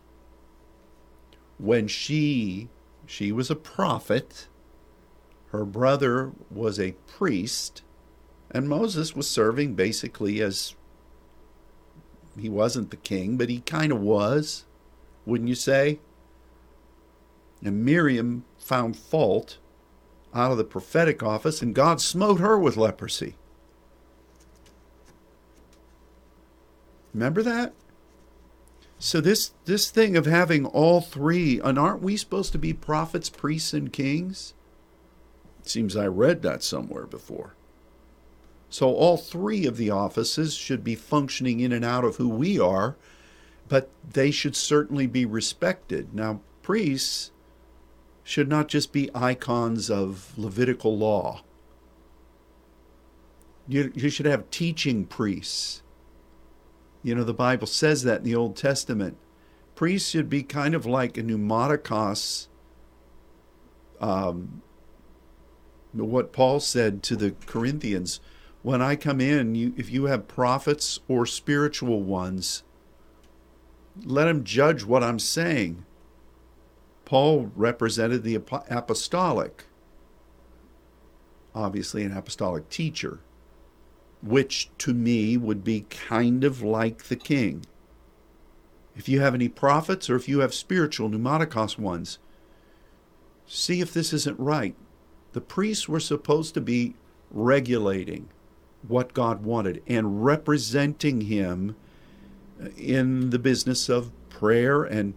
When 1.58 1.88
she 1.88 2.70
she 3.08 3.32
was 3.32 3.50
a 3.52 3.56
prophet 3.56 4.48
her 5.58 5.66
brother 5.66 6.32
was 6.50 6.80
a 6.80 6.96
priest, 7.08 7.82
and 8.52 8.70
Moses 8.70 9.16
was 9.16 9.30
serving 9.30 9.76
basically 9.76 10.42
as 10.42 10.76
he 12.40 12.50
wasn't 12.50 12.92
the 12.92 12.98
king, 12.98 13.38
but 13.38 13.50
he 13.50 13.60
kind 13.62 13.92
of 13.92 14.02
was, 14.02 14.66
wouldn't 15.26 15.50
you 15.50 15.56
say? 15.56 16.00
And 17.64 17.86
Miriam 17.86 18.46
found 18.58 18.98
fault 18.98 19.58
out 20.34 20.52
of 20.52 20.58
the 20.58 20.64
prophetic 20.64 21.24
office, 21.24 21.62
and 21.62 21.74
God 21.74 22.02
smote 22.02 22.40
her 22.40 22.60
with 22.60 22.76
leprosy. 22.76 23.36
Remember 27.14 27.42
that? 27.44 27.74
So 29.00 29.22
this 29.22 29.54
this 29.66 29.90
thing 29.90 30.18
of 30.18 30.26
having 30.26 30.66
all 30.66 31.00
three, 31.00 31.60
and 31.62 31.78
aren't 31.78 32.02
we 32.02 32.18
supposed 32.18 32.52
to 32.54 32.58
be 32.58 32.74
prophets, 32.74 33.30
priests, 33.30 33.74
and 33.74 33.94
kings? 33.94 34.55
Seems 35.66 35.96
I 35.96 36.06
read 36.06 36.44
that 36.44 36.64
somewhere 36.64 37.08
before. 37.08 37.56
So 38.70 38.94
all 38.94 39.18
three 39.18 39.66
of 39.66 39.78
the 39.78 39.90
offices 39.90 40.54
should 40.54 40.84
be 40.84 40.96
functioning 40.96 41.60
in 41.60 41.72
and 41.72 41.84
out 41.84 42.04
of 42.04 42.18
who 42.18 42.30
we 42.30 42.60
are, 42.60 42.96
but 43.68 43.90
they 44.08 44.32
should 44.32 44.56
certainly 44.56 45.08
be 45.08 45.26
respected. 45.26 46.14
Now, 46.14 46.42
priests 46.62 47.32
should 48.24 48.48
not 48.48 48.68
just 48.68 48.92
be 48.92 49.10
icons 49.16 49.90
of 49.90 50.38
Levitical 50.38 50.98
law. 50.98 51.44
You, 53.68 53.92
you 53.96 54.10
should 54.10 54.26
have 54.26 54.50
teaching 54.52 55.06
priests. 55.06 55.82
You 57.02 57.16
know, 57.16 57.24
the 57.24 57.34
Bible 57.34 57.68
says 57.68 58.04
that 58.04 58.20
in 58.20 58.24
the 58.24 58.36
Old 58.36 58.56
Testament. 58.56 59.18
Priests 59.74 60.10
should 60.10 60.30
be 60.30 60.44
kind 60.44 60.76
of 60.76 60.86
like 60.86 61.18
a 61.18 61.24
pneumaticos 61.24 62.48
um, 64.00 64.62
what 66.04 66.34
Paul 66.34 66.60
said 66.60 67.02
to 67.04 67.16
the 67.16 67.36
Corinthians 67.46 68.20
when 68.66 68.82
I 68.82 68.96
come 68.96 69.22
in, 69.22 69.54
you, 69.54 69.76
if 69.78 69.92
you 69.92 70.06
have 70.06 70.28
prophets 70.28 71.00
or 71.08 71.28
spiritual 71.28 72.02
ones, 72.02 72.64
let 74.04 74.26
them 74.26 74.44
judge 74.44 74.84
what 74.84 75.04
I'm 75.04 75.20
saying. 75.20 75.86
Paul 77.06 77.52
represented 77.56 78.24
the 78.24 78.34
apostolic, 78.34 79.66
obviously, 81.54 82.04
an 82.04 82.12
apostolic 82.12 82.68
teacher, 82.72 83.20
which 84.24 84.72
to 84.80 84.96
me 84.96 85.38
would 85.38 85.64
be 85.64 85.82
kind 85.82 86.44
of 86.44 86.64
like 86.64 87.04
the 87.04 87.16
king. 87.16 87.68
If 88.96 89.08
you 89.08 89.22
have 89.22 89.36
any 89.36 89.48
prophets 89.48 90.10
or 90.10 90.16
if 90.16 90.28
you 90.28 90.40
have 90.40 90.56
spiritual 90.56 91.12
pneumaticos 91.12 91.78
ones, 91.78 92.18
see 93.46 93.80
if 93.80 93.94
this 93.94 94.12
isn't 94.12 94.40
right 94.40 94.76
the 95.36 95.42
priests 95.42 95.90
were 95.90 96.00
supposed 96.00 96.54
to 96.54 96.62
be 96.62 96.96
regulating 97.30 98.30
what 98.88 99.14
God 99.14 99.44
wanted 99.44 99.84
and 99.86 100.24
representing 100.24 101.22
Him 101.22 101.76
in 102.78 103.32
the 103.32 103.38
business 103.38 103.90
of 103.90 104.14
prayer 104.30 104.84
and 104.86 105.14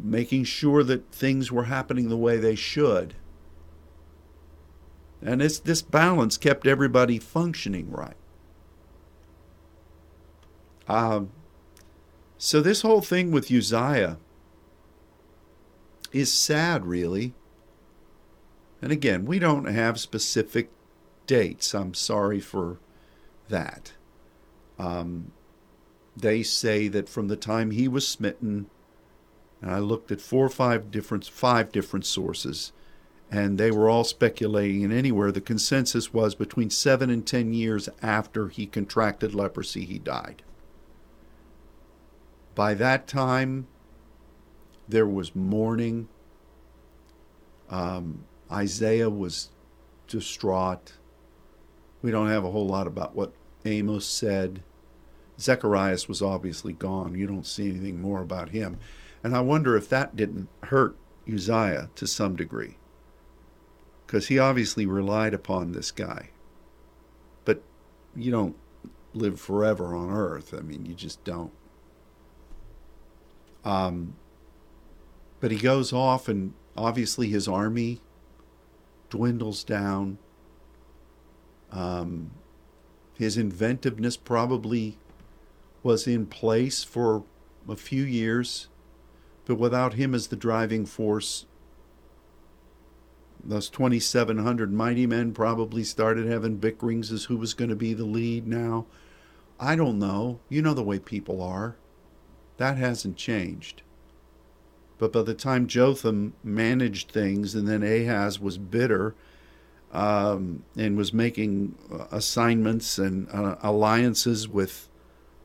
making 0.00 0.44
sure 0.44 0.84
that 0.84 1.10
things 1.10 1.50
were 1.50 1.64
happening 1.64 2.08
the 2.08 2.16
way 2.16 2.36
they 2.36 2.54
should. 2.54 3.14
And 5.20 5.40
this, 5.40 5.58
this 5.58 5.82
balance 5.82 6.36
kept 6.38 6.64
everybody 6.64 7.18
functioning 7.18 7.90
right. 7.90 8.14
Um, 10.86 11.32
so, 12.38 12.60
this 12.60 12.82
whole 12.82 13.00
thing 13.00 13.32
with 13.32 13.50
Uzziah 13.50 14.16
is 16.12 16.32
sad, 16.32 16.86
really. 16.86 17.34
And 18.82 18.92
again, 18.92 19.24
we 19.24 19.38
don't 19.38 19.66
have 19.66 20.00
specific 20.00 20.70
dates. 21.26 21.74
I'm 21.74 21.94
sorry 21.94 22.40
for 22.40 22.78
that. 23.48 23.92
Um, 24.78 25.32
they 26.16 26.42
say 26.42 26.88
that 26.88 27.08
from 27.08 27.28
the 27.28 27.36
time 27.36 27.70
he 27.70 27.88
was 27.88 28.08
smitten, 28.08 28.70
and 29.60 29.70
I 29.70 29.78
looked 29.78 30.10
at 30.10 30.20
four 30.20 30.46
or 30.46 30.50
five 30.50 30.90
different 30.90 31.26
five 31.26 31.70
different 31.70 32.06
sources, 32.06 32.72
and 33.30 33.58
they 33.58 33.70
were 33.70 33.88
all 33.88 34.04
speculating. 34.04 34.82
And 34.82 34.92
anywhere 34.92 35.30
the 35.30 35.40
consensus 35.40 36.14
was 36.14 36.34
between 36.34 36.70
seven 36.70 37.10
and 37.10 37.26
ten 37.26 37.52
years 37.52 37.88
after 38.02 38.48
he 38.48 38.66
contracted 38.66 39.34
leprosy, 39.34 39.84
he 39.84 39.98
died. 39.98 40.42
By 42.54 42.74
that 42.74 43.06
time, 43.06 43.66
there 44.88 45.06
was 45.06 45.36
mourning. 45.36 46.08
Um, 47.68 48.24
Isaiah 48.52 49.10
was 49.10 49.50
distraught. 50.08 50.94
We 52.02 52.10
don't 52.10 52.28
have 52.28 52.44
a 52.44 52.50
whole 52.50 52.66
lot 52.66 52.86
about 52.86 53.14
what 53.14 53.32
Amos 53.64 54.06
said. 54.06 54.62
Zechariah 55.38 55.98
was 56.08 56.20
obviously 56.22 56.72
gone. 56.72 57.14
You 57.14 57.26
don't 57.26 57.46
see 57.46 57.68
anything 57.70 58.00
more 58.00 58.22
about 58.22 58.50
him. 58.50 58.78
And 59.22 59.36
I 59.36 59.40
wonder 59.40 59.76
if 59.76 59.88
that 59.90 60.16
didn't 60.16 60.48
hurt 60.64 60.96
Uzziah 61.32 61.90
to 61.94 62.06
some 62.06 62.36
degree. 62.36 62.76
because 64.06 64.26
he 64.26 64.40
obviously 64.40 64.86
relied 64.86 65.32
upon 65.32 65.70
this 65.70 65.92
guy. 65.92 66.30
But 67.44 67.62
you 68.16 68.32
don't 68.32 68.56
live 69.14 69.40
forever 69.40 69.94
on 69.94 70.10
earth. 70.10 70.52
I 70.52 70.62
mean, 70.62 70.84
you 70.84 70.94
just 70.94 71.22
don't. 71.22 71.52
Um, 73.64 74.16
but 75.38 75.52
he 75.52 75.58
goes 75.58 75.92
off, 75.92 76.26
and 76.28 76.54
obviously 76.76 77.28
his 77.28 77.46
army 77.46 78.00
dwindles 79.10 79.64
down. 79.64 80.18
Um, 81.70 82.30
his 83.14 83.36
inventiveness 83.36 84.16
probably 84.16 84.96
was 85.82 86.06
in 86.06 86.26
place 86.26 86.82
for 86.82 87.24
a 87.68 87.76
few 87.76 88.02
years, 88.02 88.68
but 89.44 89.56
without 89.56 89.94
him 89.94 90.14
as 90.14 90.28
the 90.28 90.36
driving 90.36 90.86
force, 90.86 91.46
those 93.42 93.70
2,700 93.70 94.72
mighty 94.72 95.06
men 95.06 95.32
probably 95.32 95.84
started 95.84 96.26
having 96.26 96.56
bickerings 96.56 97.10
as 97.10 97.24
who 97.24 97.36
was 97.36 97.54
going 97.54 97.70
to 97.70 97.76
be 97.76 97.94
the 97.94 98.04
lead 98.04 98.46
now. 98.46 98.86
I 99.58 99.76
don't 99.76 99.98
know. 99.98 100.40
You 100.48 100.62
know 100.62 100.74
the 100.74 100.82
way 100.82 100.98
people 100.98 101.42
are. 101.42 101.76
That 102.56 102.76
hasn't 102.76 103.16
changed. 103.16 103.82
But 105.00 105.12
by 105.14 105.22
the 105.22 105.32
time 105.32 105.66
Jotham 105.66 106.34
managed 106.44 107.10
things 107.10 107.54
and 107.54 107.66
then 107.66 107.82
Ahaz 107.82 108.38
was 108.38 108.58
bitter 108.58 109.14
um, 109.92 110.62
and 110.76 110.94
was 110.94 111.14
making 111.14 111.74
uh, 111.90 112.04
assignments 112.12 112.98
and 112.98 113.26
uh, 113.30 113.56
alliances 113.62 114.46
with 114.46 114.90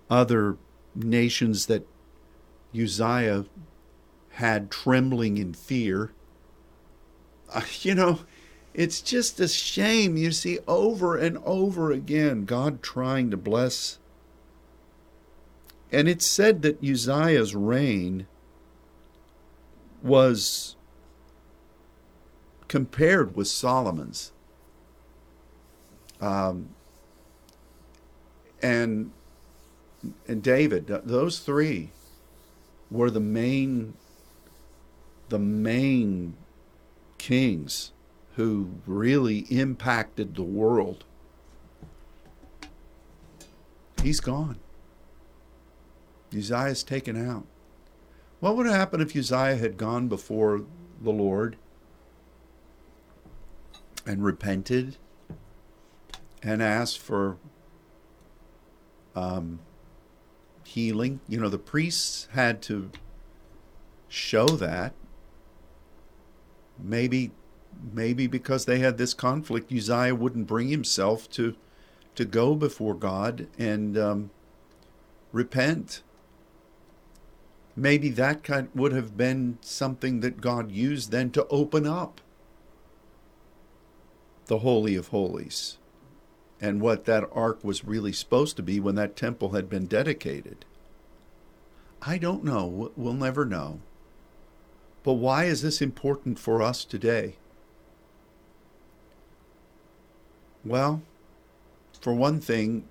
other 0.10 0.58
nations 0.94 1.68
that 1.68 1.88
Uzziah 2.78 3.46
had 4.32 4.70
trembling 4.70 5.38
in 5.38 5.54
fear, 5.54 6.12
uh, 7.54 7.62
you 7.80 7.96
know, 7.96 8.20
it's 8.74 9.00
just 9.00 9.40
a 9.40 9.48
shame. 9.48 10.18
You 10.18 10.34
see 10.34 10.60
over 10.68 11.16
and 11.16 11.38
over 11.46 11.94
again 11.94 12.44
God 12.44 12.84
trying 12.84 13.32
to 13.32 13.38
bless. 13.38 14.00
And 15.94 16.10
it's 16.10 16.30
said 16.30 16.62
that 16.64 16.84
Uzziah's 16.84 17.56
reign 17.56 18.28
was 20.06 20.76
compared 22.68 23.36
with 23.36 23.48
Solomon's. 23.48 24.32
Um, 26.22 26.70
and 28.62 29.12
and 30.28 30.44
David, 30.44 30.88
those 30.88 31.40
three 31.40 31.90
were 32.92 33.10
the 33.10 33.20
main 33.20 33.96
the 35.30 35.40
main 35.40 36.36
kings 37.18 37.92
who 38.36 38.70
really 38.86 39.40
impacted 39.50 40.36
the 40.36 40.44
world. 40.44 41.04
He's 44.04 44.20
gone. 44.20 44.60
Uzziah's 46.32 46.84
taken 46.84 47.18
out. 47.18 47.46
What 48.46 48.58
would 48.58 48.68
have 48.68 48.76
happened 48.76 49.02
if 49.02 49.16
Uzziah 49.16 49.56
had 49.56 49.76
gone 49.76 50.08
before 50.08 50.66
the 51.02 51.10
Lord 51.10 51.56
and 54.06 54.24
repented 54.24 54.98
and 56.44 56.62
asked 56.62 57.00
for 57.00 57.38
um, 59.16 59.62
healing? 60.64 61.22
You 61.28 61.40
know, 61.40 61.50
the 61.50 61.58
priests 61.58 62.28
had 62.34 62.62
to 62.62 62.92
show 64.08 64.46
that. 64.46 64.94
Maybe, 66.78 67.32
maybe 67.94 68.28
because 68.28 68.66
they 68.66 68.78
had 68.78 69.00
this 69.00 69.16
conflict, 69.16 69.74
Uzziah 69.74 70.14
wouldn't 70.14 70.46
bring 70.46 70.68
himself 70.68 71.28
to 71.32 71.56
to 72.14 72.26
go 72.26 72.54
before 72.54 72.94
God 72.94 73.48
and 73.58 73.98
um, 73.98 74.30
repent 75.32 76.04
maybe 77.76 78.10
that 78.10 78.44
kind 78.44 78.70
would 78.74 78.94
have 78.94 79.18
been 79.18 79.58
something 79.62 80.22
that 80.22 80.42
God 80.42 80.72
used 80.72 81.12
then 81.12 81.32
to 81.32 81.48
open 81.48 81.86
up 81.86 82.22
the 84.46 84.60
Holy 84.60 84.96
of 84.96 85.08
Holies 85.08 85.78
and 86.62 86.80
what 86.80 87.06
that 87.06 87.28
ark 87.32 87.64
was 87.64 87.84
really 87.84 88.14
supposed 88.14 88.56
to 88.58 88.64
be 88.64 88.80
when 88.80 88.96
that 88.96 89.16
temple 89.16 89.52
had 89.52 89.70
been 89.70 89.88
dedicated. 89.88 90.66
I 92.02 92.18
don't 92.18 92.44
know. 92.44 92.92
We'll 92.96 93.14
never 93.14 93.46
know. 93.46 93.82
But 95.04 95.14
why 95.14 95.46
is 95.46 95.62
this 95.62 95.82
important 95.82 96.40
for 96.40 96.62
us 96.62 96.86
today? 96.86 97.36
Well, 100.64 101.02
for 102.00 102.14
one 102.14 102.40
thing, 102.40 102.88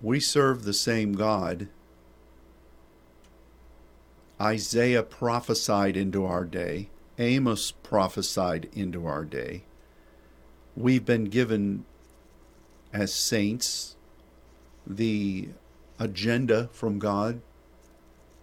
we 0.00 0.20
serve 0.20 0.64
the 0.64 0.72
same 0.72 1.12
God 1.12 1.68
Isaiah 4.40 5.02
prophesied 5.02 5.96
into 5.96 6.24
our 6.24 6.44
day, 6.44 6.90
Amos 7.18 7.72
prophesied 7.72 8.68
into 8.72 9.06
our 9.06 9.24
day. 9.24 9.64
We've 10.76 11.04
been 11.04 11.24
given 11.24 11.84
as 12.92 13.12
saints 13.12 13.96
the 14.86 15.48
agenda 15.98 16.68
from 16.72 16.98
God 16.98 17.40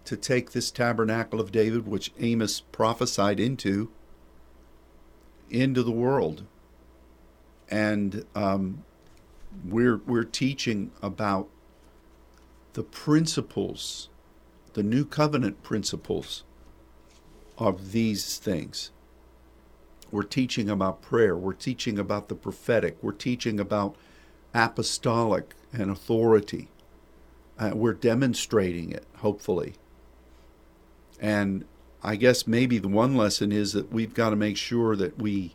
to 0.04 0.16
take 0.16 0.52
this 0.52 0.70
tabernacle 0.70 1.40
of 1.40 1.50
David, 1.50 1.86
which 1.88 2.12
Amos 2.20 2.60
prophesied 2.60 3.40
into, 3.40 3.90
into 5.50 5.82
the 5.82 5.90
world. 5.90 6.44
And 7.70 8.24
um, 8.34 8.84
we're, 9.64 9.96
we're 9.96 10.24
teaching 10.24 10.92
about 11.02 11.48
the 12.74 12.84
principles 12.84 14.10
the 14.76 14.82
new 14.82 15.06
covenant 15.06 15.62
principles 15.62 16.44
of 17.56 17.92
these 17.92 18.36
things. 18.36 18.90
We're 20.10 20.22
teaching 20.22 20.68
about 20.68 21.00
prayer. 21.00 21.34
We're 21.34 21.54
teaching 21.54 21.98
about 21.98 22.28
the 22.28 22.34
prophetic. 22.34 22.98
We're 23.00 23.12
teaching 23.12 23.58
about 23.58 23.96
apostolic 24.52 25.54
and 25.72 25.90
authority. 25.90 26.68
Uh, 27.58 27.70
we're 27.72 27.94
demonstrating 27.94 28.90
it, 28.90 29.06
hopefully. 29.16 29.76
And 31.18 31.64
I 32.02 32.16
guess 32.16 32.46
maybe 32.46 32.76
the 32.76 32.86
one 32.86 33.16
lesson 33.16 33.52
is 33.52 33.72
that 33.72 33.90
we've 33.90 34.12
got 34.12 34.28
to 34.28 34.36
make 34.36 34.58
sure 34.58 34.94
that 34.94 35.18
we, 35.18 35.54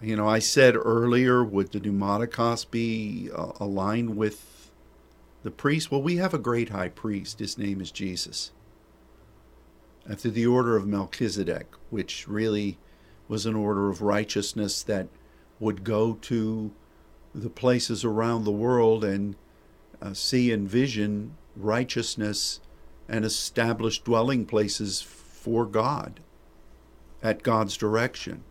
you 0.00 0.16
know, 0.16 0.26
I 0.26 0.38
said 0.38 0.76
earlier, 0.76 1.44
would 1.44 1.72
the 1.72 1.80
pneumaticos 1.80 2.70
be 2.70 3.28
uh, 3.36 3.52
aligned 3.60 4.16
with 4.16 4.59
the 5.42 5.50
priest, 5.50 5.90
well, 5.90 6.02
we 6.02 6.16
have 6.16 6.34
a 6.34 6.38
great 6.38 6.70
high 6.70 6.88
priest. 6.88 7.38
His 7.38 7.56
name 7.56 7.80
is 7.80 7.90
Jesus. 7.90 8.52
After 10.08 10.30
the 10.30 10.46
order 10.46 10.76
of 10.76 10.86
Melchizedek, 10.86 11.68
which 11.88 12.28
really 12.28 12.78
was 13.28 13.46
an 13.46 13.54
order 13.54 13.88
of 13.88 14.02
righteousness 14.02 14.82
that 14.82 15.08
would 15.58 15.84
go 15.84 16.14
to 16.14 16.72
the 17.34 17.50
places 17.50 18.04
around 18.04 18.44
the 18.44 18.50
world 18.50 19.04
and 19.04 19.36
uh, 20.02 20.12
see 20.14 20.50
and 20.52 20.68
vision 20.68 21.36
righteousness 21.56 22.60
and 23.08 23.24
establish 23.24 24.00
dwelling 24.00 24.46
places 24.46 25.00
for 25.00 25.64
God 25.66 26.20
at 27.22 27.42
God's 27.42 27.76
direction. 27.76 28.42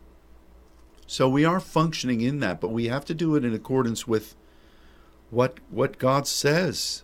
So 1.07 1.27
we 1.27 1.43
are 1.43 1.59
functioning 1.59 2.21
in 2.21 2.39
that, 2.39 2.61
but 2.61 2.71
we 2.71 2.87
have 2.87 3.03
to 3.05 3.13
do 3.13 3.35
it 3.35 3.43
in 3.43 3.53
accordance 3.53 4.07
with 4.07 4.35
what 5.29 5.59
what 5.69 5.97
God 5.97 6.27
says. 6.27 7.03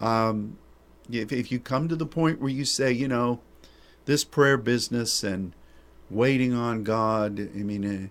Um, 0.00 0.58
if 1.10 1.32
if 1.32 1.50
you 1.50 1.58
come 1.58 1.88
to 1.88 1.96
the 1.96 2.06
point 2.06 2.40
where 2.40 2.50
you 2.50 2.64
say, 2.64 2.92
you 2.92 3.08
know, 3.08 3.40
this 4.04 4.24
prayer 4.24 4.56
business 4.56 5.22
and 5.22 5.54
waiting 6.10 6.52
on 6.52 6.82
God, 6.82 7.40
I 7.40 7.62
mean, 7.62 7.84
eh, 7.84 8.08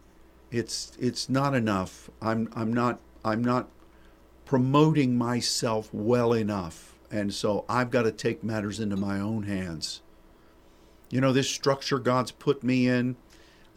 it's 0.51 0.93
it's 0.99 1.29
not 1.29 1.53
enough. 1.53 2.09
I'm 2.21 2.49
I'm 2.55 2.73
not 2.73 2.99
I'm 3.23 3.43
not 3.43 3.69
promoting 4.45 5.17
myself 5.17 5.89
well 5.93 6.33
enough, 6.33 6.95
and 7.11 7.33
so 7.33 7.65
I've 7.69 7.91
got 7.91 8.03
to 8.03 8.11
take 8.11 8.43
matters 8.43 8.79
into 8.79 8.95
my 8.95 9.19
own 9.19 9.43
hands. 9.43 10.01
You 11.11 11.21
know, 11.21 11.31
this 11.31 11.49
structure 11.49 11.99
God's 11.99 12.31
put 12.31 12.63
me 12.63 12.87
in 12.87 13.15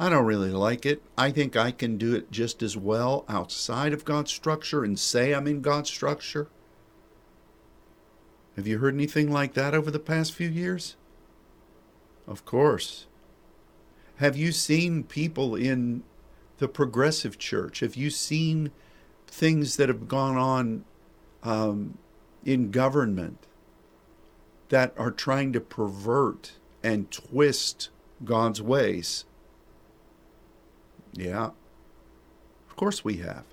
I 0.01 0.09
don't 0.09 0.27
really 0.27 0.51
like 0.51 0.87
it. 0.87 1.03
I 1.17 1.31
think 1.31 1.57
I 1.57 1.73
can 1.73 1.99
do 1.99 2.15
it 2.15 2.31
just 2.31 2.63
as 2.63 2.77
well 2.77 3.25
outside 3.29 3.93
of 3.93 4.05
God's 4.05 4.31
structure 4.31 4.85
and 4.85 4.99
say 4.99 5.35
I'm 5.35 5.49
in 5.49 5.61
God's 5.61 5.91
structure. 5.91 6.49
Have 8.55 8.67
you 8.67 8.79
heard 8.79 8.95
anything 8.95 9.31
like 9.31 9.55
that 9.55 9.75
over 9.75 9.91
the 9.91 9.99
past 9.99 10.35
few 10.35 10.49
years? 10.49 10.97
Of 12.29 12.45
course. 12.45 13.07
Have 14.17 14.37
you 14.37 14.53
seen 14.53 15.03
people 15.05 15.57
in 15.57 16.03
the 16.59 16.69
progressive 16.69 17.39
church? 17.39 17.81
Have 17.81 17.97
you 17.97 18.11
seen 18.11 18.71
things 19.27 19.77
that 19.77 19.89
have 19.89 20.09
gone 20.09 20.37
on 20.37 20.85
um, 21.43 21.99
in 22.45 22.71
government 22.71 23.47
that 24.69 24.93
are 24.97 25.11
trying 25.11 25.53
to 25.53 25.61
pervert 25.61 26.53
and 26.83 27.11
twist 27.11 27.91
God's 28.25 28.61
ways? 28.61 29.25
Yeah, 31.19 31.51
of 32.69 32.77
course 32.77 33.05
we 33.05 33.17
have. 33.17 33.45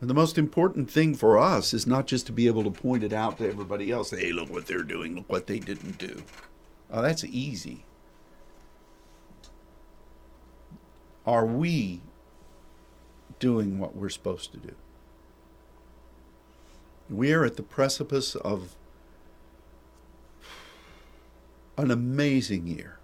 And 0.00 0.10
the 0.10 0.14
most 0.14 0.36
important 0.36 0.90
thing 0.90 1.14
for 1.14 1.38
us 1.38 1.72
is 1.72 1.86
not 1.86 2.08
just 2.08 2.26
to 2.26 2.32
be 2.32 2.48
able 2.48 2.64
to 2.64 2.70
point 2.70 3.04
it 3.04 3.12
out 3.12 3.38
to 3.38 3.48
everybody 3.48 3.92
else. 3.92 4.10
Hey, 4.10 4.32
look 4.32 4.50
what 4.50 4.66
they're 4.66 4.82
doing. 4.82 5.14
Look 5.14 5.30
what 5.30 5.46
they 5.46 5.60
didn't 5.60 5.98
do. 5.98 6.24
Oh, 6.90 7.02
that's 7.02 7.22
easy. 7.22 7.84
Are 11.24 11.46
we 11.46 12.00
doing 13.38 13.78
what 13.78 13.94
we're 13.94 14.08
supposed 14.08 14.50
to 14.52 14.58
do? 14.58 14.74
We 17.08 17.32
are 17.32 17.44
at 17.44 17.56
the 17.56 17.62
precipice 17.62 18.34
of 18.34 18.74
an 21.76 21.92
amazing 21.92 22.66
year. 22.66 22.98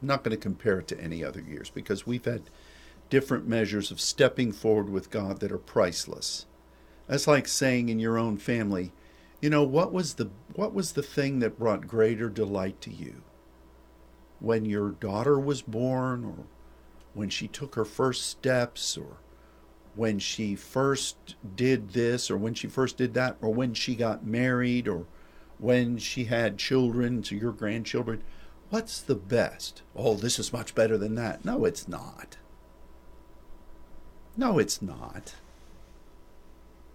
I'm 0.00 0.06
not 0.06 0.22
going 0.22 0.36
to 0.36 0.40
compare 0.40 0.78
it 0.78 0.86
to 0.88 1.00
any 1.00 1.24
other 1.24 1.40
years 1.40 1.70
because 1.70 2.06
we've 2.06 2.24
had 2.24 2.42
different 3.10 3.46
measures 3.46 3.90
of 3.90 4.00
stepping 4.00 4.52
forward 4.52 4.88
with 4.88 5.10
God 5.10 5.40
that 5.40 5.52
are 5.52 5.58
priceless. 5.58 6.46
That's 7.06 7.26
like 7.26 7.48
saying 7.48 7.88
in 7.88 7.98
your 7.98 8.18
own 8.18 8.36
family, 8.36 8.92
you 9.40 9.50
know, 9.50 9.62
what 9.62 9.92
was 9.92 10.14
the 10.14 10.30
what 10.54 10.74
was 10.74 10.92
the 10.92 11.02
thing 11.02 11.38
that 11.38 11.58
brought 11.58 11.86
greater 11.86 12.28
delight 12.28 12.80
to 12.82 12.92
you? 12.92 13.22
When 14.40 14.64
your 14.64 14.90
daughter 14.90 15.38
was 15.38 15.62
born 15.62 16.24
or 16.24 16.46
when 17.14 17.28
she 17.28 17.48
took 17.48 17.74
her 17.74 17.84
first 17.84 18.26
steps 18.26 18.96
or 18.96 19.18
when 19.94 20.18
she 20.18 20.54
first 20.54 21.34
did 21.56 21.90
this 21.90 22.30
or 22.30 22.36
when 22.36 22.54
she 22.54 22.68
first 22.68 22.96
did 22.96 23.14
that 23.14 23.36
or 23.40 23.52
when 23.52 23.74
she 23.74 23.94
got 23.94 24.26
married 24.26 24.86
or 24.86 25.06
when 25.58 25.98
she 25.98 26.24
had 26.24 26.58
children 26.58 27.22
to 27.22 27.36
your 27.36 27.52
grandchildren. 27.52 28.22
What's 28.70 29.00
the 29.00 29.16
best? 29.16 29.82
Oh, 29.96 30.14
this 30.14 30.38
is 30.38 30.52
much 30.52 30.74
better 30.74 30.98
than 30.98 31.14
that. 31.14 31.44
No, 31.44 31.64
it's 31.64 31.88
not. 31.88 32.36
No, 34.38 34.60
it's 34.60 34.80
not. 34.80 35.34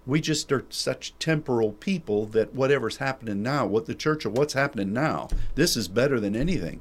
We 0.06 0.22
just 0.22 0.50
are 0.54 0.66
such 0.70 1.14
temporal 1.20 1.74
people 1.74 2.26
that 2.28 2.56
whatever's 2.56 2.98
happening 2.98 3.44
now, 3.44 3.66
what 3.66 3.86
the 3.86 3.94
church 3.94 4.24
of 4.24 4.32
what's 4.32 4.54
happening 4.54 4.94
now, 4.94 5.28
this 5.56 5.76
is 5.76 5.90
better 5.90 6.22
than 6.22 6.38
anything. 6.38 6.80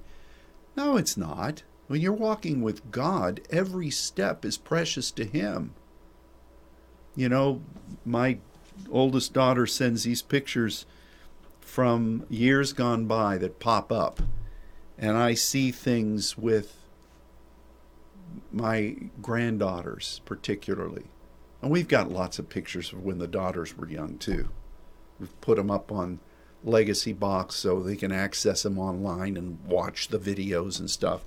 No, 0.76 0.96
it's 0.96 1.16
not. 1.16 1.64
When 1.88 2.00
you're 2.00 2.12
walking 2.12 2.62
with 2.62 2.92
God, 2.92 3.40
every 3.50 3.90
step 3.90 4.44
is 4.44 4.56
precious 4.56 5.10
to 5.10 5.24
Him. 5.24 5.74
You 7.16 7.28
know, 7.28 7.60
my 8.04 8.38
oldest 8.88 9.32
daughter 9.32 9.66
sends 9.66 10.04
these 10.04 10.22
pictures 10.22 10.86
from 11.60 12.24
years 12.30 12.72
gone 12.72 13.06
by 13.06 13.36
that 13.38 13.58
pop 13.58 13.90
up, 13.90 14.22
and 14.96 15.16
I 15.16 15.34
see 15.34 15.72
things 15.72 16.38
with 16.38 16.81
my 18.52 18.96
granddaughters 19.20 20.20
particularly. 20.24 21.04
And 21.60 21.70
we've 21.70 21.88
got 21.88 22.10
lots 22.10 22.38
of 22.38 22.48
pictures 22.48 22.92
of 22.92 23.04
when 23.04 23.18
the 23.18 23.28
daughters 23.28 23.76
were 23.76 23.88
young 23.88 24.18
too. 24.18 24.48
We've 25.20 25.40
put 25.40 25.56
them 25.56 25.70
up 25.70 25.92
on 25.92 26.18
Legacy 26.64 27.12
Box 27.12 27.54
so 27.56 27.80
they 27.80 27.96
can 27.96 28.12
access 28.12 28.62
them 28.62 28.78
online 28.78 29.36
and 29.36 29.64
watch 29.64 30.08
the 30.08 30.18
videos 30.18 30.80
and 30.80 30.90
stuff. 30.90 31.24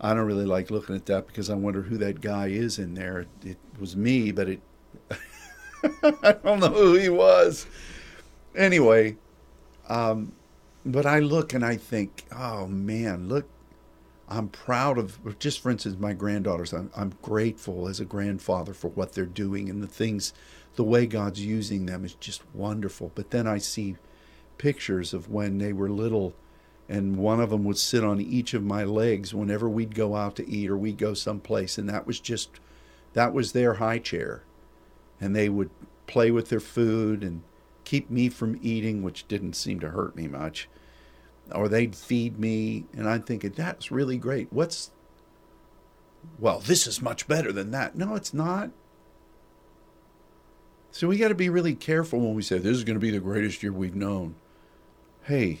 I 0.00 0.14
don't 0.14 0.26
really 0.26 0.46
like 0.46 0.70
looking 0.70 0.94
at 0.94 1.06
that 1.06 1.26
because 1.26 1.50
I 1.50 1.54
wonder 1.54 1.82
who 1.82 1.98
that 1.98 2.20
guy 2.20 2.48
is 2.48 2.78
in 2.78 2.94
there. 2.94 3.26
It, 3.44 3.58
was 3.78 3.96
me, 3.96 4.32
but 4.32 4.48
it 4.48 4.60
I 5.92 6.32
don't 6.32 6.60
know 6.60 6.68
who 6.68 6.94
he 6.94 7.08
was. 7.08 7.66
Anyway, 8.56 9.16
um, 9.88 10.32
but 10.84 11.06
I 11.06 11.18
look 11.20 11.52
and 11.52 11.64
I 11.64 11.76
think, 11.76 12.24
oh 12.32 12.66
man, 12.66 13.28
look 13.28 13.48
I'm 14.30 14.48
proud 14.48 14.98
of, 14.98 15.38
just 15.38 15.60
for 15.60 15.70
instance, 15.70 15.96
my 15.98 16.12
granddaughters. 16.12 16.72
I'm, 16.72 16.90
I'm 16.94 17.14
grateful 17.22 17.88
as 17.88 17.98
a 17.98 18.04
grandfather 18.04 18.74
for 18.74 18.88
what 18.88 19.12
they're 19.12 19.24
doing 19.24 19.70
and 19.70 19.82
the 19.82 19.86
things, 19.88 20.34
the 20.76 20.84
way 20.84 21.06
God's 21.06 21.44
using 21.44 21.86
them 21.86 22.04
is 22.04 22.14
just 22.14 22.42
wonderful. 22.54 23.10
But 23.14 23.30
then 23.30 23.46
I 23.46 23.58
see 23.58 23.96
pictures 24.58 25.14
of 25.14 25.30
when 25.30 25.58
they 25.58 25.72
were 25.72 25.88
little, 25.88 26.34
and 26.88 27.16
one 27.16 27.40
of 27.40 27.50
them 27.50 27.64
would 27.64 27.78
sit 27.78 28.04
on 28.04 28.20
each 28.20 28.52
of 28.52 28.62
my 28.62 28.84
legs 28.84 29.32
whenever 29.32 29.68
we'd 29.68 29.94
go 29.94 30.14
out 30.14 30.36
to 30.36 30.48
eat 30.48 30.68
or 30.68 30.76
we'd 30.76 30.98
go 30.98 31.14
someplace, 31.14 31.78
and 31.78 31.88
that 31.88 32.06
was 32.06 32.20
just, 32.20 32.60
that 33.14 33.32
was 33.32 33.52
their 33.52 33.74
high 33.74 33.98
chair. 33.98 34.42
And 35.20 35.34
they 35.34 35.48
would 35.48 35.70
play 36.06 36.30
with 36.30 36.50
their 36.50 36.60
food 36.60 37.24
and 37.24 37.42
keep 37.84 38.10
me 38.10 38.28
from 38.28 38.58
eating, 38.62 39.02
which 39.02 39.26
didn't 39.26 39.54
seem 39.54 39.80
to 39.80 39.90
hurt 39.90 40.14
me 40.14 40.28
much 40.28 40.68
or 41.52 41.68
they'd 41.68 41.94
feed 41.94 42.38
me, 42.38 42.84
and 42.92 43.08
I'm 43.08 43.22
thinking, 43.22 43.50
that's 43.50 43.90
really 43.90 44.18
great. 44.18 44.52
What's, 44.52 44.90
well, 46.38 46.60
this 46.60 46.86
is 46.86 47.00
much 47.00 47.26
better 47.26 47.52
than 47.52 47.70
that. 47.70 47.96
No, 47.96 48.14
it's 48.14 48.34
not. 48.34 48.70
So 50.90 51.08
we 51.08 51.18
got 51.18 51.28
to 51.28 51.34
be 51.34 51.48
really 51.48 51.74
careful 51.74 52.20
when 52.20 52.34
we 52.34 52.42
say 52.42 52.58
this 52.58 52.76
is 52.76 52.84
going 52.84 52.96
to 52.96 53.00
be 53.00 53.10
the 53.10 53.20
greatest 53.20 53.62
year 53.62 53.72
we've 53.72 53.94
known. 53.94 54.34
Hey, 55.22 55.60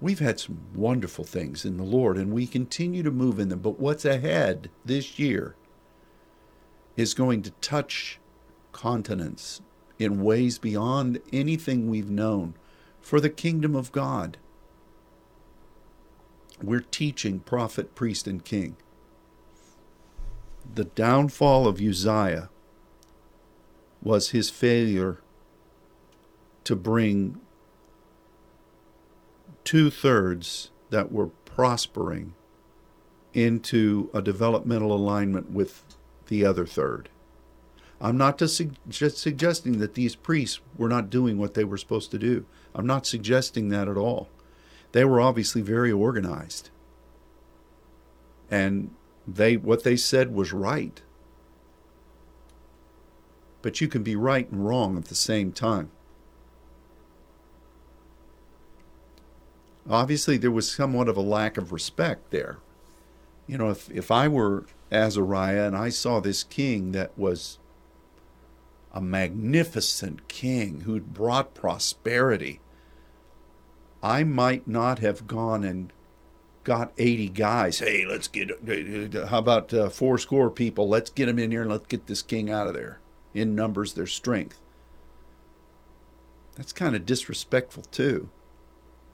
we've 0.00 0.20
had 0.20 0.40
some 0.40 0.58
wonderful 0.74 1.24
things 1.24 1.64
in 1.64 1.76
the 1.76 1.84
Lord, 1.84 2.16
and 2.16 2.32
we 2.32 2.46
continue 2.46 3.02
to 3.02 3.10
move 3.10 3.38
in 3.38 3.48
them. 3.48 3.58
But 3.58 3.80
what's 3.80 4.04
ahead 4.04 4.70
this 4.84 5.18
year 5.18 5.56
is 6.96 7.14
going 7.14 7.42
to 7.42 7.50
touch 7.60 8.20
continents 8.72 9.60
in 9.98 10.22
ways 10.22 10.58
beyond 10.58 11.20
anything 11.32 11.88
we've 11.88 12.10
known 12.10 12.54
for 13.00 13.20
the 13.20 13.30
kingdom 13.30 13.74
of 13.76 13.92
God 13.92 14.38
we're 16.66 16.80
teaching 16.80 17.40
prophet, 17.40 17.94
priest, 17.94 18.26
and 18.26 18.44
king. 18.44 18.76
The 20.74 20.84
downfall 20.84 21.66
of 21.66 21.80
Uzziah 21.80 22.48
was 24.02 24.30
his 24.30 24.50
failure 24.50 25.18
to 26.64 26.76
bring 26.76 27.40
two 29.64 29.90
thirds 29.90 30.70
that 30.90 31.12
were 31.12 31.28
prospering 31.28 32.34
into 33.32 34.10
a 34.14 34.22
developmental 34.22 34.94
alignment 34.94 35.50
with 35.50 35.82
the 36.26 36.44
other 36.44 36.66
third. 36.66 37.08
I'm 38.00 38.16
not 38.16 38.38
just 38.38 38.62
suggesting 38.88 39.78
that 39.78 39.94
these 39.94 40.14
priests 40.14 40.60
were 40.76 40.88
not 40.88 41.10
doing 41.10 41.38
what 41.38 41.54
they 41.54 41.64
were 41.64 41.78
supposed 41.78 42.10
to 42.10 42.18
do. 42.18 42.44
I'm 42.74 42.86
not 42.86 43.06
suggesting 43.06 43.68
that 43.70 43.88
at 43.88 43.96
all 43.96 44.28
they 44.94 45.04
were 45.04 45.20
obviously 45.20 45.60
very 45.60 45.90
organized. 45.90 46.70
And 48.48 48.94
they 49.26 49.56
what 49.56 49.82
they 49.82 49.96
said 49.96 50.32
was 50.32 50.52
right. 50.52 51.02
But 53.60 53.80
you 53.80 53.88
can 53.88 54.04
be 54.04 54.14
right 54.14 54.48
and 54.48 54.64
wrong 54.64 54.96
at 54.96 55.06
the 55.06 55.16
same 55.16 55.50
time. 55.50 55.90
Obviously, 59.90 60.36
there 60.36 60.52
was 60.52 60.70
somewhat 60.70 61.08
of 61.08 61.16
a 61.16 61.22
lack 61.22 61.56
of 61.56 61.72
respect 61.72 62.30
there. 62.30 62.58
You 63.48 63.58
know, 63.58 63.70
if, 63.70 63.90
if 63.90 64.12
I 64.12 64.28
were 64.28 64.64
Azariah 64.92 65.66
and 65.66 65.76
I 65.76 65.88
saw 65.88 66.20
this 66.20 66.44
king 66.44 66.92
that 66.92 67.18
was 67.18 67.58
a 68.92 69.00
magnificent 69.00 70.28
king 70.28 70.82
who'd 70.82 71.12
brought 71.12 71.52
prosperity, 71.52 72.60
I 74.04 74.22
might 74.22 74.68
not 74.68 74.98
have 74.98 75.26
gone 75.26 75.64
and 75.64 75.90
got 76.62 76.92
80 76.98 77.30
guys. 77.30 77.78
Hey, 77.78 78.04
let's 78.06 78.28
get, 78.28 78.50
how 79.28 79.38
about 79.38 79.72
uh, 79.72 79.88
four 79.88 80.18
score 80.18 80.50
people? 80.50 80.86
Let's 80.86 81.08
get 81.08 81.24
them 81.24 81.38
in 81.38 81.50
here 81.50 81.62
and 81.62 81.70
let's 81.70 81.86
get 81.86 82.06
this 82.06 82.20
king 82.20 82.50
out 82.50 82.66
of 82.66 82.74
there. 82.74 83.00
In 83.32 83.54
numbers, 83.54 83.94
their 83.94 84.06
strength. 84.06 84.60
That's 86.54 86.72
kind 86.72 86.94
of 86.94 87.06
disrespectful, 87.06 87.84
too. 87.84 88.28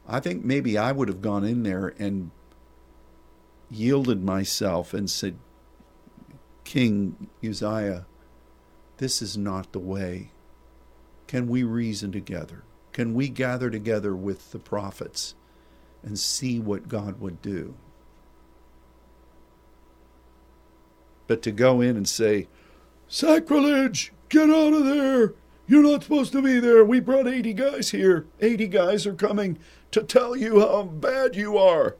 I 0.08 0.18
think 0.18 0.44
maybe 0.44 0.76
I 0.76 0.90
would 0.90 1.06
have 1.06 1.22
gone 1.22 1.44
in 1.44 1.62
there 1.62 1.94
and 1.96 2.32
yielded 3.70 4.24
myself 4.24 4.92
and 4.92 5.08
said, 5.08 5.38
King 6.64 7.28
Uzziah, 7.44 8.06
this 8.96 9.22
is 9.22 9.36
not 9.36 9.70
the 9.70 9.78
way. 9.78 10.32
Can 11.28 11.46
we 11.46 11.62
reason 11.62 12.10
together? 12.10 12.64
Can 12.92 13.14
we 13.14 13.28
gather 13.28 13.70
together 13.70 14.14
with 14.14 14.50
the 14.52 14.58
prophets 14.58 15.34
and 16.02 16.18
see 16.18 16.58
what 16.58 16.88
God 16.88 17.20
would 17.20 17.40
do? 17.40 17.74
But 21.26 21.42
to 21.42 21.52
go 21.52 21.80
in 21.80 21.96
and 21.96 22.08
say, 22.08 22.48
Sacrilege! 23.06 24.12
Get 24.28 24.50
out 24.50 24.72
of 24.72 24.84
there! 24.84 25.34
You're 25.70 25.84
not 25.84 26.02
supposed 26.02 26.32
to 26.32 26.42
be 26.42 26.58
there. 26.58 26.84
We 26.84 26.98
brought 26.98 27.28
80 27.28 27.54
guys 27.54 27.90
here. 27.90 28.26
80 28.40 28.66
guys 28.66 29.06
are 29.06 29.14
coming 29.14 29.56
to 29.92 30.02
tell 30.02 30.34
you 30.34 30.58
how 30.58 30.82
bad 30.82 31.36
you 31.36 31.56
are. 31.56 31.96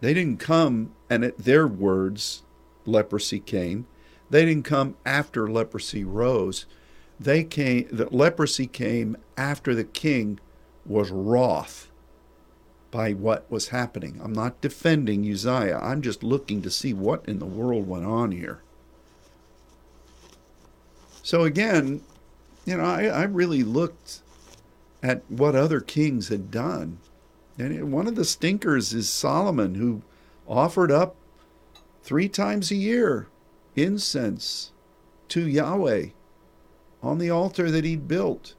They 0.00 0.12
didn't 0.12 0.40
come, 0.40 0.92
and 1.08 1.24
at 1.24 1.38
their 1.38 1.66
words, 1.66 2.42
leprosy 2.84 3.40
came. 3.40 3.86
They 4.28 4.44
didn't 4.44 4.66
come 4.66 4.96
after 5.06 5.50
leprosy 5.50 6.04
rose 6.04 6.66
they 7.20 7.44
came 7.44 7.88
that 7.90 8.12
leprosy 8.12 8.66
came 8.66 9.16
after 9.36 9.74
the 9.74 9.84
king 9.84 10.38
was 10.86 11.10
wroth 11.10 11.90
by 12.90 13.12
what 13.12 13.50
was 13.50 13.68
happening. 13.68 14.20
I'm 14.22 14.32
not 14.32 14.60
defending 14.60 15.30
Uzziah. 15.30 15.78
I'm 15.82 16.00
just 16.00 16.22
looking 16.22 16.62
to 16.62 16.70
see 16.70 16.94
what 16.94 17.24
in 17.26 17.38
the 17.38 17.46
world 17.46 17.86
went 17.86 18.06
on 18.06 18.32
here. 18.32 18.62
So 21.22 21.42
again, 21.44 22.02
you 22.64 22.76
know, 22.76 22.84
I, 22.84 23.04
I 23.06 23.22
really 23.24 23.62
looked 23.62 24.22
at 25.02 25.22
what 25.28 25.54
other 25.54 25.80
kings 25.80 26.28
had 26.28 26.50
done. 26.50 26.98
And 27.58 27.92
one 27.92 28.06
of 28.06 28.14
the 28.14 28.24
stinkers 28.24 28.94
is 28.94 29.10
Solomon, 29.10 29.74
who 29.74 30.02
offered 30.46 30.90
up 30.90 31.16
three 32.02 32.28
times 32.28 32.70
a 32.70 32.76
year 32.76 33.28
incense 33.76 34.72
to 35.28 35.46
Yahweh 35.46 36.06
on 37.02 37.18
the 37.18 37.30
altar 37.30 37.70
that 37.70 37.84
he'd 37.84 38.08
built. 38.08 38.54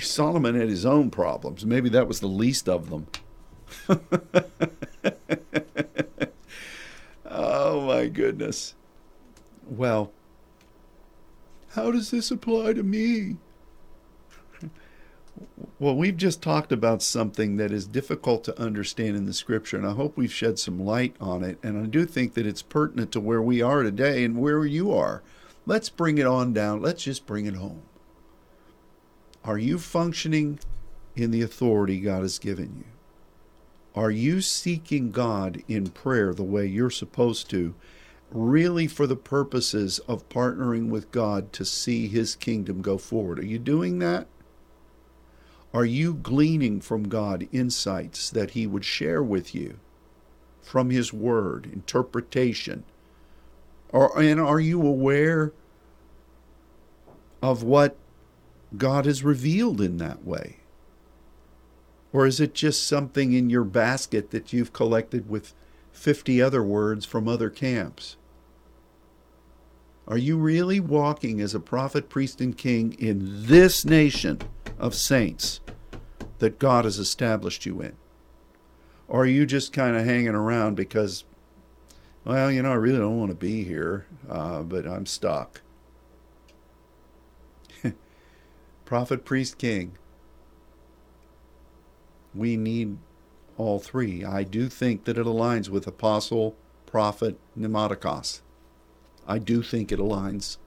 Solomon 0.00 0.54
had 0.54 0.68
his 0.68 0.84
own 0.84 1.10
problems. 1.10 1.64
Maybe 1.64 1.88
that 1.90 2.08
was 2.08 2.20
the 2.20 2.26
least 2.26 2.68
of 2.68 2.90
them. 2.90 3.06
oh 7.24 7.80
my 7.86 8.06
goodness. 8.08 8.74
Well, 9.66 10.12
how 11.70 11.90
does 11.90 12.10
this 12.10 12.30
apply 12.30 12.74
to 12.74 12.82
me? 12.82 13.36
Well, 15.78 15.96
we've 15.96 16.16
just 16.16 16.40
talked 16.40 16.72
about 16.72 17.02
something 17.02 17.56
that 17.56 17.72
is 17.72 17.86
difficult 17.86 18.44
to 18.44 18.60
understand 18.60 19.16
in 19.16 19.26
the 19.26 19.32
scripture, 19.32 19.76
and 19.76 19.86
I 19.86 19.92
hope 19.92 20.16
we've 20.16 20.32
shed 20.32 20.58
some 20.58 20.78
light 20.78 21.16
on 21.20 21.42
it. 21.42 21.58
And 21.62 21.82
I 21.82 21.86
do 21.86 22.06
think 22.06 22.34
that 22.34 22.46
it's 22.46 22.62
pertinent 22.62 23.12
to 23.12 23.20
where 23.20 23.42
we 23.42 23.60
are 23.60 23.82
today 23.82 24.24
and 24.24 24.38
where 24.38 24.64
you 24.64 24.92
are. 24.92 25.22
Let's 25.66 25.88
bring 25.88 26.18
it 26.18 26.26
on 26.26 26.52
down. 26.52 26.80
Let's 26.80 27.04
just 27.04 27.26
bring 27.26 27.46
it 27.46 27.56
home. 27.56 27.82
Are 29.44 29.58
you 29.58 29.78
functioning 29.78 30.60
in 31.16 31.30
the 31.30 31.42
authority 31.42 32.00
God 32.00 32.22
has 32.22 32.38
given 32.38 32.76
you? 32.78 32.84
Are 33.94 34.10
you 34.10 34.40
seeking 34.40 35.10
God 35.10 35.62
in 35.68 35.88
prayer 35.88 36.32
the 36.32 36.42
way 36.42 36.66
you're 36.66 36.90
supposed 36.90 37.50
to, 37.50 37.74
really 38.30 38.86
for 38.86 39.06
the 39.06 39.16
purposes 39.16 39.98
of 40.00 40.28
partnering 40.28 40.88
with 40.88 41.10
God 41.12 41.52
to 41.52 41.64
see 41.64 42.08
His 42.08 42.34
kingdom 42.34 42.82
go 42.82 42.98
forward? 42.98 43.38
Are 43.38 43.44
you 43.44 43.58
doing 43.58 43.98
that? 44.00 44.26
Are 45.74 45.84
you 45.84 46.14
gleaning 46.14 46.80
from 46.80 47.08
God 47.08 47.48
insights 47.50 48.30
that 48.30 48.52
He 48.52 48.64
would 48.64 48.84
share 48.84 49.22
with 49.24 49.56
you 49.56 49.80
from 50.62 50.90
His 50.90 51.12
Word, 51.12 51.66
interpretation? 51.66 52.84
Or, 53.88 54.16
and 54.20 54.40
are 54.40 54.60
you 54.60 54.80
aware 54.80 55.52
of 57.42 57.64
what 57.64 57.96
God 58.78 59.04
has 59.04 59.24
revealed 59.24 59.80
in 59.80 59.96
that 59.96 60.24
way? 60.24 60.58
Or 62.12 62.24
is 62.24 62.38
it 62.38 62.54
just 62.54 62.86
something 62.86 63.32
in 63.32 63.50
your 63.50 63.64
basket 63.64 64.30
that 64.30 64.52
you've 64.52 64.72
collected 64.72 65.28
with 65.28 65.54
50 65.92 66.40
other 66.40 66.62
words 66.62 67.04
from 67.04 67.26
other 67.26 67.50
camps? 67.50 68.16
Are 70.06 70.18
you 70.18 70.36
really 70.36 70.80
walking 70.80 71.40
as 71.40 71.54
a 71.54 71.60
prophet, 71.60 72.10
priest, 72.10 72.40
and 72.40 72.56
king 72.56 72.94
in 72.98 73.46
this 73.46 73.84
nation 73.84 74.40
of 74.78 74.94
saints 74.94 75.60
that 76.40 76.58
God 76.58 76.84
has 76.84 76.98
established 76.98 77.64
you 77.64 77.80
in? 77.80 77.96
Or 79.08 79.22
are 79.22 79.26
you 79.26 79.46
just 79.46 79.72
kind 79.72 79.96
of 79.96 80.04
hanging 80.04 80.34
around 80.34 80.74
because, 80.74 81.24
well, 82.24 82.50
you 82.50 82.62
know, 82.62 82.72
I 82.72 82.76
really 82.76 82.98
don't 82.98 83.18
want 83.18 83.30
to 83.30 83.36
be 83.36 83.64
here, 83.64 84.06
uh, 84.28 84.62
but 84.62 84.86
I'm 84.86 85.06
stuck? 85.06 85.62
prophet, 88.84 89.24
priest, 89.24 89.56
king. 89.56 89.92
We 92.34 92.56
need 92.56 92.98
all 93.56 93.78
three. 93.78 94.24
I 94.24 94.42
do 94.42 94.68
think 94.68 95.04
that 95.04 95.16
it 95.16 95.26
aligns 95.26 95.68
with 95.70 95.86
apostle, 95.86 96.56
prophet, 96.86 97.38
pneumatikos. 97.58 98.40
I 99.26 99.38
do 99.38 99.62
think 99.62 99.90
it 99.90 99.98
aligns. 99.98 100.58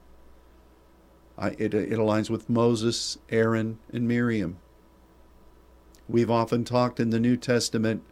I, 1.36 1.50
it, 1.50 1.74
it 1.74 1.98
aligns 1.98 2.30
with 2.30 2.50
Moses, 2.50 3.18
Aaron, 3.28 3.78
and 3.92 4.08
Miriam. 4.08 4.58
We've 6.08 6.30
often 6.30 6.64
talked 6.64 6.98
in 6.98 7.10
the 7.10 7.20
New 7.20 7.36
Testament 7.36 8.02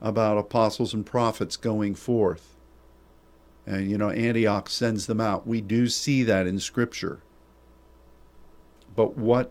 about 0.00 0.38
apostles 0.38 0.94
and 0.94 1.04
prophets 1.04 1.56
going 1.56 1.94
forth. 1.94 2.56
And, 3.66 3.90
you 3.90 3.98
know, 3.98 4.10
Antioch 4.10 4.68
sends 4.70 5.06
them 5.06 5.20
out. 5.20 5.46
We 5.46 5.60
do 5.60 5.88
see 5.88 6.22
that 6.22 6.46
in 6.46 6.58
Scripture. 6.58 7.20
But 8.94 9.16
what 9.16 9.50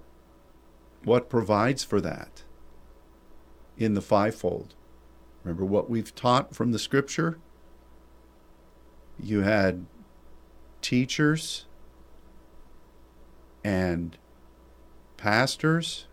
what 1.03 1.29
provides 1.29 1.83
for 1.83 1.99
that 2.01 2.43
in 3.77 3.95
the 3.95 4.01
fivefold? 4.01 4.75
Remember 5.43 5.65
what 5.65 5.89
we've 5.89 6.13
taught 6.13 6.53
from 6.53 6.71
the 6.71 6.79
scripture? 6.79 7.39
You 9.19 9.41
had 9.41 9.87
teachers 10.81 11.65
and 13.63 14.17
pastors 15.17 16.05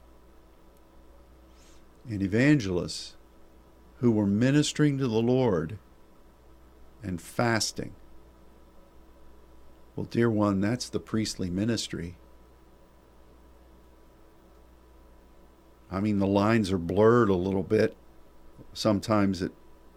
and 2.09 2.23
evangelists 2.23 3.16
who 3.97 4.11
were 4.11 4.27
ministering 4.27 4.99
to 4.99 5.09
the 5.09 5.21
Lord 5.21 5.79
and 7.03 7.21
fasting. 7.21 7.95
Well, 9.97 10.07
dear 10.07 10.31
one, 10.31 10.61
that's 10.61 10.89
the 10.89 11.01
priestly 11.01 11.51
ministry. 11.51 12.16
I 15.91 16.01
mean, 16.01 16.19
the 16.19 16.27
lines 16.27 16.71
are 16.71 16.79
blurred 16.79 17.31
a 17.31 17.35
little 17.35 17.62
bit. 17.62 17.97
Sometimes 18.73 19.43
it, 19.43 19.53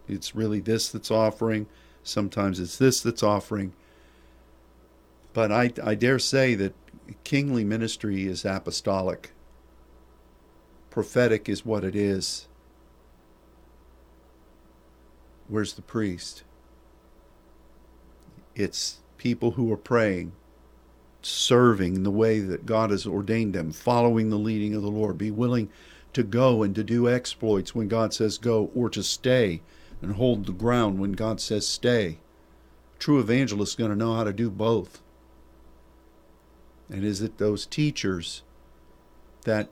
it's 0.08 0.34
really 0.34 0.60
this 0.60 0.88
that's 0.88 1.10
offering, 1.10 1.66
sometimes 2.02 2.58
it's 2.58 2.78
this 2.78 3.00
that's 3.00 3.22
offering. 3.22 3.74
But 5.32 5.50
I, 5.50 5.72
I 5.82 5.94
dare 5.94 6.18
say 6.18 6.54
that 6.56 6.74
kingly 7.24 7.64
ministry 7.64 8.26
is 8.26 8.44
apostolic. 8.44 9.32
Prophetic 10.90 11.48
is 11.48 11.64
what 11.64 11.84
it 11.84 11.96
is. 11.96 12.48
Where's 15.48 15.74
the 15.74 15.82
priest? 15.82 16.44
It's 18.54 18.98
people 19.16 19.52
who 19.52 19.72
are 19.72 19.78
praying, 19.78 20.32
serving 21.22 22.02
the 22.02 22.10
way 22.10 22.40
that 22.40 22.66
God 22.66 22.90
has 22.90 23.06
ordained 23.06 23.54
them, 23.54 23.72
following 23.72 24.28
the 24.28 24.38
leading 24.38 24.74
of 24.74 24.82
the 24.82 24.90
Lord, 24.90 25.16
be 25.16 25.30
willing 25.30 25.70
to 26.12 26.22
go 26.22 26.62
and 26.62 26.74
to 26.74 26.84
do 26.84 27.08
exploits 27.08 27.74
when 27.74 27.88
God 27.88 28.12
says 28.12 28.36
go, 28.36 28.70
or 28.74 28.90
to 28.90 29.02
stay 29.02 29.62
and 30.02 30.16
hold 30.16 30.44
the 30.44 30.52
ground 30.52 30.98
when 30.98 31.12
God 31.12 31.40
says 31.40 31.66
stay. 31.66 32.18
True 32.98 33.18
evangelist 33.20 33.72
is 33.72 33.76
going 33.76 33.90
to 33.90 33.96
know 33.96 34.14
how 34.14 34.24
to 34.24 34.32
do 34.32 34.50
both. 34.50 35.00
And 36.88 37.04
is 37.04 37.22
it 37.22 37.38
those 37.38 37.66
teachers 37.66 38.42
that 39.44 39.68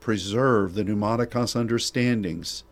preserve 0.00 0.74
the 0.74 0.84
pneumatikos 0.84 1.54
understandings, 1.54 2.64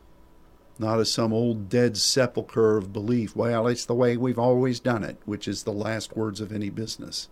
not 0.79 0.99
as 0.99 1.13
some 1.13 1.33
old 1.33 1.69
dead 1.69 1.97
sepulchre 1.97 2.77
of 2.77 2.93
belief, 2.93 3.37
well, 3.37 3.67
it's 3.67 3.85
the 3.85 3.95
way 3.95 4.17
we've 4.17 4.39
always 4.39 4.81
done 4.81 5.05
it, 5.05 5.19
which 5.27 5.47
is 5.47 5.63
the 5.63 5.73
last 5.73 6.17
words 6.17 6.41
of 6.41 6.53
any 6.53 6.71
business. 6.71 7.29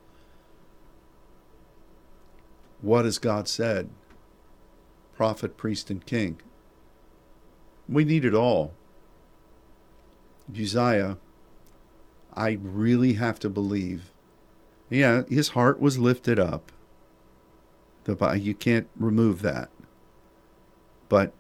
What 2.81 3.07
has 3.07 3.19
God 3.19 3.49
said? 3.49 3.89
Prophet, 5.17 5.57
priest, 5.57 5.91
and 5.91 6.05
king. 6.07 6.41
We 7.89 8.05
need 8.05 8.25
it 8.25 8.35
all. 8.35 8.73
Uzziah, 10.57 11.19
I 12.35 12.59
really 12.63 13.15
have 13.15 13.41
to 13.41 13.49
believe. 13.49 14.13
Yeah, 14.91 15.23
his 15.29 15.51
heart 15.51 15.81
was 15.81 15.99
lifted 15.99 16.39
up. 16.39 16.73
The, 18.05 18.39
you 18.41 18.55
can't 18.55 18.89
remove 18.97 19.43
that. 19.43 19.69
But 21.09 21.33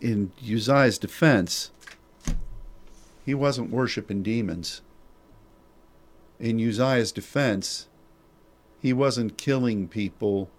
in 0.00 0.32
Uzziah's 0.42 0.98
defense, 0.98 1.70
he 3.24 3.34
wasn't 3.34 3.70
worshiping 3.70 4.22
demons. 4.22 4.82
In 6.38 6.60
Uzziah's 6.60 7.12
defense, 7.12 7.88
he 8.80 8.92
wasn't 8.92 9.38
killing 9.38 9.88
people 9.88 10.50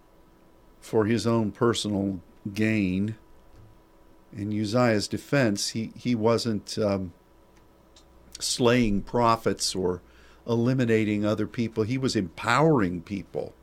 for 0.80 1.06
his 1.06 1.28
own 1.28 1.52
personal 1.52 2.22
gain. 2.54 3.16
In 4.36 4.52
Uzziah's 4.60 5.08
defense, 5.08 5.70
he, 5.70 5.92
he 5.96 6.16
wasn't 6.16 6.78
um, 6.80 7.14
slaying 8.40 9.02
prophets 9.02 9.76
or 9.76 10.02
eliminating 10.48 11.26
other 11.26 11.48
people, 11.48 11.84
he 11.84 11.98
was 11.98 12.16
empowering 12.16 13.02
people. 13.02 13.54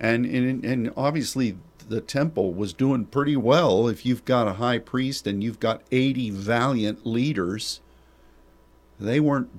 And, 0.00 0.24
and, 0.24 0.64
and 0.64 0.92
obviously, 0.96 1.56
the 1.88 2.00
temple 2.00 2.52
was 2.52 2.72
doing 2.72 3.06
pretty 3.06 3.36
well 3.36 3.88
if 3.88 4.04
you've 4.06 4.24
got 4.24 4.46
a 4.46 4.54
high 4.54 4.78
priest 4.78 5.26
and 5.26 5.42
you've 5.42 5.60
got 5.60 5.82
80 5.90 6.30
valiant 6.30 7.06
leaders. 7.06 7.80
They 9.00 9.20
weren't, 9.20 9.50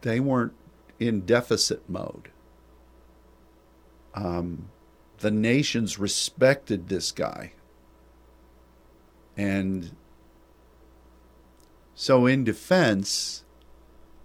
they 0.00 0.18
weren't 0.18 0.54
in 0.98 1.20
deficit 1.20 1.88
mode. 1.88 2.30
Um, 4.14 4.68
the 5.18 5.30
nations 5.30 5.98
respected 5.98 6.88
this 6.88 7.12
guy. 7.12 7.52
And 9.36 9.96
so, 11.94 12.26
in 12.26 12.44
defense, 12.44 13.44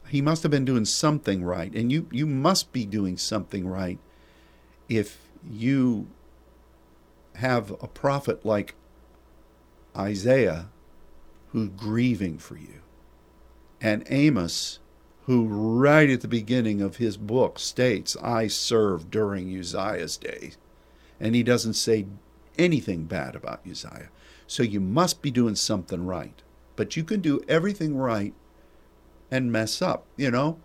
he 0.09 0.21
must 0.21 0.43
have 0.43 0.51
been 0.51 0.65
doing 0.65 0.85
something 0.85 1.43
right. 1.43 1.73
And 1.73 1.91
you, 1.91 2.07
you 2.11 2.25
must 2.25 2.71
be 2.71 2.85
doing 2.85 3.17
something 3.17 3.67
right 3.67 3.99
if 4.89 5.19
you 5.49 6.07
have 7.35 7.71
a 7.71 7.87
prophet 7.87 8.45
like 8.45 8.75
Isaiah 9.95 10.69
who's 11.51 11.69
grieving 11.69 12.37
for 12.37 12.57
you, 12.57 12.81
and 13.79 14.03
Amos, 14.09 14.79
who 15.25 15.47
right 15.47 16.09
at 16.09 16.21
the 16.21 16.27
beginning 16.27 16.81
of 16.81 16.97
his 16.97 17.17
book 17.17 17.59
states, 17.59 18.15
I 18.21 18.47
served 18.47 19.11
during 19.11 19.55
Uzziah's 19.57 20.17
days. 20.17 20.57
And 21.19 21.35
he 21.35 21.43
doesn't 21.43 21.73
say 21.73 22.05
anything 22.57 23.05
bad 23.05 23.35
about 23.35 23.65
Uzziah. 23.69 24.09
So 24.45 24.63
you 24.63 24.79
must 24.79 25.21
be 25.21 25.31
doing 25.31 25.55
something 25.55 26.05
right. 26.05 26.41
But 26.75 26.95
you 26.95 27.03
can 27.03 27.21
do 27.21 27.41
everything 27.47 27.97
right 27.97 28.33
and 29.31 29.51
mess 29.51 29.81
up. 29.81 30.05
You 30.15 30.31
know, 30.31 30.59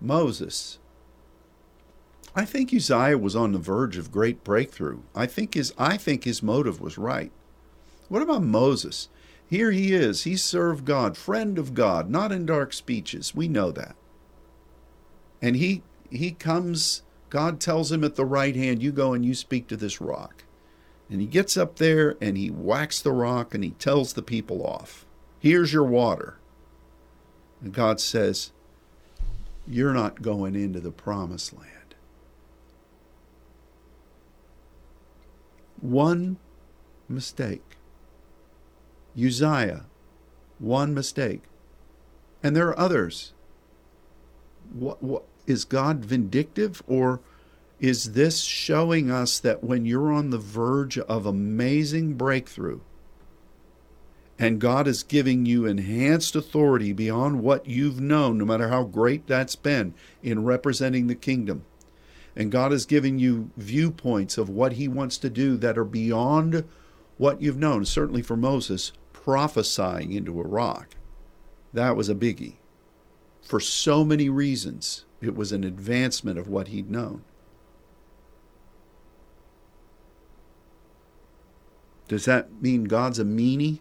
Moses. 0.00 0.78
I 2.34 2.44
think 2.44 2.72
Uzziah 2.72 3.18
was 3.18 3.34
on 3.34 3.52
the 3.52 3.58
verge 3.58 3.96
of 3.96 4.12
great 4.12 4.44
breakthrough. 4.44 5.00
I 5.14 5.26
think 5.26 5.54
his 5.54 5.74
I 5.76 5.96
think 5.96 6.24
his 6.24 6.42
motive 6.42 6.80
was 6.80 6.96
right. 6.96 7.32
What 8.08 8.22
about 8.22 8.42
Moses? 8.42 9.08
Here 9.48 9.72
he 9.72 9.92
is. 9.92 10.22
He 10.22 10.36
served 10.36 10.84
God, 10.84 11.16
friend 11.16 11.58
of 11.58 11.74
God, 11.74 12.08
not 12.08 12.30
in 12.30 12.46
dark 12.46 12.72
speeches. 12.72 13.34
We 13.34 13.48
know 13.48 13.72
that. 13.72 13.96
And 15.42 15.56
he 15.56 15.82
he 16.10 16.32
comes, 16.32 17.02
God 17.30 17.60
tells 17.60 17.92
him 17.92 18.04
at 18.04 18.16
the 18.16 18.24
right 18.24 18.56
hand, 18.56 18.82
you 18.82 18.92
go 18.92 19.12
and 19.12 19.24
you 19.24 19.34
speak 19.34 19.66
to 19.68 19.76
this 19.76 20.00
rock. 20.00 20.44
And 21.08 21.20
he 21.20 21.26
gets 21.26 21.56
up 21.56 21.76
there 21.76 22.16
and 22.20 22.36
he 22.36 22.48
whacks 22.48 23.00
the 23.00 23.12
rock 23.12 23.54
and 23.54 23.64
he 23.64 23.70
tells 23.70 24.12
the 24.12 24.22
people 24.22 24.64
off. 24.64 25.06
Here's 25.38 25.72
your 25.72 25.84
water. 25.84 26.39
And 27.62 27.72
God 27.72 28.00
says, 28.00 28.52
You're 29.68 29.92
not 29.92 30.22
going 30.22 30.54
into 30.54 30.80
the 30.80 30.90
promised 30.90 31.52
land. 31.52 31.94
One 35.80 36.38
mistake. 37.08 37.76
Uzziah, 39.18 39.86
one 40.58 40.94
mistake. 40.94 41.42
And 42.42 42.56
there 42.56 42.68
are 42.68 42.78
others. 42.78 43.32
What, 44.72 45.02
what 45.02 45.24
is 45.46 45.64
God 45.64 46.04
vindictive 46.04 46.82
or 46.86 47.20
is 47.80 48.12
this 48.12 48.42
showing 48.42 49.10
us 49.10 49.38
that 49.40 49.64
when 49.64 49.84
you're 49.84 50.12
on 50.12 50.30
the 50.30 50.38
verge 50.38 50.98
of 50.98 51.26
amazing 51.26 52.14
breakthrough 52.14 52.80
and 54.40 54.58
God 54.58 54.88
is 54.88 55.02
giving 55.02 55.44
you 55.44 55.66
enhanced 55.66 56.34
authority 56.34 56.94
beyond 56.94 57.42
what 57.42 57.66
you've 57.66 58.00
known, 58.00 58.38
no 58.38 58.46
matter 58.46 58.70
how 58.70 58.84
great 58.84 59.26
that's 59.26 59.54
been 59.54 59.92
in 60.22 60.44
representing 60.44 61.06
the 61.06 61.14
kingdom, 61.14 61.66
and 62.34 62.50
God 62.50 62.72
is 62.72 62.86
giving 62.86 63.18
you 63.18 63.50
viewpoints 63.58 64.38
of 64.38 64.48
what 64.48 64.72
He 64.72 64.88
wants 64.88 65.18
to 65.18 65.28
do 65.28 65.58
that 65.58 65.76
are 65.76 65.84
beyond 65.84 66.64
what 67.18 67.42
you've 67.42 67.58
known, 67.58 67.84
certainly 67.84 68.22
for 68.22 68.34
Moses, 68.34 68.92
prophesying 69.12 70.12
into 70.12 70.40
a 70.40 70.46
rock. 70.46 70.96
That 71.74 71.94
was 71.94 72.08
a 72.08 72.14
biggie. 72.14 72.54
For 73.42 73.60
so 73.60 74.04
many 74.04 74.30
reasons, 74.30 75.04
it 75.20 75.36
was 75.36 75.52
an 75.52 75.64
advancement 75.64 76.38
of 76.38 76.48
what 76.48 76.68
he'd 76.68 76.90
known. 76.90 77.24
Does 82.08 82.24
that 82.24 82.62
mean 82.62 82.84
God's 82.84 83.18
a 83.18 83.24
meanie? 83.24 83.80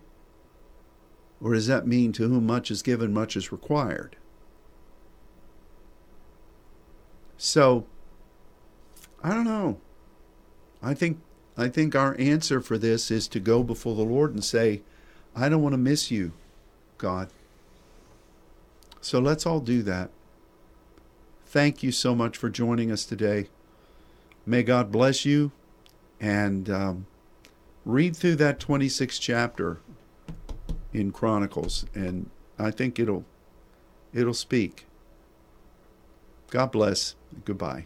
Or 1.42 1.54
does 1.54 1.68
that 1.68 1.88
mean 1.88 2.12
to 2.14 2.28
whom 2.28 2.46
much 2.46 2.70
is 2.70 2.82
given, 2.82 3.14
much 3.14 3.36
is 3.36 3.52
required? 3.52 4.18
So, 7.38 7.86
I 9.24 9.34
don't 9.34 9.46
know. 9.46 9.80
I 10.82 10.94
think 10.94 11.20
I 11.58 11.68
think 11.68 11.94
our 11.94 12.16
answer 12.18 12.62
for 12.62 12.78
this 12.78 13.12
is 13.12 13.28
to 13.30 13.40
go 13.40 13.64
before 13.64 13.96
the 13.96 14.04
Lord 14.04 14.34
and 14.34 14.44
say, 14.44 14.82
I 15.36 15.50
don't 15.50 15.62
want 15.62 15.74
to 15.74 15.78
miss 15.78 16.10
you, 16.10 16.32
God. 16.98 17.30
So 19.02 19.20
let's 19.20 19.46
all 19.46 19.60
do 19.60 19.82
that. 19.84 20.10
Thank 21.46 21.84
you 21.84 21.92
so 21.92 22.16
much 22.16 22.38
for 22.38 22.50
joining 22.50 22.92
us 22.92 23.06
today. 23.06 23.50
May 24.46 24.64
God 24.64 24.92
bless 24.92 25.26
you 25.26 25.52
and 26.20 26.70
um, 26.70 27.08
read 27.86 28.16
through 28.16 28.36
that 28.36 28.60
26th 28.60 29.20
chapter 29.20 29.80
in 30.94 31.12
Chronicles, 31.12 31.86
and 31.94 32.30
I 32.58 32.72
think 32.72 33.00
it'll 33.00 33.26
it'll 34.14 34.34
speak. 34.34 34.86
God 36.50 36.72
bless. 36.72 37.16
Goodbye. 37.46 37.86